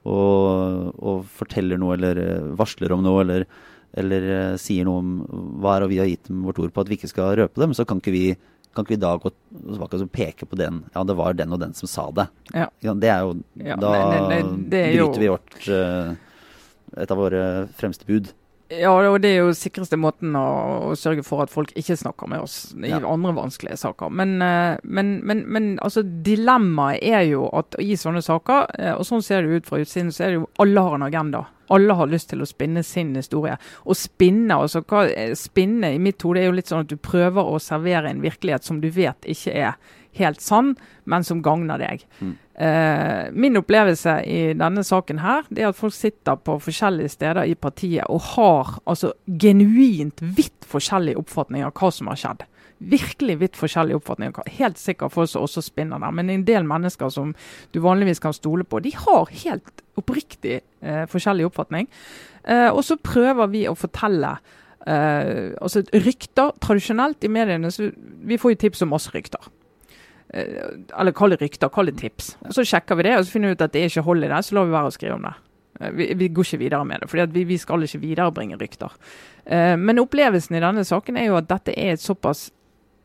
og, 0.08 0.94
og 0.96 1.26
forteller 1.36 1.80
noe 1.80 1.98
eller 1.98 2.22
eh, 2.24 2.52
varsler 2.60 2.94
om 2.96 3.02
noe 3.04 3.24
eller, 3.26 3.46
eller 4.00 4.28
uh, 4.30 4.60
sier 4.62 4.88
noe 4.88 5.02
om 5.02 5.10
hva 5.60 5.76
er 5.76 5.86
og 5.86 5.92
vi 5.92 6.00
har 6.00 6.08
gitt 6.08 6.30
dem 6.30 6.46
vårt 6.48 6.62
ord 6.64 6.72
på 6.76 6.86
at 6.86 6.92
vi 6.92 7.00
ikke 7.00 7.12
skal 7.12 7.34
røpe 7.40 7.60
dem, 7.60 7.76
så 7.76 7.84
kan 7.88 8.00
ikke 8.00 8.16
vi 8.16 8.24
kan 8.76 8.86
ikke 8.86 8.96
vi 8.96 9.02
da 9.02 9.14
gå 9.18 9.32
og 9.32 10.10
peke 10.14 10.46
på 10.46 10.58
den 10.60 10.84
Ja, 10.94 11.04
det 11.04 11.16
var 11.18 11.38
den 11.38 11.54
og 11.56 11.62
den 11.62 11.74
som 11.78 11.90
sa 11.90 12.10
det. 12.16 12.28
Ja. 12.54 12.70
Det 12.80 13.10
er 13.10 13.24
jo 13.26 13.38
ja, 13.58 13.78
Da 13.80 13.94
nei, 13.94 14.20
nei, 14.30 14.42
det 14.72 14.84
er 14.88 15.00
bryter 15.00 15.24
vi 15.24 15.32
vårt 15.32 15.58
uh, 15.70 16.14
et 16.98 17.12
av 17.12 17.20
våre 17.20 17.42
fremste 17.78 18.08
bud. 18.08 18.32
Ja, 18.70 18.92
og 18.94 19.24
det 19.24 19.32
er 19.34 19.48
jo 19.48 19.54
sikreste 19.58 19.98
måten 19.98 20.36
å, 20.38 20.46
å, 20.92 20.96
sørge 20.98 21.24
for 21.26 21.42
at 21.42 21.50
folk 21.50 21.72
ikke 21.78 21.98
snakker 21.98 22.30
med 22.30 22.44
oss 22.46 22.58
i 22.78 22.92
ja. 22.92 23.00
andre 23.02 23.34
vanskelige 23.34 23.80
saker. 23.82 24.14
Men, 24.14 24.36
uh, 24.46 24.78
men, 24.84 25.16
men, 25.26 25.42
men 25.50 25.72
altså, 25.82 26.04
dilemmaet 26.06 27.02
er 27.02 27.26
jo 27.32 27.48
at 27.58 27.78
i 27.82 27.98
sånne 27.98 28.22
saker, 28.26 28.70
uh, 28.78 28.94
og 29.00 29.08
sånn 29.10 29.26
ser 29.26 29.46
det 29.46 29.58
ut 29.58 29.70
fra 29.70 29.82
utsiden, 29.82 30.14
så 30.14 30.28
er 30.28 30.34
det 30.34 30.42
jo 30.44 30.52
alle 30.62 30.86
har 30.86 31.00
en 31.00 31.08
agenda. 31.10 31.48
Alle 31.74 31.96
har 31.98 32.10
lyst 32.12 32.32
til 32.32 32.44
å 32.44 32.50
spinne 32.50 32.84
sin 32.86 33.14
historie. 33.18 33.56
Og 33.86 33.98
spinne 33.98 34.58
altså 34.58 34.84
hva, 34.84 35.06
spinne 35.38 35.94
i 35.96 36.02
mitt 36.02 36.22
hode 36.26 36.42
er 36.42 36.50
jo 36.50 36.58
litt 36.58 36.72
sånn 36.72 36.86
at 36.86 36.92
du 36.92 36.98
prøver 36.98 37.46
å 37.46 37.62
servere 37.64 38.12
en 38.12 38.24
virkelighet 38.24 38.68
som 38.68 38.82
du 38.84 38.90
vet 38.94 39.30
ikke 39.30 39.56
er 39.56 39.96
helt 40.18 40.42
sann, 40.42 40.74
men 41.06 41.24
som 41.24 41.44
gagner 41.46 41.80
deg. 41.82 42.06
Mm. 42.20 42.36
Uh, 42.60 43.30
min 43.32 43.56
opplevelse 43.60 44.18
i 44.28 44.40
denne 44.58 44.84
saken 44.84 45.22
her, 45.24 45.46
det 45.48 45.64
er 45.64 45.72
at 45.72 45.80
folk 45.80 45.96
sitter 45.96 46.40
på 46.44 46.58
forskjellige 46.66 47.14
steder 47.14 47.48
i 47.48 47.56
partiet 47.56 48.10
og 48.12 48.34
har 48.34 48.74
altså 48.90 49.14
genuint 49.40 50.20
vidt 50.20 50.68
forskjellige 50.68 51.22
oppfatninger 51.22 51.70
av 51.70 51.78
hva 51.78 51.92
som 51.94 52.12
har 52.12 52.20
skjedd 52.20 52.48
virkelig 52.80 53.40
vidt 53.42 53.60
forskjellige 53.60 54.00
oppfatninger. 54.00 54.52
Helt 54.60 54.80
sikkert 54.80 55.14
folk 55.14 55.30
som 55.30 55.44
også 55.44 55.64
spinner 55.66 56.00
der, 56.00 56.16
men 56.16 56.30
en 56.30 56.46
del 56.48 56.68
mennesker 56.68 57.12
som 57.14 57.36
du 57.74 57.82
vanligvis 57.84 58.22
kan 58.24 58.34
stole 58.34 58.64
på, 58.64 58.80
de 58.80 58.94
har 58.96 59.32
helt 59.44 59.84
oppriktig 60.00 60.62
eh, 60.82 61.06
forskjellig 61.12 61.50
oppfatning. 61.50 61.90
Eh, 62.44 62.70
og 62.70 62.84
så 62.88 62.96
prøver 62.96 63.52
vi 63.52 63.66
å 63.68 63.76
fortelle 63.76 64.38
eh, 64.88 65.52
altså 65.60 65.84
Rykter 65.94 66.56
tradisjonelt 66.64 67.24
i 67.28 67.32
mediene 67.32 67.72
så 67.72 67.90
Vi 68.24 68.38
får 68.40 68.54
jo 68.54 68.62
tips 68.64 68.86
om 68.86 68.96
oss 68.96 69.10
rykter. 69.14 69.52
Eh, 70.34 70.72
eller 71.00 71.16
kall 71.16 71.36
det 71.36 71.42
rykter, 71.42 71.72
kall 71.74 71.92
det 71.92 72.00
tips. 72.00 72.38
Og 72.48 72.54
Så 72.54 72.64
sjekker 72.64 72.96
vi 72.96 73.10
det, 73.10 73.18
og 73.18 73.26
så 73.26 73.36
finner 73.36 73.52
vi 73.52 73.60
ut 73.60 73.68
at 73.68 73.74
det 73.74 73.90
ikke 73.90 74.08
hold 74.08 74.24
i 74.24 74.32
det, 74.32 74.44
så 74.46 74.56
lar 74.56 74.68
vi 74.68 74.78
være 74.78 74.92
å 74.92 74.96
skrive 74.96 75.20
om 75.20 75.28
det. 75.28 75.36
Eh, 75.80 75.92
vi, 75.92 76.14
vi, 76.16 76.28
går 76.28 76.48
ikke 76.48 76.64
videre 76.64 76.86
med 76.86 77.02
det, 77.02 77.10
for 77.10 77.34
vi, 77.34 77.44
vi, 77.44 77.58
skal 77.58 77.84
ikke 77.84 78.04
viderebringe 78.04 78.60
rykter. 78.60 78.96
Eh, 79.46 79.76
men 79.80 80.00
opplevelsen 80.00 80.56
i 80.56 80.64
denne 80.64 80.86
saken 80.88 81.18
er 81.18 81.30
jo 81.30 81.40
at 81.40 81.50
dette 81.50 81.76
er 81.76 81.96
et 81.96 82.04
såpass 82.04 82.50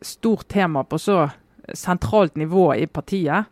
stort 0.02 0.48
tema 0.48 0.84
på 0.84 0.98
så 1.00 1.28
sentralt 1.74 2.36
nivå 2.36 2.72
i 2.76 2.86
partiet 2.86 3.46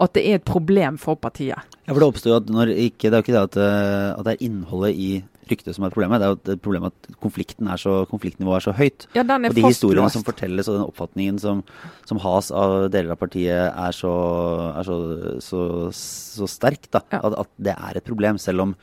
at 0.00 0.14
det 0.16 0.22
er 0.24 0.38
et 0.38 0.46
problem 0.48 0.96
for 1.00 1.18
partiet. 1.20 1.60
Ja, 1.84 1.92
for 1.92 2.00
Det 2.00 2.08
oppstår 2.08 2.32
jo 2.32 2.38
at 2.40 2.48
når 2.48 2.70
ikke, 2.72 3.10
det 3.10 3.12
er 3.12 3.20
jo 3.20 3.24
ikke 3.26 3.34
det 3.36 3.42
at, 3.50 3.58
eh, 3.60 4.06
at 4.16 4.24
det 4.24 4.32
er 4.32 4.44
innholdet 4.46 4.94
i 4.96 5.10
ryktet 5.50 5.74
som 5.74 5.84
er 5.84 5.92
problemet, 5.92 6.22
det 6.22 6.26
er 6.28 6.32
jo 6.32 6.54
et 6.54 6.62
problem 6.62 6.86
at 6.88 7.08
konflikten 7.20 7.68
er 7.68 7.80
så, 7.80 8.06
konfliktnivået 8.08 8.60
er 8.60 8.64
så 8.68 8.74
høyt. 8.78 9.06
Ja, 9.18 9.24
den 9.26 9.44
er 9.44 9.52
og 9.52 9.58
de 9.58 9.64
historiene 9.66 10.12
som 10.14 10.24
fortelles 10.24 10.70
og 10.70 10.78
den 10.78 10.86
oppfatningen 10.86 11.40
som, 11.42 11.60
som 12.08 12.20
has 12.22 12.52
av 12.54 12.86
deler 12.94 13.12
av 13.12 13.20
partiet 13.20 13.74
er 13.74 13.96
så, 13.96 14.12
er 14.78 14.86
så, 14.86 14.98
så, 15.44 15.60
så 15.92 16.48
sterk 16.48 16.86
da, 16.94 17.02
Ja. 17.12 17.20
at, 17.26 17.36
at 17.44 17.52
det 17.58 17.74
er 17.74 17.98
et 17.98 18.06
problem. 18.06 18.38
Selv 18.38 18.62
om, 18.64 18.76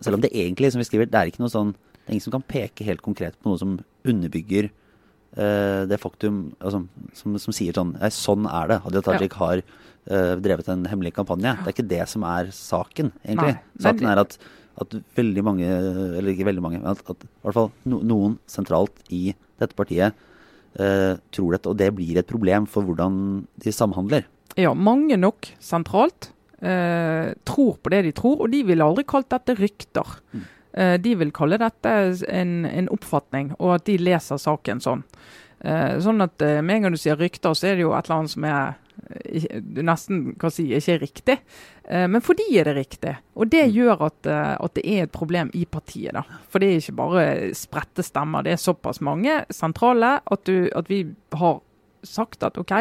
selv 0.00 0.16
om 0.16 0.24
det 0.24 0.30
egentlig, 0.32 0.72
som 0.72 0.80
vi 0.80 0.88
skriver, 0.88 1.10
det 1.10 1.20
er 1.20 1.32
ikke 1.32 1.42
noe 1.44 1.52
sånn 1.52 1.74
det 1.74 2.12
er 2.12 2.16
ingen 2.20 2.28
som 2.28 2.36
kan 2.36 2.46
peke 2.46 2.86
helt 2.86 3.02
konkret 3.02 3.34
på 3.42 3.50
noe 3.50 3.58
som 3.58 3.80
underbygger 4.06 4.70
det 5.36 5.98
faktum 6.00 6.36
altså, 6.64 6.78
som, 7.12 7.34
som 7.42 7.52
sier 7.52 7.76
sånn 7.76 7.90
Nei, 7.98 8.08
sånn 8.14 8.46
er 8.48 8.70
det. 8.70 8.78
Hadia 8.86 9.02
Tajik 9.04 9.34
har 9.36 9.60
uh, 9.60 10.34
drevet 10.40 10.70
en 10.72 10.86
hemmelig 10.88 11.12
kampanje. 11.16 11.52
Det 11.60 11.68
er 11.68 11.74
ikke 11.74 11.90
det 11.90 12.04
som 12.08 12.24
er 12.28 12.52
saken, 12.56 13.10
egentlig. 13.24 13.56
Nei, 13.58 13.82
Saken 13.84 14.08
er 14.12 14.22
at, 14.22 14.38
at 14.82 14.96
veldig 15.18 15.44
mange, 15.44 15.66
eller 15.66 16.32
ikke 16.32 16.48
veldig 16.48 16.64
mange, 16.64 16.80
men 16.80 16.94
at, 16.94 17.02
at 17.04 17.26
i 17.26 17.32
hvert 17.44 17.58
fall 17.58 17.68
no, 17.90 18.00
noen 18.14 18.38
sentralt 18.50 19.04
i 19.12 19.26
dette 19.60 19.76
partiet 19.76 20.16
uh, 20.80 21.18
tror 21.34 21.56
dette, 21.56 21.72
og 21.72 21.76
det 21.80 21.90
blir 21.96 22.20
et 22.20 22.28
problem 22.28 22.68
for 22.70 22.86
hvordan 22.88 23.44
de 23.64 23.74
samhandler. 23.74 24.26
Ja, 24.56 24.72
mange 24.72 25.20
nok 25.20 25.52
sentralt 25.60 26.32
Uh, 26.56 27.36
tror 27.44 27.74
på 27.84 27.90
det 27.92 27.98
de 28.06 28.10
tror, 28.16 28.38
og 28.40 28.48
de 28.48 28.62
ville 28.64 28.80
aldri 28.80 29.02
kalt 29.04 29.28
dette 29.28 29.52
rykter. 29.58 30.14
Eh, 30.32 30.46
de 30.76 31.14
vil 31.16 31.30
kalle 31.32 31.56
dette 31.56 31.92
en, 32.28 32.50
en 32.68 32.88
oppfatning, 32.92 33.54
og 33.56 33.78
at 33.78 33.86
de 33.88 33.94
leser 33.96 34.40
saken 34.42 34.82
sånn. 34.84 35.04
Eh, 35.64 35.98
sånn 36.04 36.20
at 36.20 36.42
eh, 36.44 36.60
med 36.60 36.78
en 36.78 36.86
gang 36.86 36.96
du 36.96 37.00
sier 37.00 37.16
rykter, 37.18 37.54
så 37.56 37.70
er 37.70 37.78
det 37.78 37.86
jo 37.86 37.94
et 37.96 38.08
eller 38.08 38.20
annet 38.20 38.32
som 38.34 38.44
er 38.46 38.74
eh, 39.24 39.46
du 39.62 39.80
nesten 39.86 40.22
kan 40.40 40.52
si 40.52 40.68
ikke 40.76 40.98
riktig. 41.02 41.36
Eh, 41.88 42.06
men 42.12 42.24
for 42.24 42.38
de 42.38 42.46
er 42.52 42.68
det 42.68 42.76
riktig. 42.76 43.14
Og 43.34 43.48
det 43.52 43.64
gjør 43.72 44.06
at, 44.10 44.18
eh, 44.30 44.52
at 44.52 44.76
det 44.76 44.84
er 44.84 45.06
et 45.06 45.14
problem 45.14 45.50
i 45.56 45.64
partiet. 45.64 46.14
da. 46.16 46.24
For 46.52 46.62
det 46.62 46.70
er 46.70 46.82
ikke 46.82 46.98
bare 47.00 47.28
spredte 47.56 48.04
stemmer. 48.04 48.44
Det 48.44 48.56
er 48.56 48.62
såpass 48.62 49.00
mange 49.00 49.44
sentrale 49.54 50.18
at, 50.20 50.44
du, 50.44 50.68
at 50.76 50.92
vi 50.92 51.06
har 51.32 51.62
sagt 52.06 52.44
at 52.46 52.60
OK, 52.60 52.76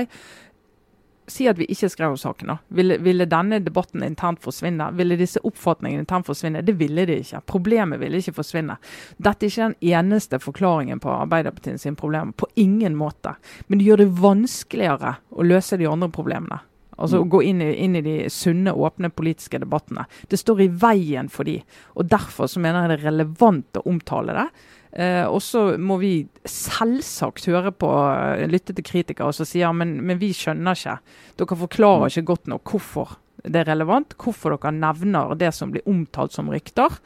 Si 1.27 1.47
at 1.49 1.57
vi 1.57 1.65
ikke 1.73 1.89
skrev 1.89 2.13
om 2.13 2.19
saken. 2.21 2.47
nå. 2.47 2.57
Ville, 2.67 2.97
ville 3.01 3.25
denne 3.25 3.59
debatten 3.59 4.03
internt 4.05 4.43
forsvinne? 4.43 4.91
Ville 4.93 5.17
disse 5.17 5.41
oppfatningene 5.41 6.03
internt 6.05 6.27
forsvinne? 6.27 6.61
Det 6.61 6.75
ville 6.77 7.05
det 7.05 7.17
ikke. 7.23 7.41
Problemet 7.49 7.99
ville 7.99 8.21
ikke 8.21 8.35
forsvinne. 8.38 8.77
Dette 9.17 9.47
er 9.47 9.49
ikke 9.49 9.69
den 9.71 9.95
eneste 9.95 10.39
forklaringen 10.39 11.01
på 11.01 11.09
Arbeiderpartiet 11.09 11.81
sine 11.81 11.97
problemer. 11.97 12.35
På 12.38 12.47
ingen 12.55 12.95
måte. 12.95 13.35
Men 13.67 13.81
det 13.81 13.89
gjør 13.89 14.03
det 14.03 14.11
vanskeligere 14.21 15.17
å 15.31 15.49
løse 15.49 15.81
de 15.81 15.89
andre 15.89 16.11
problemene. 16.13 16.61
Altså 16.95 17.19
å 17.19 17.27
gå 17.27 17.41
inn 17.43 17.59
i, 17.63 17.71
inn 17.83 17.97
i 17.99 18.03
de 18.05 18.15
sunne, 18.31 18.71
åpne 18.71 19.09
politiske 19.11 19.59
debattene. 19.59 20.05
Det 20.31 20.39
står 20.39 20.61
i 20.63 20.69
veien 20.79 21.27
for 21.31 21.47
de. 21.47 21.57
Og 21.99 22.07
Derfor 22.07 22.47
så 22.47 22.61
mener 22.63 22.85
jeg 22.85 22.93
det 22.93 22.99
er 23.01 23.09
relevant 23.09 23.81
å 23.81 23.83
omtale 23.89 24.38
det. 24.38 24.47
Eh, 24.95 25.25
og 25.27 25.41
så 25.43 25.73
må 25.75 25.97
vi 25.99 26.13
selvsagt 26.47 27.49
høre 27.51 27.73
på, 27.75 27.89
eh, 28.15 28.45
lytte 28.47 28.71
til 28.71 28.86
kritikere 28.88 29.34
som 29.36 29.47
sier 29.47 29.73
men, 29.75 29.97
men 30.08 30.21
vi 30.21 30.31
skjønner 30.36 30.77
ikke. 30.77 30.97
Dere 31.36 31.62
forklarer 31.65 32.12
ikke 32.13 32.29
godt 32.31 32.51
nok 32.53 32.71
hvorfor 32.71 33.17
det 33.45 33.62
er 33.62 33.69
relevant, 33.69 34.15
hvorfor 34.17 34.55
dere 34.55 34.73
nevner 34.73 35.36
det 35.39 35.51
som 35.55 35.71
blir 35.73 35.86
omtalt 35.89 36.34
som 36.36 36.49
rykter, 36.49 36.99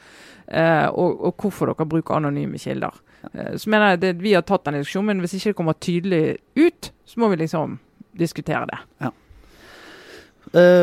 eh, 0.46 0.86
og, 0.88 1.20
og 1.26 1.34
hvorfor 1.42 1.70
dere 1.70 1.88
bruker 1.88 2.16
anonyme 2.16 2.60
kilder. 2.60 2.94
Eh, 3.32 3.56
så 3.60 3.70
mener 3.70 3.94
jeg 3.94 4.02
det, 4.04 4.12
Vi 4.22 4.34
har 4.34 4.46
tatt 4.46 4.64
den 4.64 4.80
diskusjonen, 4.80 5.12
men 5.12 5.24
hvis 5.24 5.36
ikke 5.38 5.52
det 5.52 5.58
kommer 5.58 5.80
tydelig 5.80 6.38
ut, 6.56 6.92
så 7.04 7.20
må 7.20 7.28
vi 7.32 7.42
liksom 7.42 7.78
diskutere 8.18 8.66
det. 8.70 8.78
Ja. 9.00 9.10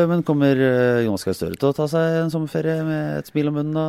men 0.08 0.22
kommer 0.22 0.56
eh, 0.56 1.04
Jonas 1.04 1.24
Gahr 1.24 1.36
Støre 1.36 1.58
til 1.58 1.68
å 1.68 1.76
ta 1.76 1.88
seg 1.90 2.22
en 2.22 2.30
sommerferie 2.32 2.84
med 2.86 3.18
et 3.18 3.28
smil 3.28 3.50
om 3.50 3.58
munnen? 3.58 3.74
da? 3.76 3.88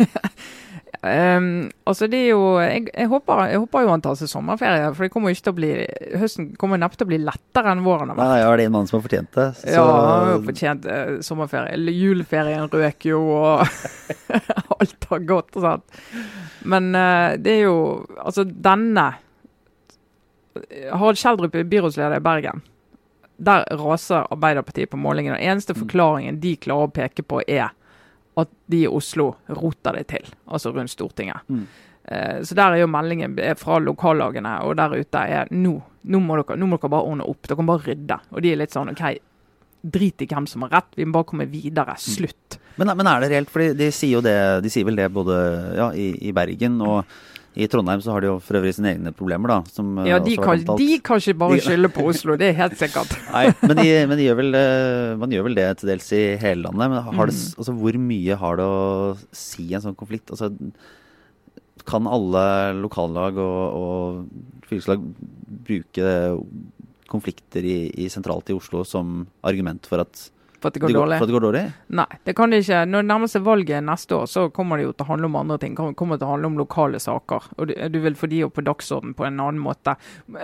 Ehm, 1.02 1.70
altså 1.88 2.04
det 2.12 2.18
er 2.26 2.26
jo, 2.34 2.40
jeg, 2.60 2.82
jeg, 2.92 3.08
håper, 3.08 3.38
jeg 3.48 3.60
håper 3.62 3.84
jo 3.86 3.88
han 3.94 4.02
tar 4.04 4.18
seg 4.20 4.28
sommerferie, 4.28 4.90
for 4.92 5.06
det 5.06 5.12
kommer 5.14 5.32
ikke 5.32 5.46
til 5.46 5.54
å 5.54 5.56
bli, 5.56 5.70
høsten 6.20 6.48
kommer 6.60 6.76
neppe 6.82 6.98
til 7.00 7.06
å 7.06 7.10
bli 7.14 7.18
lettere 7.24 7.72
enn 7.72 7.80
våren 7.86 8.10
har 8.12 8.18
Nei, 8.18 8.26
vært. 8.26 8.34
nei, 8.34 8.42
er 8.50 8.60
det 8.60 8.66
en 8.68 8.74
mann 8.74 8.90
som 8.90 8.98
har 8.98 9.06
fortjent 9.06 9.32
det? 9.38 9.46
Så- 9.62 9.72
Ja, 9.78 9.86
han 9.86 10.10
har 10.10 10.32
jo 10.34 10.42
fortjent 10.50 10.84
uh, 10.90 11.14
sommerferie. 11.24 11.78
Juleferien 11.96 12.68
røk 12.68 13.08
jo, 13.08 13.22
og 13.32 13.64
alt 14.80 15.08
har 15.14 15.24
gått 15.32 15.56
og 15.56 15.64
sånt. 15.64 15.98
Men 16.68 16.90
uh, 16.92 17.32
det 17.40 17.56
er 17.56 17.62
jo 17.70 17.78
Altså, 18.20 18.44
denne 18.44 19.08
Harald 20.92 21.16
Kjeldrup 21.16 21.54
er 21.56 21.64
byrådsleder 21.70 22.16
i 22.20 22.24
Bergen. 22.24 22.60
Der 23.40 23.64
raser 23.80 24.26
Arbeiderpartiet 24.34 24.90
på 24.92 24.98
målingene. 25.00 25.38
Den 25.38 25.54
eneste 25.54 25.72
forklaringen 25.78 26.40
de 26.42 26.56
klarer 26.60 26.90
å 26.90 26.92
peke 26.92 27.22
på, 27.24 27.40
er 27.48 27.70
at 28.44 28.50
de 28.70 28.82
i 28.84 28.90
Oslo 28.90 29.30
roter 29.56 29.98
det 30.00 30.06
til, 30.12 30.26
altså 30.50 30.72
rundt 30.74 30.92
Stortinget. 30.92 31.46
Mm. 31.48 31.64
Eh, 32.04 32.38
Så 32.42 32.56
der 32.58 32.72
er 32.76 32.82
jo 32.82 32.90
meldingen 32.90 33.38
er 33.38 33.54
fra 33.60 33.78
lokallagene 33.78 34.58
og 34.66 34.76
der 34.80 34.96
ute 34.98 35.24
er 35.28 35.50
nå, 35.50 35.74
nå, 36.04 36.20
må 36.20 36.38
dere, 36.40 36.56
nå 36.58 36.66
må 36.66 36.78
dere 36.80 36.90
bare 36.96 37.08
ordne 37.10 37.26
opp. 37.28 37.42
Dere 37.46 37.62
må 37.62 37.74
bare 37.74 37.86
rydde. 37.90 38.20
Og 38.32 38.42
de 38.42 38.52
er 38.52 38.60
litt 38.62 38.72
sånn 38.74 38.90
OK, 38.94 39.04
drit 39.82 40.22
i 40.22 40.28
hvem 40.28 40.46
som 40.48 40.64
har 40.66 40.74
rett, 40.78 40.96
vi 40.96 41.06
må 41.08 41.18
bare 41.18 41.28
komme 41.30 41.46
videre. 41.50 41.94
Slutt. 42.00 42.58
Men, 42.80 42.92
men 42.96 43.06
er 43.08 43.20
det 43.20 43.30
reelt? 43.32 43.50
For 43.52 43.74
de 43.76 43.90
sier 43.92 44.16
jo 44.18 44.24
det, 44.24 44.36
de 44.64 44.72
sier 44.72 44.86
vel 44.88 44.96
det 44.96 45.10
både 45.12 45.36
ja, 45.76 45.90
i, 45.92 46.10
i 46.28 46.32
Bergen 46.36 46.80
og 46.84 47.04
i 47.58 47.66
Trondheim 47.66 47.98
så 48.04 48.12
har 48.14 48.22
de 48.22 48.28
jo 48.30 48.36
for 48.38 48.54
øvrig 48.60 48.70
sine 48.76 48.92
egne 48.94 49.10
problemer, 49.16 49.50
da. 49.50 49.56
Som 49.74 49.96
eh, 49.98 50.06
Ja, 50.12 50.18
de 50.22 50.36
kan, 50.38 50.60
de 50.78 50.86
kan 51.02 51.18
ikke 51.18 51.34
bare 51.40 51.56
De- 51.58 51.64
skylde 51.66 51.90
på 51.90 52.04
Oslo, 52.12 52.36
det 52.38 52.52
er 52.52 52.58
helt 52.60 52.76
sikkert. 52.78 53.10
Nei, 53.34 53.46
men, 53.64 53.74
de, 53.80 53.86
men 54.06 54.16
de 54.20 54.28
gjør 54.28 54.38
vel, 54.38 54.54
eh, 54.54 55.16
man 55.18 55.34
gjør 55.34 55.48
vel 55.48 55.58
det 55.58 55.66
til 55.80 55.90
dels 55.90 56.06
i 56.14 56.22
hele 56.38 56.62
landet. 56.68 56.92
Men 56.94 57.02
har 57.18 57.26
det, 57.32 57.34
s- 57.34 57.56
altså, 57.58 57.74
hvor 57.80 57.98
mye 57.98 58.38
har 58.38 58.60
det 58.60 58.68
å 58.70 59.16
si 59.34 59.66
en 59.74 59.82
sånn 59.88 59.98
konflikt? 59.98 60.30
Altså, 60.30 60.52
kan 61.90 62.06
alle 62.06 62.44
lokallag 62.76 63.38
og, 63.40 63.60
og 63.82 64.66
fylkeslag 64.70 65.02
bruke 65.66 66.10
konflikter 67.10 67.64
i, 67.66 67.78
i 68.04 68.06
sentralt 68.12 68.52
i 68.52 68.54
Oslo 68.54 68.84
som 68.86 69.24
argument 69.42 69.88
for 69.90 70.04
at 70.04 70.28
For 70.60 70.68
at 70.68 70.74
det 70.76 70.80
det 70.80 70.86
går 70.86 70.92
går, 70.92 71.00
dårlig. 71.00 71.18
for 71.18 71.24
at 71.24 71.30
det 71.30 71.36
går 71.36 71.44
dårlig? 71.46 71.62
Nei, 71.96 72.06
det 72.28 72.34
kan 72.36 72.52
det 72.52 72.60
ikke. 72.64 72.80
Når 72.90 73.04
det 73.04 73.08
nærmer 73.10 73.30
seg 73.32 73.44
valget 73.46 73.86
neste 73.86 74.16
år, 74.18 74.26
så 74.28 74.42
kommer 74.52 74.76
det 74.76 74.84
jo 74.84 74.92
til 74.92 75.06
å 75.06 75.10
handle 75.14 75.30
om 75.30 75.38
andre 75.40 75.58
ting. 75.62 75.78
Det 75.78 75.94
kommer 75.96 76.20
til 76.20 76.28
å 76.28 76.34
handle 76.34 76.50
om 76.50 76.60
lokale 76.60 77.00
saker. 77.00 77.48
Og 77.56 77.72
du, 77.72 77.98
vil 78.04 78.18
få 78.18 78.28
de 78.30 78.42
opp 78.44 78.58
på 78.58 78.66
dagsorden 78.66 79.16
på 79.16 79.24
en 79.24 79.40
annen 79.40 79.62
måte. 79.62 79.96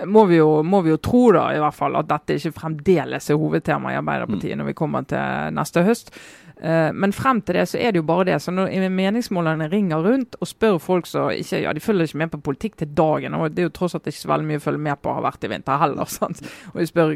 Må 0.09 0.25
vi, 0.31 0.39
jo, 0.41 0.63
må 0.65 0.81
vi 0.85 0.95
jo 0.95 0.97
tro 0.97 1.23
da, 1.37 1.47
i 1.53 1.61
hvert 1.61 1.77
fall, 1.77 1.99
at 1.99 2.09
dette 2.09 2.39
ikke 2.39 2.55
fremdeles 2.57 3.29
er 3.29 3.39
hovedtema 3.39 3.93
i 3.93 4.01
Arbeiderpartiet 4.01 4.57
når 4.57 4.71
vi 4.71 4.77
kommer 4.81 5.05
til 5.09 5.55
neste 5.57 5.85
høst. 5.85 6.13
Eh, 6.61 6.91
Men 6.93 7.13
frem 7.13 7.41
til 7.41 7.55
det 7.55 7.67
så 7.69 7.77
er 7.77 7.91
det 7.93 8.01
jo 8.01 8.07
bare 8.07 8.25
det. 8.31 8.37
Så 8.41 8.51
når 8.51 8.71
meningsmålerne 8.89 9.69
ringer 9.69 10.01
rundt 10.03 10.37
og 10.41 10.49
spør 10.49 10.79
folk 10.81 11.05
som 11.09 11.29
ikke 11.31 11.61
ja, 11.61 11.73
de 11.73 11.83
følger 11.83 12.09
ikke 12.09 12.21
med 12.23 12.31
på 12.33 12.41
politikk 12.49 12.77
til 12.77 12.93
dagen, 12.97 13.35
og 13.37 13.51
det 13.53 13.61
er 13.63 13.69
jo 13.69 13.75
tross 13.77 13.95
alt 13.97 14.07
ikke 14.09 14.23
så 14.23 14.31
veldig 14.31 14.49
mye 14.49 14.61
å 14.61 14.65
følge 14.65 14.83
med 14.87 15.01
på 15.01 15.13
har 15.13 15.25
vært 15.25 15.45
i 15.45 15.51
vinter 15.51 15.81
heller. 15.81 16.09
sant? 16.17 16.41
Og 16.73 16.81
de 16.81 16.87
spør 16.89 17.15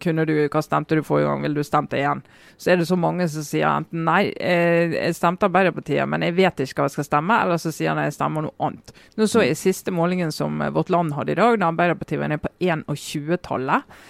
kunne 0.00 0.26
du, 0.28 0.34
hva 0.48 0.62
stemte 0.64 0.96
du 0.96 1.02
forrige 1.06 1.28
gang, 1.28 1.44
ville 1.44 1.60
du 1.60 1.66
stemt 1.66 1.96
igjen? 1.96 2.22
Så 2.56 2.72
er 2.72 2.80
det 2.80 2.88
så 2.88 2.98
mange 2.98 3.28
som 3.28 3.44
sier 3.46 3.68
enten 3.68 4.06
nei, 4.08 4.30
eh, 4.40 4.94
jeg 4.94 5.18
stemte 5.18 5.48
Arbeiderpartiet, 5.48 6.08
men 6.08 6.24
jeg 6.24 6.36
vet 6.38 6.64
ikke 6.64 6.82
hva 6.82 6.88
jeg 6.88 6.96
skal 6.96 7.08
stemme, 7.10 7.40
eller 7.44 7.60
så 7.60 7.72
sier 7.74 7.92
han 7.92 8.02
jeg 8.02 8.16
stemmer 8.16 8.48
noe 8.48 8.56
annet. 8.68 8.94
Nå 9.18 9.28
så 9.28 9.44
jeg 9.44 9.58
siste 9.60 9.92
målingen 9.94 10.32
som 10.34 10.62
eh, 10.62 10.72
Vårt 10.74 10.92
Land 10.94 11.14
hadde 11.18 11.34
i 11.34 11.38
dag, 11.38 11.58
da 11.60 11.68
Arbeiderpartiet 11.72 12.22
var 12.22 12.32
nede 12.32 12.44
på 12.46 12.54
21-tallet. 12.62 14.00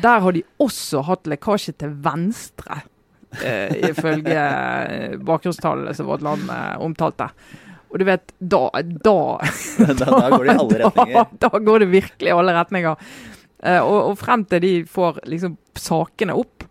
Der 0.00 0.22
har 0.22 0.32
de 0.32 0.42
også 0.62 1.02
hatt 1.08 1.28
lekkasje 1.28 1.74
til 1.82 1.92
venstre, 2.04 2.82
eh, 3.44 3.90
ifølge 3.90 4.44
eh, 4.44 5.18
bakgrunnstallene 5.26 5.94
som 5.96 6.08
Vårt 6.10 6.24
Land 6.26 6.50
eh, 6.50 6.76
omtalte. 6.82 7.30
Og 7.90 7.98
du 7.98 8.06
vet, 8.06 8.32
da, 8.38 8.64
da 8.80 9.18
da, 9.98 10.06
da 10.06 10.30
går 10.30 10.44
det 10.44 10.54
i 10.54 10.56
alle 10.56 10.80
retninger. 10.84 11.36
Da, 11.38 11.50
da 11.50 11.62
går 11.70 11.84
det 11.84 11.92
virkelig 11.94 12.32
i 12.32 12.36
alle 12.36 12.56
retninger. 12.56 13.12
Eh, 13.62 13.80
og, 13.82 13.98
og 14.12 14.18
frem 14.20 14.46
til 14.48 14.64
de 14.64 14.74
får 14.88 15.22
liksom 15.28 15.58
sakene 15.78 16.36
opp. 16.38 16.66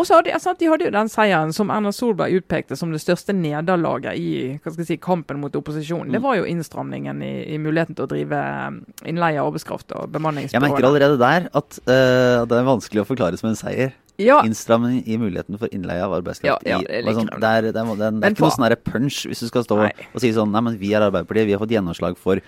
Og 0.00 0.06
så 0.08 0.18
hadde, 0.18 0.34
sant, 0.40 0.58
De 0.58 0.68
hadde 0.70 0.86
jo 0.86 0.92
den 0.94 1.10
seieren 1.12 1.52
som 1.54 1.70
Erna 1.70 1.92
Solberg 1.94 2.40
utpekte 2.40 2.76
som 2.78 2.94
det 2.94 3.02
største 3.02 3.34
nederlaget 3.36 4.16
i 4.18 4.30
hva 4.56 4.72
skal 4.72 4.82
jeg 4.82 4.88
si, 4.94 4.98
kampen 5.02 5.42
mot 5.42 5.54
opposisjonen. 5.58 6.10
Mm. 6.10 6.16
Det 6.16 6.22
var 6.24 6.38
jo 6.38 6.46
innstramningen 6.48 7.22
i, 7.22 7.32
i 7.54 7.58
muligheten 7.60 7.98
til 7.98 8.06
å 8.06 8.10
drive 8.10 8.38
eh, 8.40 8.78
innleie 9.12 9.40
av 9.40 9.50
arbeidskraft 9.50 9.94
og 9.98 10.16
Jeg 10.16 10.64
merker 10.64 10.88
allerede 10.88 11.20
der 11.20 11.50
at 11.52 11.78
uh, 11.84 12.42
det 12.48 12.58
er 12.58 12.66
vanskelig 12.66 13.04
å 13.04 13.08
forklare 13.08 13.38
som 13.40 13.52
en 13.52 13.58
seier. 13.58 13.92
Ja, 14.22 14.40
Innstramming 14.46 15.02
i 15.06 15.16
muligheten 15.20 15.58
for 15.60 15.72
innleie 15.74 16.02
av 16.04 16.14
arbeidskraft. 16.18 16.66
Ja, 16.68 16.78
ja, 16.80 17.02
det 17.06 17.14
sånn, 17.16 17.30
det, 17.32 17.48
er, 17.48 17.68
det, 17.68 17.72
er, 17.72 17.72
det, 17.72 18.08
er, 18.08 18.18
det 18.18 18.28
er 18.28 18.36
ikke 18.36 18.46
noe 18.46 18.56
sånn 18.56 18.76
punch 18.92 19.22
hvis 19.30 19.42
du 19.44 19.48
skal 19.50 19.64
stå 19.66 19.80
Nei. 19.82 19.90
og 20.12 20.22
si 20.24 20.32
sånn 20.36 20.52
Nei, 20.54 20.62
men 20.68 20.78
vi 20.80 20.92
er 20.96 21.06
Arbeiderpartiet, 21.08 21.48
vi 21.48 21.56
har 21.56 21.62
fått 21.62 21.74
gjennomslag 21.74 22.18
for 22.20 22.42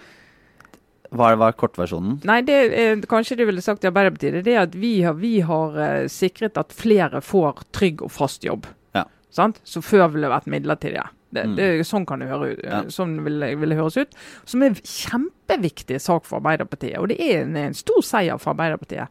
Hva 1.14 1.32
er, 1.32 1.36
hva 1.38 1.50
er 1.52 1.58
kortversjonen? 1.58 2.16
Nei, 2.26 2.40
det 2.46 2.60
eh, 2.74 2.94
kanskje 3.10 3.36
du 3.38 3.44
ville 3.46 3.62
sagt 3.62 3.84
i 3.84 3.90
Arbeiderpartiet. 3.90 4.40
Det 4.46 4.54
er 4.56 4.64
at 4.64 4.74
vi 4.74 4.96
har, 5.06 5.14
vi 5.20 5.36
har 5.46 5.76
eh, 5.78 6.06
sikret 6.10 6.58
at 6.58 6.72
flere 6.74 7.20
får 7.22 7.62
trygg 7.76 8.02
og 8.02 8.10
fast 8.10 8.42
jobb. 8.46 8.66
Ja. 8.96 9.04
Sant? 9.30 9.60
Så 9.68 9.82
før 9.84 10.08
ville 10.10 10.26
det 10.26 10.34
vært 10.34 10.50
midlertidige. 10.50 11.04
Det, 11.34 11.42
Mm. 11.44 11.54
det, 11.58 11.66
sånn 11.86 12.04
kan 12.06 12.20
det 12.22 12.28
høre 12.30 12.52
ut. 12.54 12.60
Ja. 12.62 12.82
Sånn 12.94 13.16
vil, 13.24 13.42
vil 13.58 13.74
høres 13.74 13.96
ut. 13.98 14.12
Som 14.46 14.62
er 14.62 14.70
en 14.70 14.76
kjempeviktig 14.78 15.98
sak 16.02 16.26
for 16.28 16.38
Arbeiderpartiet. 16.38 16.98
Og 17.00 17.08
det 17.10 17.16
er 17.18 17.40
en, 17.42 17.56
en 17.58 17.74
stor 17.74 18.02
seier 18.06 18.38
for 18.38 18.52
Arbeiderpartiet. 18.54 19.08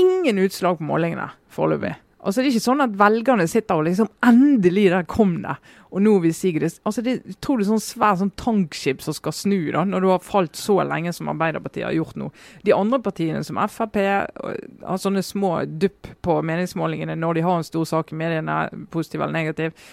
Ingen 0.00 0.40
utslag 0.42 0.80
på 0.80 0.88
målingene 0.88 1.30
foreløpig. 1.54 1.94
Altså 2.24 2.40
Det 2.40 2.48
er 2.48 2.54
ikke 2.54 2.64
sånn 2.64 2.80
at 2.80 2.94
velgerne 2.96 3.44
sitter 3.50 3.80
og 3.80 3.84
liksom 3.84 4.08
Endelig, 4.24 4.86
der 4.94 5.08
kom 5.08 5.36
det! 5.44 5.58
Og 5.94 6.00
nå 6.02 6.14
vil 6.24 6.32
Sigrid 6.34 6.80
altså 6.82 7.04
det, 7.04 7.18
er 7.22 7.64
sånn 7.68 7.82
svært 7.82 8.18
sånn 8.18 8.32
tankskip 8.40 9.04
som 9.04 9.14
skal 9.14 9.34
snu, 9.36 9.58
da, 9.70 9.84
når 9.86 10.02
du 10.02 10.08
har 10.10 10.24
falt 10.24 10.56
så 10.58 10.80
lenge 10.82 11.12
som 11.14 11.28
Arbeiderpartiet 11.30 11.86
har 11.86 11.94
gjort 11.94 12.16
nå. 12.18 12.30
De 12.66 12.72
andre 12.74 12.98
partiene, 13.04 13.44
som 13.46 13.60
Frp, 13.70 14.00
har 14.00 14.98
sånne 14.98 15.22
små 15.22 15.52
dupp 15.68 16.08
på 16.24 16.40
meningsmålingene 16.48 17.14
når 17.20 17.38
de 17.38 17.44
har 17.46 17.60
en 17.60 17.68
stor 17.68 17.86
sak 17.86 18.10
i 18.10 18.18
mediene, 18.18 18.56
positiv 18.90 19.22
eller 19.22 19.36
negativ. 19.36 19.86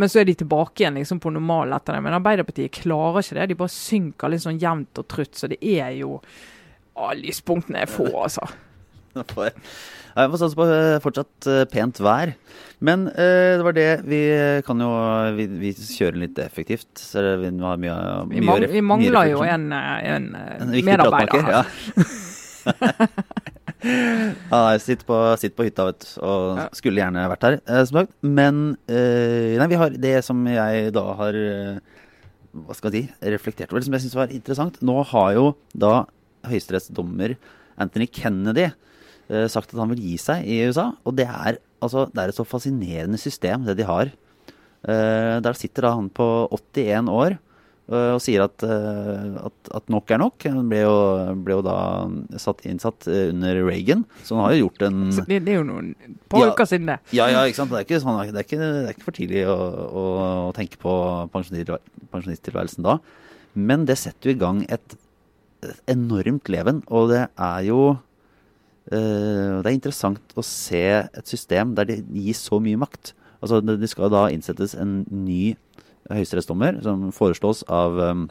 Men 0.00 0.08
så 0.08 0.22
er 0.22 0.30
de 0.30 0.38
tilbake 0.38 0.80
igjen 0.80 0.96
liksom 0.96 1.20
på 1.20 1.34
normalen 1.34 1.76
etter 1.76 1.98
det. 1.98 2.04
Men 2.06 2.16
Arbeiderpartiet 2.16 2.78
klarer 2.78 3.20
ikke 3.20 3.40
det. 3.40 3.50
De 3.50 3.58
bare 3.58 3.74
synker 3.74 4.32
litt 4.32 4.46
sånn 4.46 4.62
jevnt 4.62 5.02
og 5.02 5.08
trutt. 5.10 5.34
Så 5.36 5.50
det 5.50 5.58
er 5.60 5.90
jo 5.98 6.14
å, 6.22 7.10
Lyspunktene 7.18 7.82
er 7.82 7.90
få, 7.90 8.06
altså. 8.22 8.46
Jeg 10.18 10.30
får 10.32 10.40
satse 10.40 10.58
på 10.58 10.64
eh, 10.66 10.98
fortsatt 11.02 11.48
eh, 11.50 11.64
pent 11.70 12.00
vær. 12.02 12.32
Men 12.82 13.06
uh, 13.10 13.58
det 13.58 13.64
var 13.66 13.74
det. 13.74 13.88
Vi 14.06 14.20
kan 14.66 14.82
jo 14.82 14.88
vi, 15.34 15.48
vi 15.60 15.72
kjører 15.74 16.18
litt 16.24 16.38
effektivt. 16.42 16.90
Så 16.98 17.22
vi, 17.40 17.50
har 17.50 17.80
mye, 17.82 17.98
vi, 18.30 18.42
mang, 18.46 18.64
vi 18.70 18.82
mangler 18.82 19.30
jo 19.32 19.42
en, 19.46 19.68
en, 19.74 20.28
en 20.38 20.74
medarbeider. 20.86 21.50
Ja. 21.54 21.62
ja, 24.52 24.62
sitt 24.82 25.04
på, 25.06 25.18
sitt 25.42 25.54
på 25.58 25.66
hytta, 25.66 25.88
vet. 25.90 26.08
Og 26.22 26.62
skulle 26.78 27.02
gjerne 27.02 27.28
vært 27.34 27.46
her, 27.48 27.60
som 27.86 28.02
sagt. 28.02 28.14
Men 28.22 28.64
nei, 28.88 29.70
vi 29.70 29.80
har 29.82 29.94
det 30.06 30.16
som 30.26 30.42
jeg 30.50 30.90
da 30.94 31.06
har 31.22 31.40
hva 32.58 32.74
skal 32.74 32.94
jeg 32.94 33.06
si, 33.06 33.30
reflektert 33.34 33.70
over, 33.74 33.84
som 33.84 33.94
jeg 33.94 34.06
syns 34.06 34.18
var 34.18 34.34
interessant. 34.34 34.78
Nå 34.82 35.02
har 35.12 35.34
jo 35.36 35.48
da 35.78 36.06
høyesterettsdommer 36.48 37.36
Anthony 37.78 38.08
Kennedy 38.10 38.70
sagt 39.52 39.74
at 39.74 39.80
han 39.82 39.90
vil 39.92 40.00
gi 40.00 40.14
seg 40.20 40.46
i 40.48 40.62
USA. 40.68 40.90
Og 41.04 41.16
det 41.18 41.26
er, 41.28 41.58
altså, 41.84 42.06
det 42.12 42.22
er 42.22 42.32
et 42.32 42.38
så 42.38 42.46
fascinerende 42.48 43.20
system, 43.20 43.66
det 43.68 43.78
de 43.80 43.88
har. 43.88 44.14
Uh, 44.86 45.42
der 45.42 45.58
sitter 45.58 45.88
da 45.88 45.96
han 45.96 46.06
på 46.14 46.24
81 46.54 47.08
år 47.10 47.34
uh, 47.90 48.12
og 48.14 48.20
sier 48.22 48.44
at, 48.44 48.62
at, 48.62 49.70
at, 49.74 49.88
nok 49.90 50.12
er 50.14 50.20
nok. 50.22 50.46
Han 50.46 50.70
ble 50.70 50.84
jo, 50.84 50.94
ble 51.44 51.56
jo 51.58 51.64
da 51.66 51.78
satt, 52.38 52.62
innsatt 52.68 53.08
under 53.10 53.58
Reagan, 53.66 54.06
så 54.22 54.38
han 54.38 54.46
har 54.46 54.54
jo 54.54 54.68
gjort 54.68 54.86
en 54.86 55.00
det, 55.10 55.26
det, 55.32 55.56
er 55.56 55.58
jo 55.58 55.66
noen 55.66 55.90
par 56.30 56.46
ja, 56.46 56.52
uker 56.54 56.70
siden, 56.70 56.92
det. 56.92 57.00
Ja, 57.16 57.26
ja, 57.32 57.42
ikke 57.44 57.60
sant. 57.60 57.74
Det 57.74 57.82
er 57.82 57.88
ikke, 57.88 58.02
sånn, 58.04 58.20
det 58.30 58.44
er 58.44 58.46
ikke, 58.46 58.60
det 58.62 58.70
er 58.86 58.94
ikke 58.94 59.08
for 59.08 59.18
tidlig 59.18 59.44
å, 59.50 59.58
å, 59.58 60.06
å 60.46 60.54
tenke 60.56 60.80
på 60.80 60.94
pensjonisttilværelsen 61.34 62.86
da. 62.86 63.00
Men 63.58 63.88
det 63.88 63.98
setter 63.98 64.30
jo 64.30 64.36
i 64.36 64.40
gang 64.40 64.62
et 64.70 64.98
enormt 65.90 66.48
leven, 66.52 66.84
og 66.86 67.10
det 67.10 67.24
er 67.34 67.62
jo 67.66 67.80
Uh, 68.88 69.60
det 69.60 69.68
er 69.68 69.74
interessant 69.76 70.36
å 70.38 70.44
se 70.46 70.82
et 71.04 71.28
system 71.28 71.74
der 71.76 71.88
det 71.90 71.98
gis 72.14 72.40
så 72.48 72.60
mye 72.62 72.80
makt. 72.80 73.12
Altså, 73.42 73.60
det, 73.62 73.90
skal 73.90 74.10
da 74.12 74.26
innsettes 74.32 74.74
en 74.78 75.02
ny 75.12 75.56
høyesterettsdommer 76.08 76.80
som 76.84 77.08
foreslås 77.14 77.64
av, 77.68 77.98
um, 78.00 78.24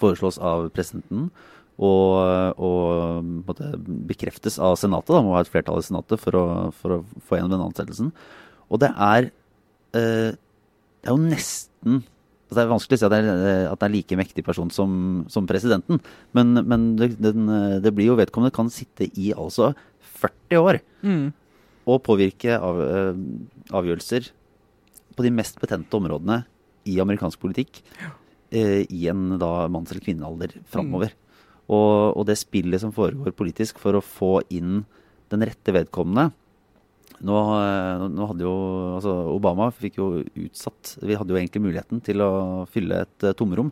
foreslås 0.00 0.40
av 0.40 0.70
presidenten. 0.74 1.28
Og, 1.74 2.54
og 2.62 3.26
måtte 3.48 3.72
bekreftes 4.06 4.60
av 4.62 4.76
Senatet. 4.78 5.10
Da 5.10 5.22
må 5.26 5.34
ha 5.34 5.42
et 5.42 5.50
flertall 5.50 5.80
i 5.82 5.86
Senatet 5.86 6.22
for 6.22 6.38
å, 6.38 6.46
for 6.78 6.96
å 6.96 6.98
få 7.26 7.40
gjennom 7.40 7.56
den 7.56 7.64
ansettelsen. 7.66 8.12
Og 8.70 8.78
det 8.84 8.92
er, 8.94 9.30
uh, 9.98 10.30
det 10.30 11.10
er 11.10 11.12
jo 11.12 11.20
nesten 11.20 12.04
altså 12.54 12.60
Det 12.60 12.64
er 12.64 12.72
vanskelig 12.72 12.96
å 12.96 13.00
si 13.02 13.06
at 13.08 13.12
det 13.14 13.20
er, 13.20 13.66
at 13.70 13.80
det 13.80 13.88
er 13.88 13.94
like 13.94 14.18
mektig 14.20 14.44
person 14.46 14.70
som, 14.72 15.24
som 15.32 15.48
presidenten. 15.50 16.00
Men, 16.36 16.54
men 16.62 16.86
det, 17.00 17.14
den, 17.18 17.48
det, 17.82 17.92
blir 17.94 18.12
jo 18.12 18.18
vedkommende 18.20 18.54
kan 18.54 18.70
sitte 18.72 19.08
i 19.18 19.32
altså 19.34 19.72
40 20.22 20.60
år 20.62 20.80
mm. 21.02 21.26
og 21.90 22.02
påvirke 22.06 22.56
av, 22.56 22.80
eh, 22.84 23.22
avgjørelser 23.74 24.30
på 25.14 25.26
de 25.26 25.32
mest 25.34 25.58
betente 25.62 25.98
områdene 25.98 26.42
i 26.90 26.98
amerikansk 27.02 27.40
politikk 27.42 27.82
eh, 28.54 28.84
i 28.84 29.06
en 29.10 29.36
da 29.40 29.66
manns- 29.72 29.92
eller 29.92 30.04
kvinnealder 30.04 30.56
framover. 30.70 31.12
Mm. 31.12 31.20
Og, 31.64 31.90
og, 32.12 32.24
det 32.28 32.36
spillet 32.40 32.82
som 32.82 32.92
foregår 32.92 33.32
politisk 33.36 33.78
for 33.80 33.96
å 33.96 34.04
få 34.04 34.34
inn 34.52 34.82
den 35.32 35.44
rette 35.48 35.72
vedkommende 35.72 36.30
nå, 37.22 37.40
eh, 37.58 38.04
nå, 38.10 38.28
hadde 38.30 38.46
jo 38.46 38.54
altså 38.96 39.14
Obama 39.34 39.68
fikk 39.74 39.98
jo 40.00 40.08
utsatt 40.46 40.96
Vi 41.04 41.16
hadde 41.18 41.34
jo 41.34 41.38
egentlig 41.38 41.62
muligheten 41.62 42.02
til 42.04 42.22
å 42.24 42.30
fylle 42.70 43.04
et 43.04 43.26
uh, 43.26 43.34
tomrom, 43.36 43.70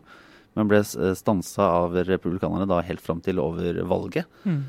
men 0.53 0.69
ble 0.69 0.79
eh, 0.83 1.15
stansa 1.17 1.67
av 1.81 1.97
republikanerne 2.07 2.69
da 2.69 2.83
helt 2.85 3.03
fram 3.03 3.23
til 3.25 3.41
over 3.41 3.81
valget. 3.89 4.29
Mm. 4.45 4.61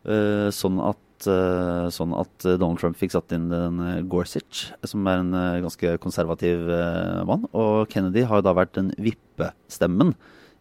Uh, 0.00 0.48
sånn, 0.54 0.80
at, 0.82 1.28
uh, 1.28 1.86
sånn 1.92 2.16
at 2.18 2.48
Donald 2.48 2.80
Trump 2.80 2.98
fikk 2.98 3.14
satt 3.14 3.32
inn 3.36 3.48
den 3.52 3.80
Gorsuch, 4.10 4.70
som 4.82 5.06
er 5.06 5.22
en 5.22 5.64
ganske 5.66 5.94
konservativ 6.02 6.66
mann. 7.28 7.46
Og 7.52 7.86
Kennedy 7.92 8.26
har 8.26 8.40
jo 8.40 8.48
da 8.48 8.56
vært 8.56 8.74
den 8.78 8.92
vippestemmen 8.98 10.16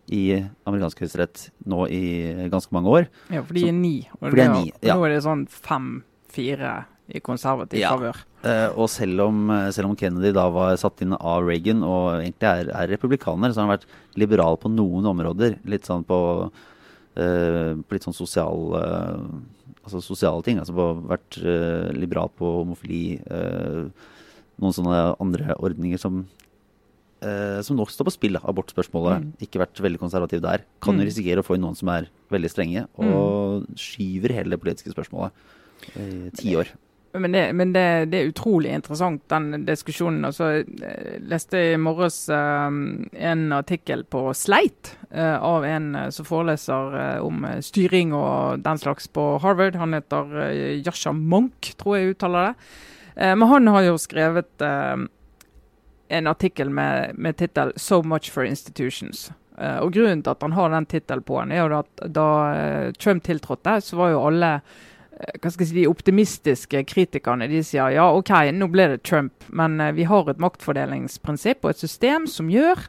i 0.10 0.24
amerikansk 0.68 1.04
høyesterett 1.04 1.50
nå 1.70 1.86
i 1.94 2.04
ganske 2.52 2.74
mange 2.76 2.94
år. 2.94 3.10
Ja, 3.30 3.44
for 3.44 3.58
de 3.58 3.68
er 3.70 3.76
ni. 3.76 3.96
Og, 4.20 4.32
det, 4.34 4.46
er 4.46 4.56
ni, 4.56 4.72
ja. 4.82 4.96
nå 4.98 5.06
er 5.06 5.16
det 5.16 5.26
sånn 5.26 5.46
fem-fire 5.54 6.74
i 7.10 7.22
konservativ 7.24 7.82
ja. 7.82 7.92
favør. 7.94 8.20
Uh, 8.40 8.70
og 8.80 8.88
selv 8.92 9.26
om, 9.26 9.50
eh, 9.52 9.68
selv 9.76 9.90
om, 9.90 9.96
Kennedy 10.00 10.32
da 10.36 10.46
var 10.54 10.78
satt 10.80 11.02
inn 11.04 11.16
av 11.18 11.44
Reagan 11.44 11.84
og 11.84 12.22
egentlig 12.22 12.48
er, 12.48 12.72
er 12.72 12.92
republikaner, 12.94 13.52
så 13.52 13.62
har 13.62 13.68
han 13.68 13.74
vært 13.74 14.20
liberal 14.20 14.60
på 14.62 14.72
noen 14.72 15.10
områder. 15.12 15.58
Litt 15.70 15.90
sånn 15.90 16.06
på, 16.08 16.20
uh, 16.48 17.72
på 17.84 17.98
litt 17.98 18.08
sånn 18.08 18.16
sosial, 18.16 18.78
uh, 18.80 19.76
altså 19.84 20.04
sosiale 20.06 20.46
ting. 20.46 20.62
Altså 20.62 20.78
på, 20.78 20.90
vært 21.10 21.42
liberal 21.98 22.32
på 22.38 22.60
homofili. 22.62 23.20
noen 24.60 24.76
sånne 24.76 25.00
andre 25.20 25.56
ordninger 25.58 26.00
som 26.02 26.28
som 27.20 27.76
nok 27.76 27.90
står 27.92 28.08
på 28.08 28.12
spill. 28.16 28.38
Abortspørsmålet. 28.40 29.26
Mm. 29.26 29.32
Ikke 29.44 29.60
vært 29.60 29.82
veldig 29.84 30.00
konservativ 30.00 30.40
der. 30.40 30.62
Kan 30.80 30.96
jo 30.96 31.04
mm. 31.04 31.08
risikere 31.10 31.42
å 31.42 31.44
få 31.44 31.58
inn 31.58 31.66
noen 31.68 31.76
som 31.76 31.90
er 31.92 32.08
veldig 32.32 32.52
strenge, 32.54 32.86
og 32.96 33.66
mm. 33.66 33.76
skyver 33.76 34.38
hele 34.38 34.54
det 34.54 34.62
politiske 34.62 34.94
spørsmålet 34.94 35.36
i 36.00 36.32
ti 36.40 36.56
år. 36.56 36.72
Men, 37.12 37.32
det, 37.32 37.54
men 37.54 37.74
det, 37.74 38.06
det, 38.06 38.18
er 38.18 38.30
utrolig 38.30 38.70
interessant, 38.70 39.24
den 39.32 39.64
diskusjonen. 39.66 40.28
Altså, 40.28 40.50
jeg 40.62 41.22
leste 41.30 41.62
i 41.72 41.78
morges 41.82 42.18
um, 42.30 43.08
en 43.18 43.48
artikkel 43.56 44.04
på 44.06 44.28
Sleit 44.38 44.92
uh, 45.10 45.42
av 45.42 45.66
en 45.66 45.88
uh, 45.98 46.04
som 46.14 46.28
foreleser 46.28 46.94
uh, 46.94 47.26
om 47.26 47.48
styring 47.66 48.14
og 48.14 48.62
den 48.66 48.82
slags 48.82 49.10
på 49.10 49.26
Harvard. 49.42 49.80
Han 49.82 49.98
heter 49.98 50.36
uh, 50.38 50.52
Yasha 50.84 51.14
Monk, 51.16 51.72
tror 51.82 51.98
jeg 51.98 52.14
uttaler 52.14 52.52
det. 52.52 52.70
men 53.20 53.48
han 53.50 53.68
har 53.68 53.82
jo 53.84 53.98
skrevet 54.00 54.62
en 54.62 56.28
artikkel 56.28 56.70
med, 56.70 57.18
med 57.18 57.36
tittel 57.38 57.74
'So 57.76 58.02
much 58.02 58.32
for 58.32 58.44
institutions'. 58.44 59.32
og 59.58 59.92
Grunnen 59.92 60.24
til 60.24 60.32
at 60.32 60.42
han 60.42 60.52
har 60.52 60.70
den 60.70 60.86
tittelen 60.86 61.24
på 61.24 61.42
den, 61.42 61.52
er 61.52 61.68
jo 61.68 61.80
at 61.80 62.14
da 62.16 62.92
Trump 63.00 63.24
tiltrådte, 63.24 63.82
så 63.82 63.98
var 63.98 64.10
jo 64.10 64.28
alle 64.28 64.62
Eh, 64.62 64.99
hva 65.20 65.52
skal 65.52 65.66
jeg 65.66 65.70
si, 65.70 65.78
de 65.82 65.90
optimistiske 65.90 66.82
kritikerne 66.88 67.50
de 67.52 67.60
sier 67.66 67.92
ja, 67.92 68.06
OK, 68.16 68.32
nå 68.56 68.70
ble 68.72 68.86
det 68.94 69.02
Trump, 69.04 69.44
men 69.52 69.76
uh, 69.82 69.92
vi 69.96 70.06
har 70.08 70.30
et 70.32 70.40
maktfordelingsprinsipp 70.40 71.66
og 71.66 71.74
et 71.74 71.82
system 71.82 72.28
som 72.32 72.52
gjør 72.52 72.86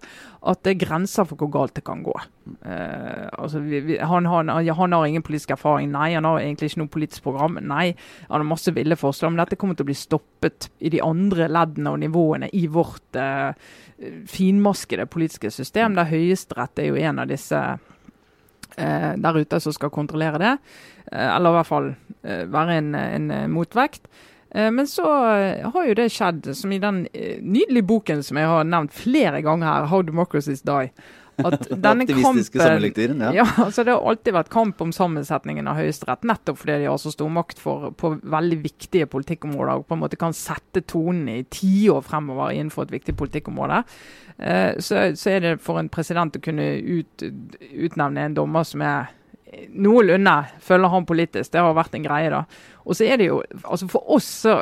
at 0.47 0.63
det 0.65 0.73
er 0.73 0.85
grenser 0.85 1.27
for 1.27 1.41
hvor 1.41 1.51
galt 1.53 1.75
det 1.77 1.83
kan 1.85 2.05
gå. 2.07 2.15
Uh, 2.63 3.27
altså, 3.35 3.65
vi, 3.65 3.83
vi, 3.89 3.99
han, 3.99 4.31
han, 4.31 4.53
han, 4.55 4.95
har 4.95 5.09
ingen 5.09 5.27
politisk 5.27 5.57
erfaring. 5.57 5.91
Nei, 5.91 6.13
han 6.15 6.29
har 6.29 6.39
egentlig 6.39 6.71
ikke 6.71 6.85
noe 6.85 6.95
politisk 6.95 7.27
program. 7.27 7.59
Nei, 7.67 7.91
han 8.29 8.39
har 8.39 8.49
masse 8.49 8.73
ville 8.79 8.99
forslag, 9.01 9.35
men 9.35 9.43
dette 9.43 9.59
kommer 9.59 9.77
til 9.77 9.89
å 9.89 9.91
bli 9.91 9.99
stoppet 9.99 10.71
i 10.79 10.95
de 10.95 11.03
andre 11.05 11.51
leddene 11.51 11.97
og 11.97 12.03
nivåene 12.05 12.53
i 12.57 12.67
vårt 12.71 13.19
uh, 13.19 13.51
finmaskede 14.31 15.11
politiske 15.11 15.51
system, 15.51 15.99
der 15.99 16.09
Høyesterett 16.09 16.79
er 16.79 16.93
jo 16.93 17.03
en 17.03 17.25
av 17.25 17.29
disse 17.29 17.59
der 18.77 19.39
ute 19.41 19.61
som 19.61 19.73
skal 19.73 19.91
kontrollere 19.91 20.39
det. 20.39 20.53
eller 21.11 21.51
i 21.51 21.57
hvert 21.59 21.67
fall 21.67 21.89
Eh, 22.23 22.45
være 22.53 22.77
en, 22.79 22.95
en 22.95 23.31
eh, 23.31 23.47
motvekt. 23.49 24.09
Eh, 24.51 24.71
men 24.71 24.87
så 24.87 25.07
har 25.73 25.87
jo 25.89 25.97
det 25.97 26.11
skjedd, 26.13 26.51
som 26.57 26.73
i 26.73 26.81
den 26.83 27.07
nydelige 27.41 27.87
boken 27.87 28.23
som 28.27 28.37
jeg 28.37 28.51
har 28.51 28.69
nevnt 28.69 28.93
flere 28.93 29.41
ganger 29.43 29.67
her, 29.67 29.87
'How 29.89 30.03
Democracies 30.03 30.63
Die'. 30.63 30.91
At 31.47 31.69
denne 31.87 32.07
kampen, 32.09 33.23
ja. 33.25 33.31
ja 33.41 33.47
altså 33.65 33.85
Det 33.87 33.95
har 33.95 34.07
alltid 34.13 34.37
vært 34.37 34.53
kamp 34.53 34.81
om 34.85 34.93
sammensetningen 34.95 35.69
av 35.71 35.79
Høyesterett, 35.81 36.27
nettopp 36.29 36.61
fordi 36.63 36.81
de 36.83 36.89
har 36.91 36.99
så 37.01 37.13
stor 37.15 37.31
makt 37.33 37.63
for, 37.63 37.91
på 37.97 38.15
veldig 38.21 38.59
viktige 38.65 39.09
politikkområder 39.11 39.81
og 39.81 39.87
på 39.89 39.97
en 39.97 40.03
måte 40.03 40.21
kan 40.21 40.37
sette 40.37 40.85
tonen 40.89 41.29
i 41.33 41.39
tiår 41.51 42.03
fremover 42.07 42.55
innenfor 42.57 42.89
et 42.89 42.97
viktig 42.99 43.17
politikkområde. 43.21 43.83
Eh, 44.39 44.77
så, 44.79 45.11
så, 45.15 45.31
er 45.35 45.45
det 45.45 45.55
for 45.65 45.81
en 45.81 45.91
president 45.93 46.37
å 46.37 46.45
kunne 46.45 46.73
ut, 46.81 47.27
utnevne 47.71 48.29
en 48.29 48.37
dommer 48.37 48.69
som 48.69 48.85
er 48.85 49.11
noenlunde 49.75 50.37
følger 50.63 50.93
han 50.93 51.07
politisk. 51.07 51.53
Det 51.53 51.63
har 51.63 51.75
vært 51.77 51.97
en 51.99 52.07
greie, 52.07 52.31
da. 52.33 52.45
Og 52.85 52.97
så 52.97 53.09
er 53.09 53.21
det 53.21 53.31
jo 53.31 53.43
Altså, 53.65 53.89
for 53.91 54.17
oss 54.17 54.29
så 54.47 54.61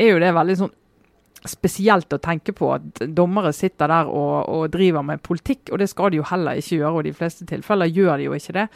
er 0.00 0.14
jo 0.14 0.22
det 0.22 0.34
veldig 0.34 0.56
sånn 0.58 0.74
spesielt 1.44 2.12
å 2.12 2.18
tenke 2.22 2.54
på 2.56 2.70
at 2.72 3.02
dommere 3.12 3.50
sitter 3.52 3.90
der 3.90 4.08
og, 4.08 4.48
og, 4.48 4.62
driver 4.72 5.04
med 5.04 5.22
politikk, 5.24 5.68
og 5.72 5.80
det 5.82 5.90
skal 5.92 6.12
de 6.12 6.20
jo 6.22 6.28
heller 6.30 6.60
ikke 6.60 6.78
gjøre. 6.78 6.92
og 6.92 7.04
de 7.04 7.12
fleste 7.16 7.46
tilfeller 7.48 7.90
gjør 7.92 8.16
de 8.16 8.28
jo 8.28 8.36
ikke 8.36 8.54
det. 8.56 8.66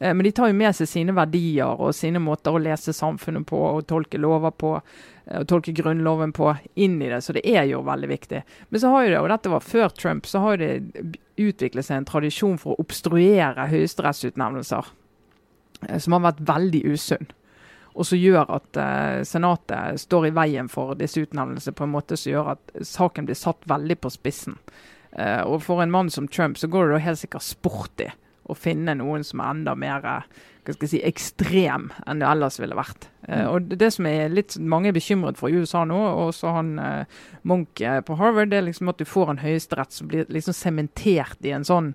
Eh, 0.00 0.12
men 0.12 0.26
de 0.26 0.32
tar 0.34 0.50
jo 0.50 0.58
med 0.58 0.74
seg 0.74 0.90
sine 0.90 1.14
verdier 1.14 1.70
og 1.70 1.94
sine 1.94 2.22
måter 2.22 2.56
å 2.56 2.62
lese 2.62 2.94
samfunnet 2.96 3.46
på 3.46 3.60
og 3.68 3.86
tolke 3.86 4.18
lover 4.18 4.56
på 4.58 4.72
eh, 4.74 5.38
og 5.38 5.46
tolke 5.52 5.74
Grunnloven 5.76 6.34
på 6.34 6.50
inn 6.74 6.98
i 6.98 7.12
det, 7.12 7.22
så 7.22 7.36
det 7.36 7.46
er 7.46 7.70
jo 7.70 7.84
veldig 7.86 8.10
viktig. 8.10 8.42
Men 8.70 8.82
så 8.82 8.90
har 8.90 9.06
jo 9.06 9.14
det, 9.14 9.22
og 9.22 9.32
dette 9.36 9.54
var 9.54 9.70
før 9.70 9.94
Trump, 9.94 10.26
så 10.26 10.42
har 10.42 10.58
det 10.62 10.72
utviklet 11.38 11.86
seg 11.86 12.00
en 12.00 12.10
tradisjon 12.10 12.58
for 12.58 12.74
å 12.74 12.82
obstruere 12.82 13.70
høyesterettsutnevnelser, 13.70 14.94
eh, 15.86 15.98
som 16.02 16.18
har 16.18 16.26
vært 16.32 16.46
veldig 16.50 16.86
usunn 16.90 17.30
og 17.96 18.06
som 18.06 18.20
gjør 18.20 18.50
at 18.58 18.78
uh, 18.78 19.22
Senatet 19.26 20.02
står 20.02 20.28
i 20.28 20.34
veien 20.36 20.68
for 20.72 20.96
disse 20.98 21.22
utnevnelsene 21.24 21.76
på 21.76 21.86
en 21.86 21.94
måte 21.94 22.18
som 22.20 22.32
gjør 22.32 22.52
at 22.56 22.74
saken 22.84 23.28
blir 23.28 23.38
satt 23.38 23.64
veldig 23.68 23.96
på 24.02 24.12
spissen. 24.12 24.58
Uh, 25.16 25.42
og 25.48 25.62
For 25.64 25.80
en 25.82 25.94
mann 25.94 26.12
som 26.12 26.28
Trump 26.28 26.60
så 26.60 26.68
går 26.68 26.86
det 26.86 26.98
da 26.98 27.06
helt 27.06 27.22
sikkert 27.22 27.46
sport 27.46 28.04
i 28.04 28.10
å 28.46 28.54
finne 28.54 28.94
noen 28.98 29.24
som 29.26 29.40
er 29.42 29.56
enda 29.56 29.74
mer 29.74 30.04
hva 30.04 30.74
skal 30.74 30.84
jeg 30.84 30.90
si, 30.92 31.00
ekstrem 31.06 31.88
enn 32.06 32.20
det 32.20 32.26
ellers 32.28 32.60
ville 32.60 32.76
vært. 32.76 33.08
Uh, 33.24 33.46
og 33.54 33.70
det, 33.70 33.80
det 33.80 33.90
som 33.96 34.10
er 34.10 34.34
litt 34.34 34.58
mange 34.60 34.92
er 34.92 34.98
bekymret 34.98 35.40
for 35.40 35.48
i 35.48 35.56
USA 35.56 35.86
nå, 35.88 35.96
og 35.96 36.34
også 36.34 36.52
han 36.58 36.76
Munch 37.48 37.80
på 37.80 38.20
Harvard, 38.20 38.52
det 38.52 38.60
er 38.60 38.68
liksom 38.68 38.92
at 38.92 39.00
du 39.00 39.08
får 39.08 39.32
en 39.32 39.42
høyesterett 39.42 39.96
som 39.96 40.12
blir 40.12 40.28
liksom 40.28 40.58
sementert 40.58 41.48
i 41.48 41.56
en 41.56 41.66
sånn 41.66 41.94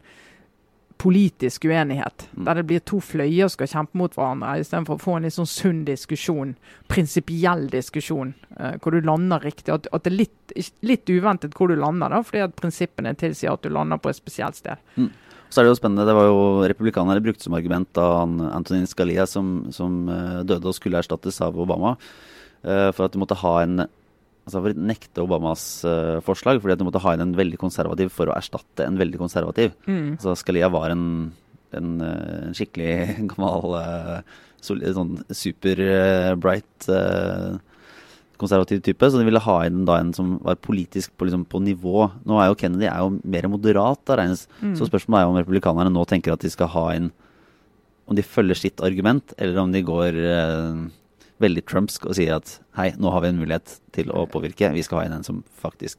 politisk 1.01 1.65
uenighet, 1.65 2.27
mm. 2.31 2.43
der 2.45 2.59
det 2.59 2.63
blir 2.69 2.81
to 2.85 2.99
fløyer 3.01 3.49
som 3.49 3.55
skal 3.55 3.69
kjempe 3.71 3.97
mot 3.97 4.13
hverandre, 4.13 4.59
istedenfor 4.61 4.99
å 4.99 5.01
få 5.01 5.15
en 5.17 5.25
litt 5.25 5.33
sånn 5.33 5.49
sunn 5.49 5.79
diskusjon, 5.87 6.53
prinsipiell 6.91 7.65
diskusjon, 7.73 8.35
eh, 8.59 8.75
hvor 8.83 8.93
du 8.93 9.07
lander 9.07 9.41
riktig. 9.41 9.71
At, 9.73 9.89
at 9.89 10.05
det 10.05 10.11
er 10.11 10.19
litt, 10.19 10.53
litt, 10.85 11.09
uventet 11.09 11.57
hvor 11.57 11.71
du 11.71 11.79
lander, 11.79 12.13
da, 12.13 12.21
fordi 12.25 12.43
at 12.45 12.53
prinsippene 12.59 13.15
tilsier 13.17 13.55
at 13.55 13.65
du 13.65 13.71
lander 13.73 14.01
på 14.01 14.11
et 14.11 14.19
spesielt 14.19 14.59
sted. 14.59 14.81
Mm. 14.99 15.09
Så 15.51 15.59
er 15.59 15.65
det 15.65 15.73
jo 15.73 15.79
spennende, 15.81 16.05
det 16.07 16.15
var 16.15 16.29
jo 16.29 16.43
Republikanere 16.69 17.23
brukte 17.23 17.43
som 17.43 17.57
argument 17.57 17.89
da 17.97 18.05
Antonin 18.23 18.87
Scalia, 18.87 19.25
som, 19.27 19.71
som 19.75 20.05
uh, 20.07 20.43
døde 20.47 20.69
og 20.69 20.77
skulle 20.77 21.01
erstattes 21.01 21.41
av 21.43 21.57
Obama, 21.59 21.97
uh, 22.63 22.91
for 22.93 23.07
at 23.07 23.15
du 23.15 23.19
måtte 23.19 23.41
ha 23.41 23.57
en 23.65 23.81
altså 24.45 24.61
for 24.63 24.73
å 24.73 24.85
nekte 24.89 25.23
Obamas 25.23 25.63
uh, 25.85 26.19
forslag, 26.25 26.61
fordi 26.61 26.75
at 26.75 26.81
du 26.81 26.85
måtte 26.87 27.01
ha 27.03 27.15
inn 27.15 27.25
en 27.25 27.37
veldig 27.37 27.59
konservativ 27.61 28.11
for 28.13 28.31
å 28.31 28.37
erstatte 28.37 28.85
en 28.87 28.99
veldig 28.99 29.19
konservativ. 29.21 29.75
Mm. 29.85 30.15
Altså 30.17 30.35
Scalia 30.39 30.71
var 30.73 30.93
en, 30.93 31.03
en, 31.77 31.91
eh, 32.05 32.37
en 32.47 32.55
skikkelig 32.57 32.95
gammel, 33.33 33.75
uh, 33.77 34.47
solid, 34.61 34.95
sånn 34.97 35.19
super 35.35 35.83
uh, 35.85 36.31
bright 36.41 36.89
konservativ 38.41 38.79
type, 38.81 39.05
så 39.05 39.19
de 39.21 39.27
ville 39.27 39.43
ha 39.45 39.55
inn 39.67 39.83
da 39.85 39.99
en 40.01 40.15
som 40.17 40.39
var 40.41 40.57
politisk 40.65 41.13
på, 41.13 41.27
liksom, 41.27 41.43
på 41.45 41.59
nivå. 41.61 42.07
Nå 42.25 42.39
er 42.41 42.49
jo 42.49 42.57
Kennedy 42.57 42.87
er 42.89 43.03
jo 43.03 43.11
mer 43.21 43.45
moderat, 43.53 44.01
da 44.09 44.17
regnes. 44.17 44.47
Mm. 44.63 44.73
Så 44.79 44.87
spørsmålet 44.89 45.21
er 45.21 45.27
jo 45.27 45.35
om 45.35 45.37
republikanerne 45.37 45.93
nå 45.93 46.07
tenker 46.09 46.33
at 46.33 46.41
de 46.41 46.49
skal 46.49 46.71
ha 46.73 46.87
inn 46.97 47.11
Om 48.09 48.17
de 48.17 48.23
følger 48.25 48.57
sitt 48.57 48.81
argument, 48.83 49.31
eller 49.37 49.61
om 49.61 49.69
de 49.71 49.83
går 49.85 50.17
veldig 51.41 51.63
trumpsk 51.69 52.05
og 52.07 52.15
sier 52.17 52.33
at 52.37 52.47
hei, 52.77 52.91
nå 52.97 53.07
har 53.13 53.21
vi 53.23 53.29
en 53.31 53.41
mulighet 53.41 53.67
til 53.95 54.07
å 54.13 54.27
påvirke. 54.29 54.73
Vi 54.75 54.85
skal 54.85 55.01
ha 55.01 55.07
inn 55.07 55.17
en 55.19 55.27
som 55.27 55.43
faktisk 55.61 55.97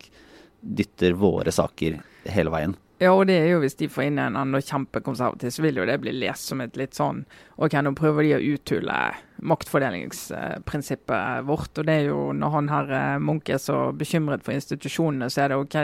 dytter 0.62 1.12
våre 1.18 1.50
saker 1.52 2.00
hele 2.30 2.50
veien. 2.54 2.74
Ja, 3.02 3.10
og 3.16 3.26
det 3.26 3.34
er 3.34 3.48
jo 3.50 3.62
hvis 3.64 3.74
de 3.80 3.88
får 3.90 4.04
inn 4.06 4.18
en 4.22 4.36
annen 4.38 4.62
kjempekonservativ, 4.62 5.50
så 5.50 5.62
vil 5.64 5.78
jo 5.80 5.86
det 5.88 6.02
bli 6.04 6.12
lest 6.14 6.44
som 6.52 6.60
et 6.62 6.76
litt 6.78 6.94
sånn 6.94 7.24
OK, 7.58 7.74
nå 7.82 7.90
prøver 7.98 8.22
de 8.22 8.36
å 8.36 8.46
uthule 8.54 8.98
maktfordelingsprinsippet 9.42 11.42
vårt. 11.48 11.74
Og 11.74 11.82
det 11.88 11.94
er 11.96 12.04
jo 12.12 12.20
når 12.36 12.50
han 12.54 12.70
her 12.70 12.86
eh, 12.98 13.18
Munch 13.18 13.50
er 13.50 13.58
så 13.62 13.90
bekymret 13.98 14.44
for 14.46 14.54
institusjonene, 14.54 15.26
så 15.34 15.40
er 15.42 15.48
det 15.50 15.58
OK 15.58 15.76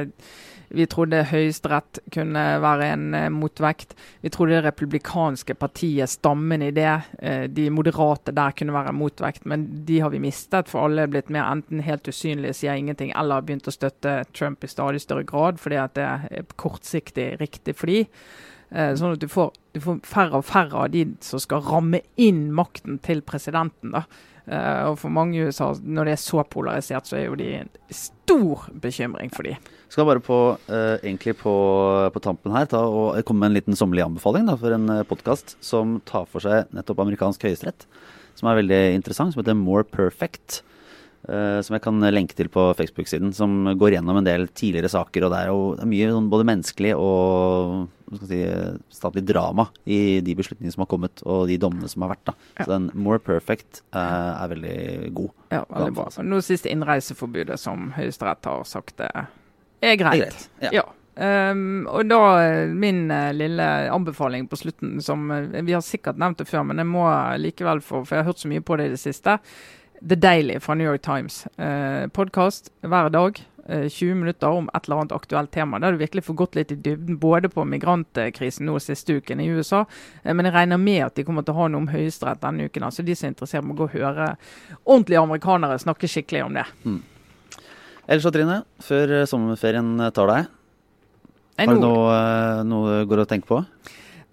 vi 0.69 0.87
trodde 0.91 1.23
Høyesterett 1.31 2.01
kunne 2.13 2.43
være 2.61 2.91
en 2.93 3.07
eh, 3.17 3.29
motvekt. 3.33 3.95
Vi 4.21 4.33
trodde 4.33 4.59
det 4.59 4.67
republikanske 4.67 5.57
partiet, 5.57 6.11
stammen 6.13 6.63
i 6.67 6.73
det, 6.77 6.91
eh, 7.23 7.47
de 7.49 7.69
moderate 7.73 8.35
der 8.37 8.57
kunne 8.57 8.77
være 8.77 8.93
motvekt. 8.97 9.47
Men 9.49 9.67
de 9.89 10.01
har 10.05 10.13
vi 10.13 10.21
mistet, 10.23 10.69
for 10.69 10.85
alle 10.85 11.07
er 11.07 11.13
blitt 11.13 11.33
mer 11.33 11.49
enten 11.49 11.81
helt 11.87 12.09
usynlige, 12.09 12.57
sier 12.61 12.77
ingenting, 12.77 13.15
eller 13.17 13.41
har 13.41 13.49
begynt 13.49 13.71
å 13.71 13.75
støtte 13.75 14.21
Trump 14.37 14.65
i 14.65 14.71
stadig 14.71 15.01
større 15.05 15.25
grad 15.29 15.59
fordi 15.63 15.81
at 15.81 15.97
det 15.97 16.05
er 16.05 16.55
kortsiktig 16.61 17.31
riktig 17.41 17.77
for 17.79 17.91
de. 17.91 18.05
Eh, 18.69 18.93
sånn 19.01 19.17
at 19.17 19.23
du 19.23 19.29
får, 19.33 19.55
du 19.73 19.81
får, 19.81 20.03
færre 20.05 20.43
og 20.43 20.45
færre 20.45 20.85
av 20.85 20.91
de 20.93 21.07
som 21.25 21.41
skal 21.41 21.65
ramme 21.65 22.03
inn 22.21 22.51
makten 22.53 23.01
til 23.05 23.25
presidenten. 23.25 23.97
da. 23.97 24.05
Uh, 24.49 24.91
og 24.91 24.95
for 25.03 25.13
mange 25.13 25.37
i 25.37 25.43
USA, 25.45 25.75
når 25.85 26.09
det 26.09 26.15
er 26.15 26.23
så 26.23 26.45
polarisert, 26.49 27.09
så 27.09 27.19
er 27.19 27.27
jo 27.27 27.37
de 27.37 27.49
en 27.59 27.73
stor 27.93 28.65
bekymring 28.81 29.33
for 29.35 29.45
de. 29.45 29.57
Skal 29.93 30.09
bare 30.09 30.23
på, 30.25 30.39
uh, 30.69 30.97
egentlig 31.03 31.37
på, 31.41 31.53
på, 32.15 32.23
tampen 32.25 32.55
her 32.57 32.69
ta 32.71 32.81
og 32.81 33.19
komme 33.29 33.45
med 33.45 33.53
en 33.53 33.59
liten 33.59 33.79
sommerlig 33.79 34.07
anbefaling 34.07 34.49
da, 34.49 34.57
for 34.61 34.73
en 34.73 34.89
eh, 34.93 35.05
podkast 35.09 35.57
som 35.65 35.99
tar 36.09 36.25
for 36.33 36.45
seg 36.45 36.73
nettopp 36.77 37.05
amerikansk 37.05 37.45
høyesterett. 37.45 37.85
Som 38.39 38.49
er 38.49 38.61
veldig 38.61 38.81
interessant, 38.97 39.35
som 39.35 39.43
heter 39.43 39.57
More 39.59 39.85
Perfect. 39.85 40.63
Uh, 41.29 41.61
som 41.61 41.77
jeg 41.77 41.85
kan 41.85 42.01
lenke 42.09 42.33
til 42.37 42.49
på 42.53 42.71
Facebook-siden. 42.79 43.35
Som 43.37 43.61
går 43.79 43.99
gjennom 43.99 44.21
en 44.21 44.27
del 44.27 44.49
tidligere 44.49 44.91
saker. 44.93 45.27
Og 45.27 45.35
det 45.35 45.45
er 45.45 45.53
jo 45.53 45.89
mye 45.91 46.11
sånn, 46.15 46.31
både 46.33 46.49
menneskelig 46.49 46.95
og 46.97 47.89
si, 48.29 48.41
statlig 48.95 49.25
drama 49.29 49.69
i 49.85 50.21
de 50.25 50.35
beslutningene 50.39 50.73
som 50.75 50.85
har 50.85 50.91
kommet, 50.91 51.23
og 51.29 51.47
de 51.51 51.59
dommene 51.61 51.91
som 51.91 52.05
har 52.07 52.15
vært. 52.15 52.25
Da. 52.31 52.37
Ja. 52.57 52.65
Så 52.65 52.71
den 52.75 52.91
More 52.97 53.21
Perfect 53.23 53.83
uh, 53.93 54.45
er 54.45 54.55
veldig 54.55 54.79
god. 55.19 55.35
Ja, 55.53 55.65
veldig 55.69 55.97
bra. 55.99 56.09
Nå 56.25 56.41
siste 56.45 56.73
innreiseforbudet 56.73 57.59
som 57.61 57.91
Høyesterett 57.97 58.49
har 58.49 58.65
sagt 58.69 58.97
det 59.03 59.11
er 59.13 59.99
greit. 60.01 60.15
Er 60.15 60.25
greit. 60.25 60.49
Ja. 60.65 60.73
ja. 60.81 60.87
Um, 61.19 61.83
og 61.91 62.07
da 62.07 62.21
min 62.71 63.09
uh, 63.11 63.33
lille 63.35 63.65
anbefaling 63.91 64.47
på 64.47 64.61
slutten, 64.61 65.01
som 65.03 65.25
uh, 65.35 65.51
vi 65.67 65.75
har 65.75 65.83
sikkert 65.83 66.21
nevnt 66.21 66.39
det 66.39 66.47
før, 66.47 66.63
men 66.69 66.79
jeg 66.79 66.87
må 66.87 67.09
likevel 67.43 67.83
få, 67.83 68.05
for 68.05 68.15
jeg 68.15 68.23
har 68.23 68.31
hørt 68.31 68.43
så 68.45 68.51
mye 68.51 68.63
på 68.63 68.79
det 68.79 68.87
i 68.87 68.93
det 68.95 69.01
siste. 69.03 69.35
The 70.01 70.17
Daily 70.17 70.61
fra 70.61 70.75
New 70.75 70.87
York 70.87 71.03
Times. 71.03 71.47
Eh, 71.57 72.07
Podkast 72.09 72.73
hver 72.81 73.11
dag. 73.11 73.41
20 73.69 74.15
minutter 74.15 74.49
om 74.49 74.71
et 74.73 74.87
eller 74.87 75.03
annet 75.03 75.13
aktuelt 75.13 75.51
tema. 75.53 75.77
Der 75.79 75.93
du 75.93 75.99
virkelig 76.01 76.23
får 76.25 76.37
gått 76.41 76.55
litt 76.57 76.71
i 76.73 76.77
dybden 76.81 77.19
både 77.21 77.51
på 77.53 77.67
migrantkrisen 77.69 78.65
nå 78.65 78.79
siste 78.81 79.19
uken 79.21 79.43
i 79.45 79.49
USA, 79.53 79.83
men 80.25 80.49
jeg 80.49 80.55
regner 80.55 80.81
med 80.81 81.03
at 81.05 81.19
de 81.19 81.25
kommer 81.29 81.45
til 81.45 81.53
å 81.53 81.59
ha 81.59 81.67
noe 81.69 81.83
om 81.85 81.91
Høyesterett 81.93 82.41
denne 82.41 82.65
uken. 82.65 82.87
altså 82.89 83.05
De 83.05 83.13
som 83.13 83.29
er 83.29 83.35
interessert, 83.35 83.67
må 83.69 83.77
gå 83.77 83.85
og 83.85 83.93
høre 83.93 84.31
ordentlige 84.87 85.21
amerikanere 85.21 85.77
snakke 85.85 86.09
skikkelig 86.09 86.47
om 86.47 86.57
det. 86.57 86.65
Mm. 86.89 87.03
Ellers 88.09 88.25
så, 88.25 88.33
Trine, 88.33 88.63
før 88.81 89.19
eh, 89.19 89.29
sommerferien 89.29 90.01
eh, 90.01 90.15
tar 90.17 90.33
deg, 90.33 90.49
har 91.59 91.75
du 91.75 91.83
noe, 91.83 92.13
eh, 92.15 92.61
noe 92.65 93.03
går 93.11 93.25
å 93.25 93.29
tenke 93.29 93.51
på? 93.51 93.59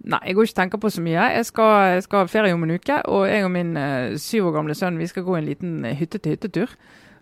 Nei, 0.06 0.20
jeg 0.28 0.36
går 0.36 0.46
ikke 0.46 0.58
tenker 0.60 0.80
på 0.82 0.90
så 0.92 1.02
mye. 1.02 1.30
Jeg 1.34 1.46
skal, 1.48 1.72
jeg 1.96 2.04
skal 2.06 2.22
ha 2.22 2.30
ferie 2.30 2.54
om 2.54 2.62
en 2.62 2.76
uke, 2.76 3.00
og 3.10 3.24
jeg 3.26 3.46
og 3.46 3.50
min 3.54 3.72
uh, 3.78 4.14
syv 4.20 4.50
år 4.50 4.58
gamle 4.58 4.76
sønn 4.78 5.00
vi 5.00 5.08
skal 5.10 5.24
gå 5.26 5.38
en 5.38 5.48
liten 5.48 5.86
hytte-til-hyttetur. 5.88 6.76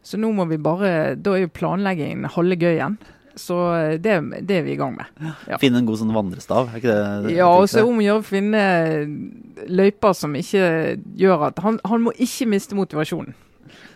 Så 0.04 0.20
nå 0.20 0.28
må 0.36 0.44
vi 0.50 0.60
bare 0.60 1.14
Da 1.16 1.32
er 1.32 1.46
jo 1.46 1.54
planleggingen 1.54 2.28
halve 2.34 2.58
gøyen. 2.60 2.98
Så 3.36 3.56
det, 3.98 4.12
det, 4.46 4.58
er 4.58 4.62
vi 4.62 4.74
i 4.74 4.78
gang 4.78 4.92
med. 4.94 5.08
Ja. 5.48 5.56
Finne 5.58 5.80
en 5.80 5.88
god 5.88 5.98
sånn 5.98 6.12
vandrestav, 6.14 6.68
er 6.70 6.78
ikke 6.78 6.92
det? 6.92 7.08
det 7.24 7.32
ja, 7.34 7.48
og 7.50 7.66
så 7.70 7.82
om 7.82 7.98
å 7.98 8.04
gjøre 8.04 8.22
å 8.22 8.26
finne 8.28 8.60
løyper 9.66 10.14
som 10.14 10.36
ikke 10.38 10.68
gjør 11.18 11.48
at 11.48 11.58
han, 11.64 11.80
han, 11.82 12.04
må 12.04 12.14
ikke 12.14 12.46
miste 12.52 12.78
motivasjonen. 12.78 13.34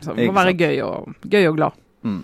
Så 0.03 0.17
det 0.17 0.27
må 0.27 0.35
være 0.35 0.57
gøy 0.59 0.83
og, 0.83 1.15
gøy 1.23 1.53
og 1.53 1.61
glad. 1.61 1.79
Mm. 2.03 2.21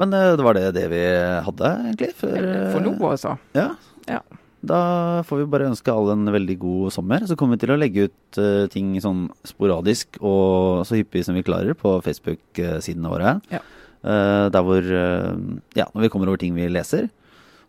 Men 0.00 0.16
eh, 0.16 0.32
det 0.38 0.46
var 0.46 0.56
det, 0.56 0.66
det 0.78 0.86
vi 0.94 1.04
hadde, 1.44 1.74
egentlig. 1.90 2.10
For, 2.16 2.50
for 2.72 2.84
nå, 2.86 2.94
altså. 3.10 3.36
Ja. 3.58 3.68
ja. 4.08 4.22
Da 4.66 5.22
får 5.28 5.44
vi 5.44 5.50
bare 5.52 5.68
ønske 5.70 5.92
alle 5.92 6.16
en 6.16 6.32
veldig 6.34 6.56
god 6.58 6.94
sommer. 6.94 7.22
Så 7.28 7.36
kommer 7.38 7.56
vi 7.56 7.62
til 7.62 7.74
å 7.74 7.78
legge 7.78 8.08
ut 8.08 8.40
uh, 8.40 8.66
ting 8.72 8.96
sånn 9.02 9.28
sporadisk 9.46 10.18
og 10.18 10.82
så 10.88 10.98
hyppig 10.98 11.22
som 11.26 11.38
vi 11.38 11.44
klarer 11.46 11.78
på 11.78 11.98
Facebook-sidene 12.02 13.12
våre. 13.12 13.36
Ja. 13.54 13.62
Uh, 14.02 14.46
der 14.54 14.66
hvor 14.66 14.82
uh, 14.82 15.38
Ja, 15.78 15.86
når 15.94 16.06
vi 16.06 16.10
kommer 16.10 16.30
over 16.30 16.42
ting 16.42 16.58
vi 16.58 16.66
leser. 16.70 17.06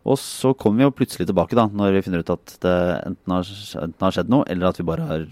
Og 0.09 0.17
så 0.17 0.55
kommer 0.57 0.81
vi 0.81 0.87
jo 0.87 0.95
plutselig 0.95 1.27
tilbake 1.29 1.57
da, 1.59 1.67
når 1.69 1.97
vi 1.97 2.03
finner 2.05 2.23
ut 2.23 2.33
at 2.33 2.57
det 2.63 2.75
enten 3.05 3.35
har, 3.35 3.49
enten 3.83 4.05
har 4.05 4.15
skjedd 4.15 4.31
noe, 4.31 4.47
eller 4.49 4.71
at 4.71 4.79
vi 4.79 4.87
bare 4.87 5.05
har 5.05 5.25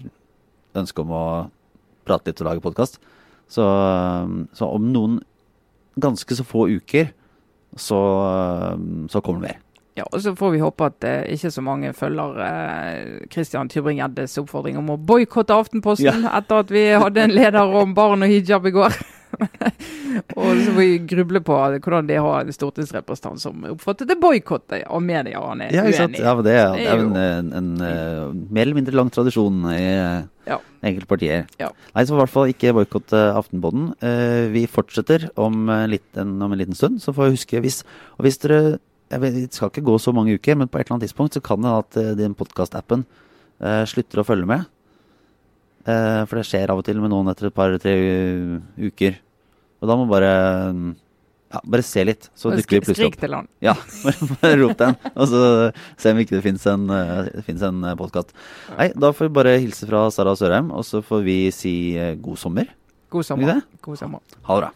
ønske 0.78 1.02
om 1.02 1.14
å 1.16 1.24
prate 2.06 2.30
litt 2.30 2.42
og 2.44 2.50
lage 2.50 2.62
podkast. 2.62 3.00
Så, 3.48 3.64
så 4.54 4.68
om 4.68 4.90
noen 4.92 5.22
ganske 5.98 6.36
så 6.36 6.44
få 6.46 6.68
uker, 6.68 7.10
så, 7.80 7.98
så 9.10 9.24
kommer 9.24 9.42
det 9.42 9.48
mer. 9.48 9.64
Ja, 9.98 10.06
og 10.12 10.20
Så 10.22 10.34
får 10.38 10.52
vi 10.54 10.62
håpe 10.62 10.86
at 10.92 11.04
eh, 11.08 11.34
ikke 11.34 11.50
så 11.50 11.62
mange 11.64 11.92
følger 11.96 12.38
eh, 12.44 13.28
Christian 13.32 13.70
Tybring-Gjeddes 13.72 14.38
oppfordring 14.44 14.78
om 14.78 14.94
å 14.94 14.98
boikotte 15.00 15.56
Aftenposten 15.58 16.22
ja. 16.26 16.34
etter 16.38 16.62
at 16.62 16.70
vi 16.74 16.84
hadde 16.94 17.24
en 17.24 17.34
leder 17.34 17.78
om 17.82 17.94
barn 17.98 18.22
og 18.22 18.30
hijab 18.30 18.68
i 18.68 18.74
går. 18.76 18.94
Og 20.38 20.46
så 20.56 20.70
får 20.72 20.78
vi 20.78 20.86
gruble 21.10 21.40
på 21.44 21.56
hvordan 21.84 22.06
de 22.08 22.16
har 22.16 22.40
en 22.46 22.54
stortingsrepresentant 22.54 23.42
som 23.42 23.66
oppfattet 23.74 24.08
det 24.08 24.16
boikottet 24.22 24.86
av 24.88 25.02
media, 25.04 25.42
han 25.44 25.60
er 25.66 25.74
Ja, 25.74 25.84
uenig. 25.84 26.22
Ja, 26.22 26.32
det 26.42 26.54
er, 26.56 26.72
det 26.78 26.86
er 26.86 27.02
jo- 27.02 27.10
en, 27.10 27.52
en, 27.52 27.52
en, 27.60 28.48
mer 28.48 28.64
eller 28.64 28.78
mindre 28.78 28.96
lang 28.96 29.12
tradisjon 29.12 29.60
i 29.74 29.82
eh, 29.84 30.22
Ja. 30.48 30.56
enkelte 30.80 31.10
partier. 31.10 31.44
Ja. 31.60 31.68
Nei, 31.92 32.06
så 32.08 32.16
i 32.16 32.20
hvert 32.22 32.32
fall 32.32 32.52
ikke 32.54 32.72
boikotte 32.78 33.20
Aftenposten. 33.36 33.90
Eh, 34.00 34.46
vi 34.54 34.64
fortsetter 34.70 35.28
om, 35.36 35.68
en 35.68 35.90
liten, 35.92 36.38
om 36.42 36.52
en 36.52 36.58
liten 36.62 36.78
stund, 36.78 37.02
så 37.04 37.12
får 37.12 37.28
vi 37.28 37.36
huske 37.36 37.60
hvis, 37.66 37.82
Og 38.16 38.24
hvis 38.26 38.40
dere 38.40 38.78
Det 39.08 39.48
skal 39.54 39.72
ikke 39.72 39.86
gå 39.86 39.96
så 40.02 40.12
mange 40.16 40.36
uker, 40.36 40.58
men 40.60 40.68
på 40.68 40.78
et 40.78 40.86
eller 40.86 40.98
annet 40.98 41.08
tidspunkt 41.08 41.36
så 41.36 41.44
kan 41.44 41.64
det 41.64 41.72
at 41.72 42.00
eh, 42.00 42.14
din 42.18 42.36
podkastappen 42.36 43.06
eh, 43.60 43.84
slutter 43.88 44.20
å 44.20 44.26
følge 44.28 44.48
med. 44.50 44.68
Eh, 45.88 46.22
for 46.28 46.40
det 46.40 46.46
skjer 46.48 46.72
av 46.72 46.82
og 46.82 46.86
til 46.86 47.00
med 47.00 47.12
noen 47.14 47.30
etter 47.32 47.48
et 47.48 47.56
par-tre 47.56 47.94
uker. 48.76 49.20
Og 49.78 49.88
da 49.88 49.96
må 49.96 50.08
bare 50.10 50.32
ja, 51.48 51.60
bare 51.64 51.84
se 51.86 52.02
litt, 52.04 52.28
så 52.36 52.50
dukker 52.52 52.78
vi 52.78 52.82
plutselig 52.84 53.08
opp. 53.08 53.14
Skrik 53.14 53.22
til 53.22 53.36
han. 53.36 53.48
Ja, 53.64 53.74
bare, 54.04 54.28
bare 54.42 54.58
rop 54.60 54.74
den, 54.80 54.98
og 55.14 55.30
så 55.30 55.42
se 56.00 56.12
om 56.12 56.20
ikke 56.22 56.36
det 56.36 56.42
fins 56.44 56.66
en, 56.68 56.88
uh, 56.92 57.62
en 57.70 57.86
podkast. 58.00 58.34
Nei, 58.74 58.90
da 58.92 59.12
får 59.16 59.30
vi 59.30 59.36
bare 59.40 59.56
hilse 59.56 59.88
fra 59.88 60.04
Sara 60.14 60.36
Sørheim, 60.38 60.72
og 60.74 60.84
så 60.88 61.00
får 61.04 61.24
vi 61.24 61.38
si 61.54 61.74
eh, 61.96 62.16
god 62.20 62.42
sommer. 62.42 62.68
God 63.08 63.24
sommer. 63.24 63.62
God 63.84 64.00
sommer. 64.00 64.36
Ha 64.44 64.58
det 64.58 64.66
bra. 64.66 64.74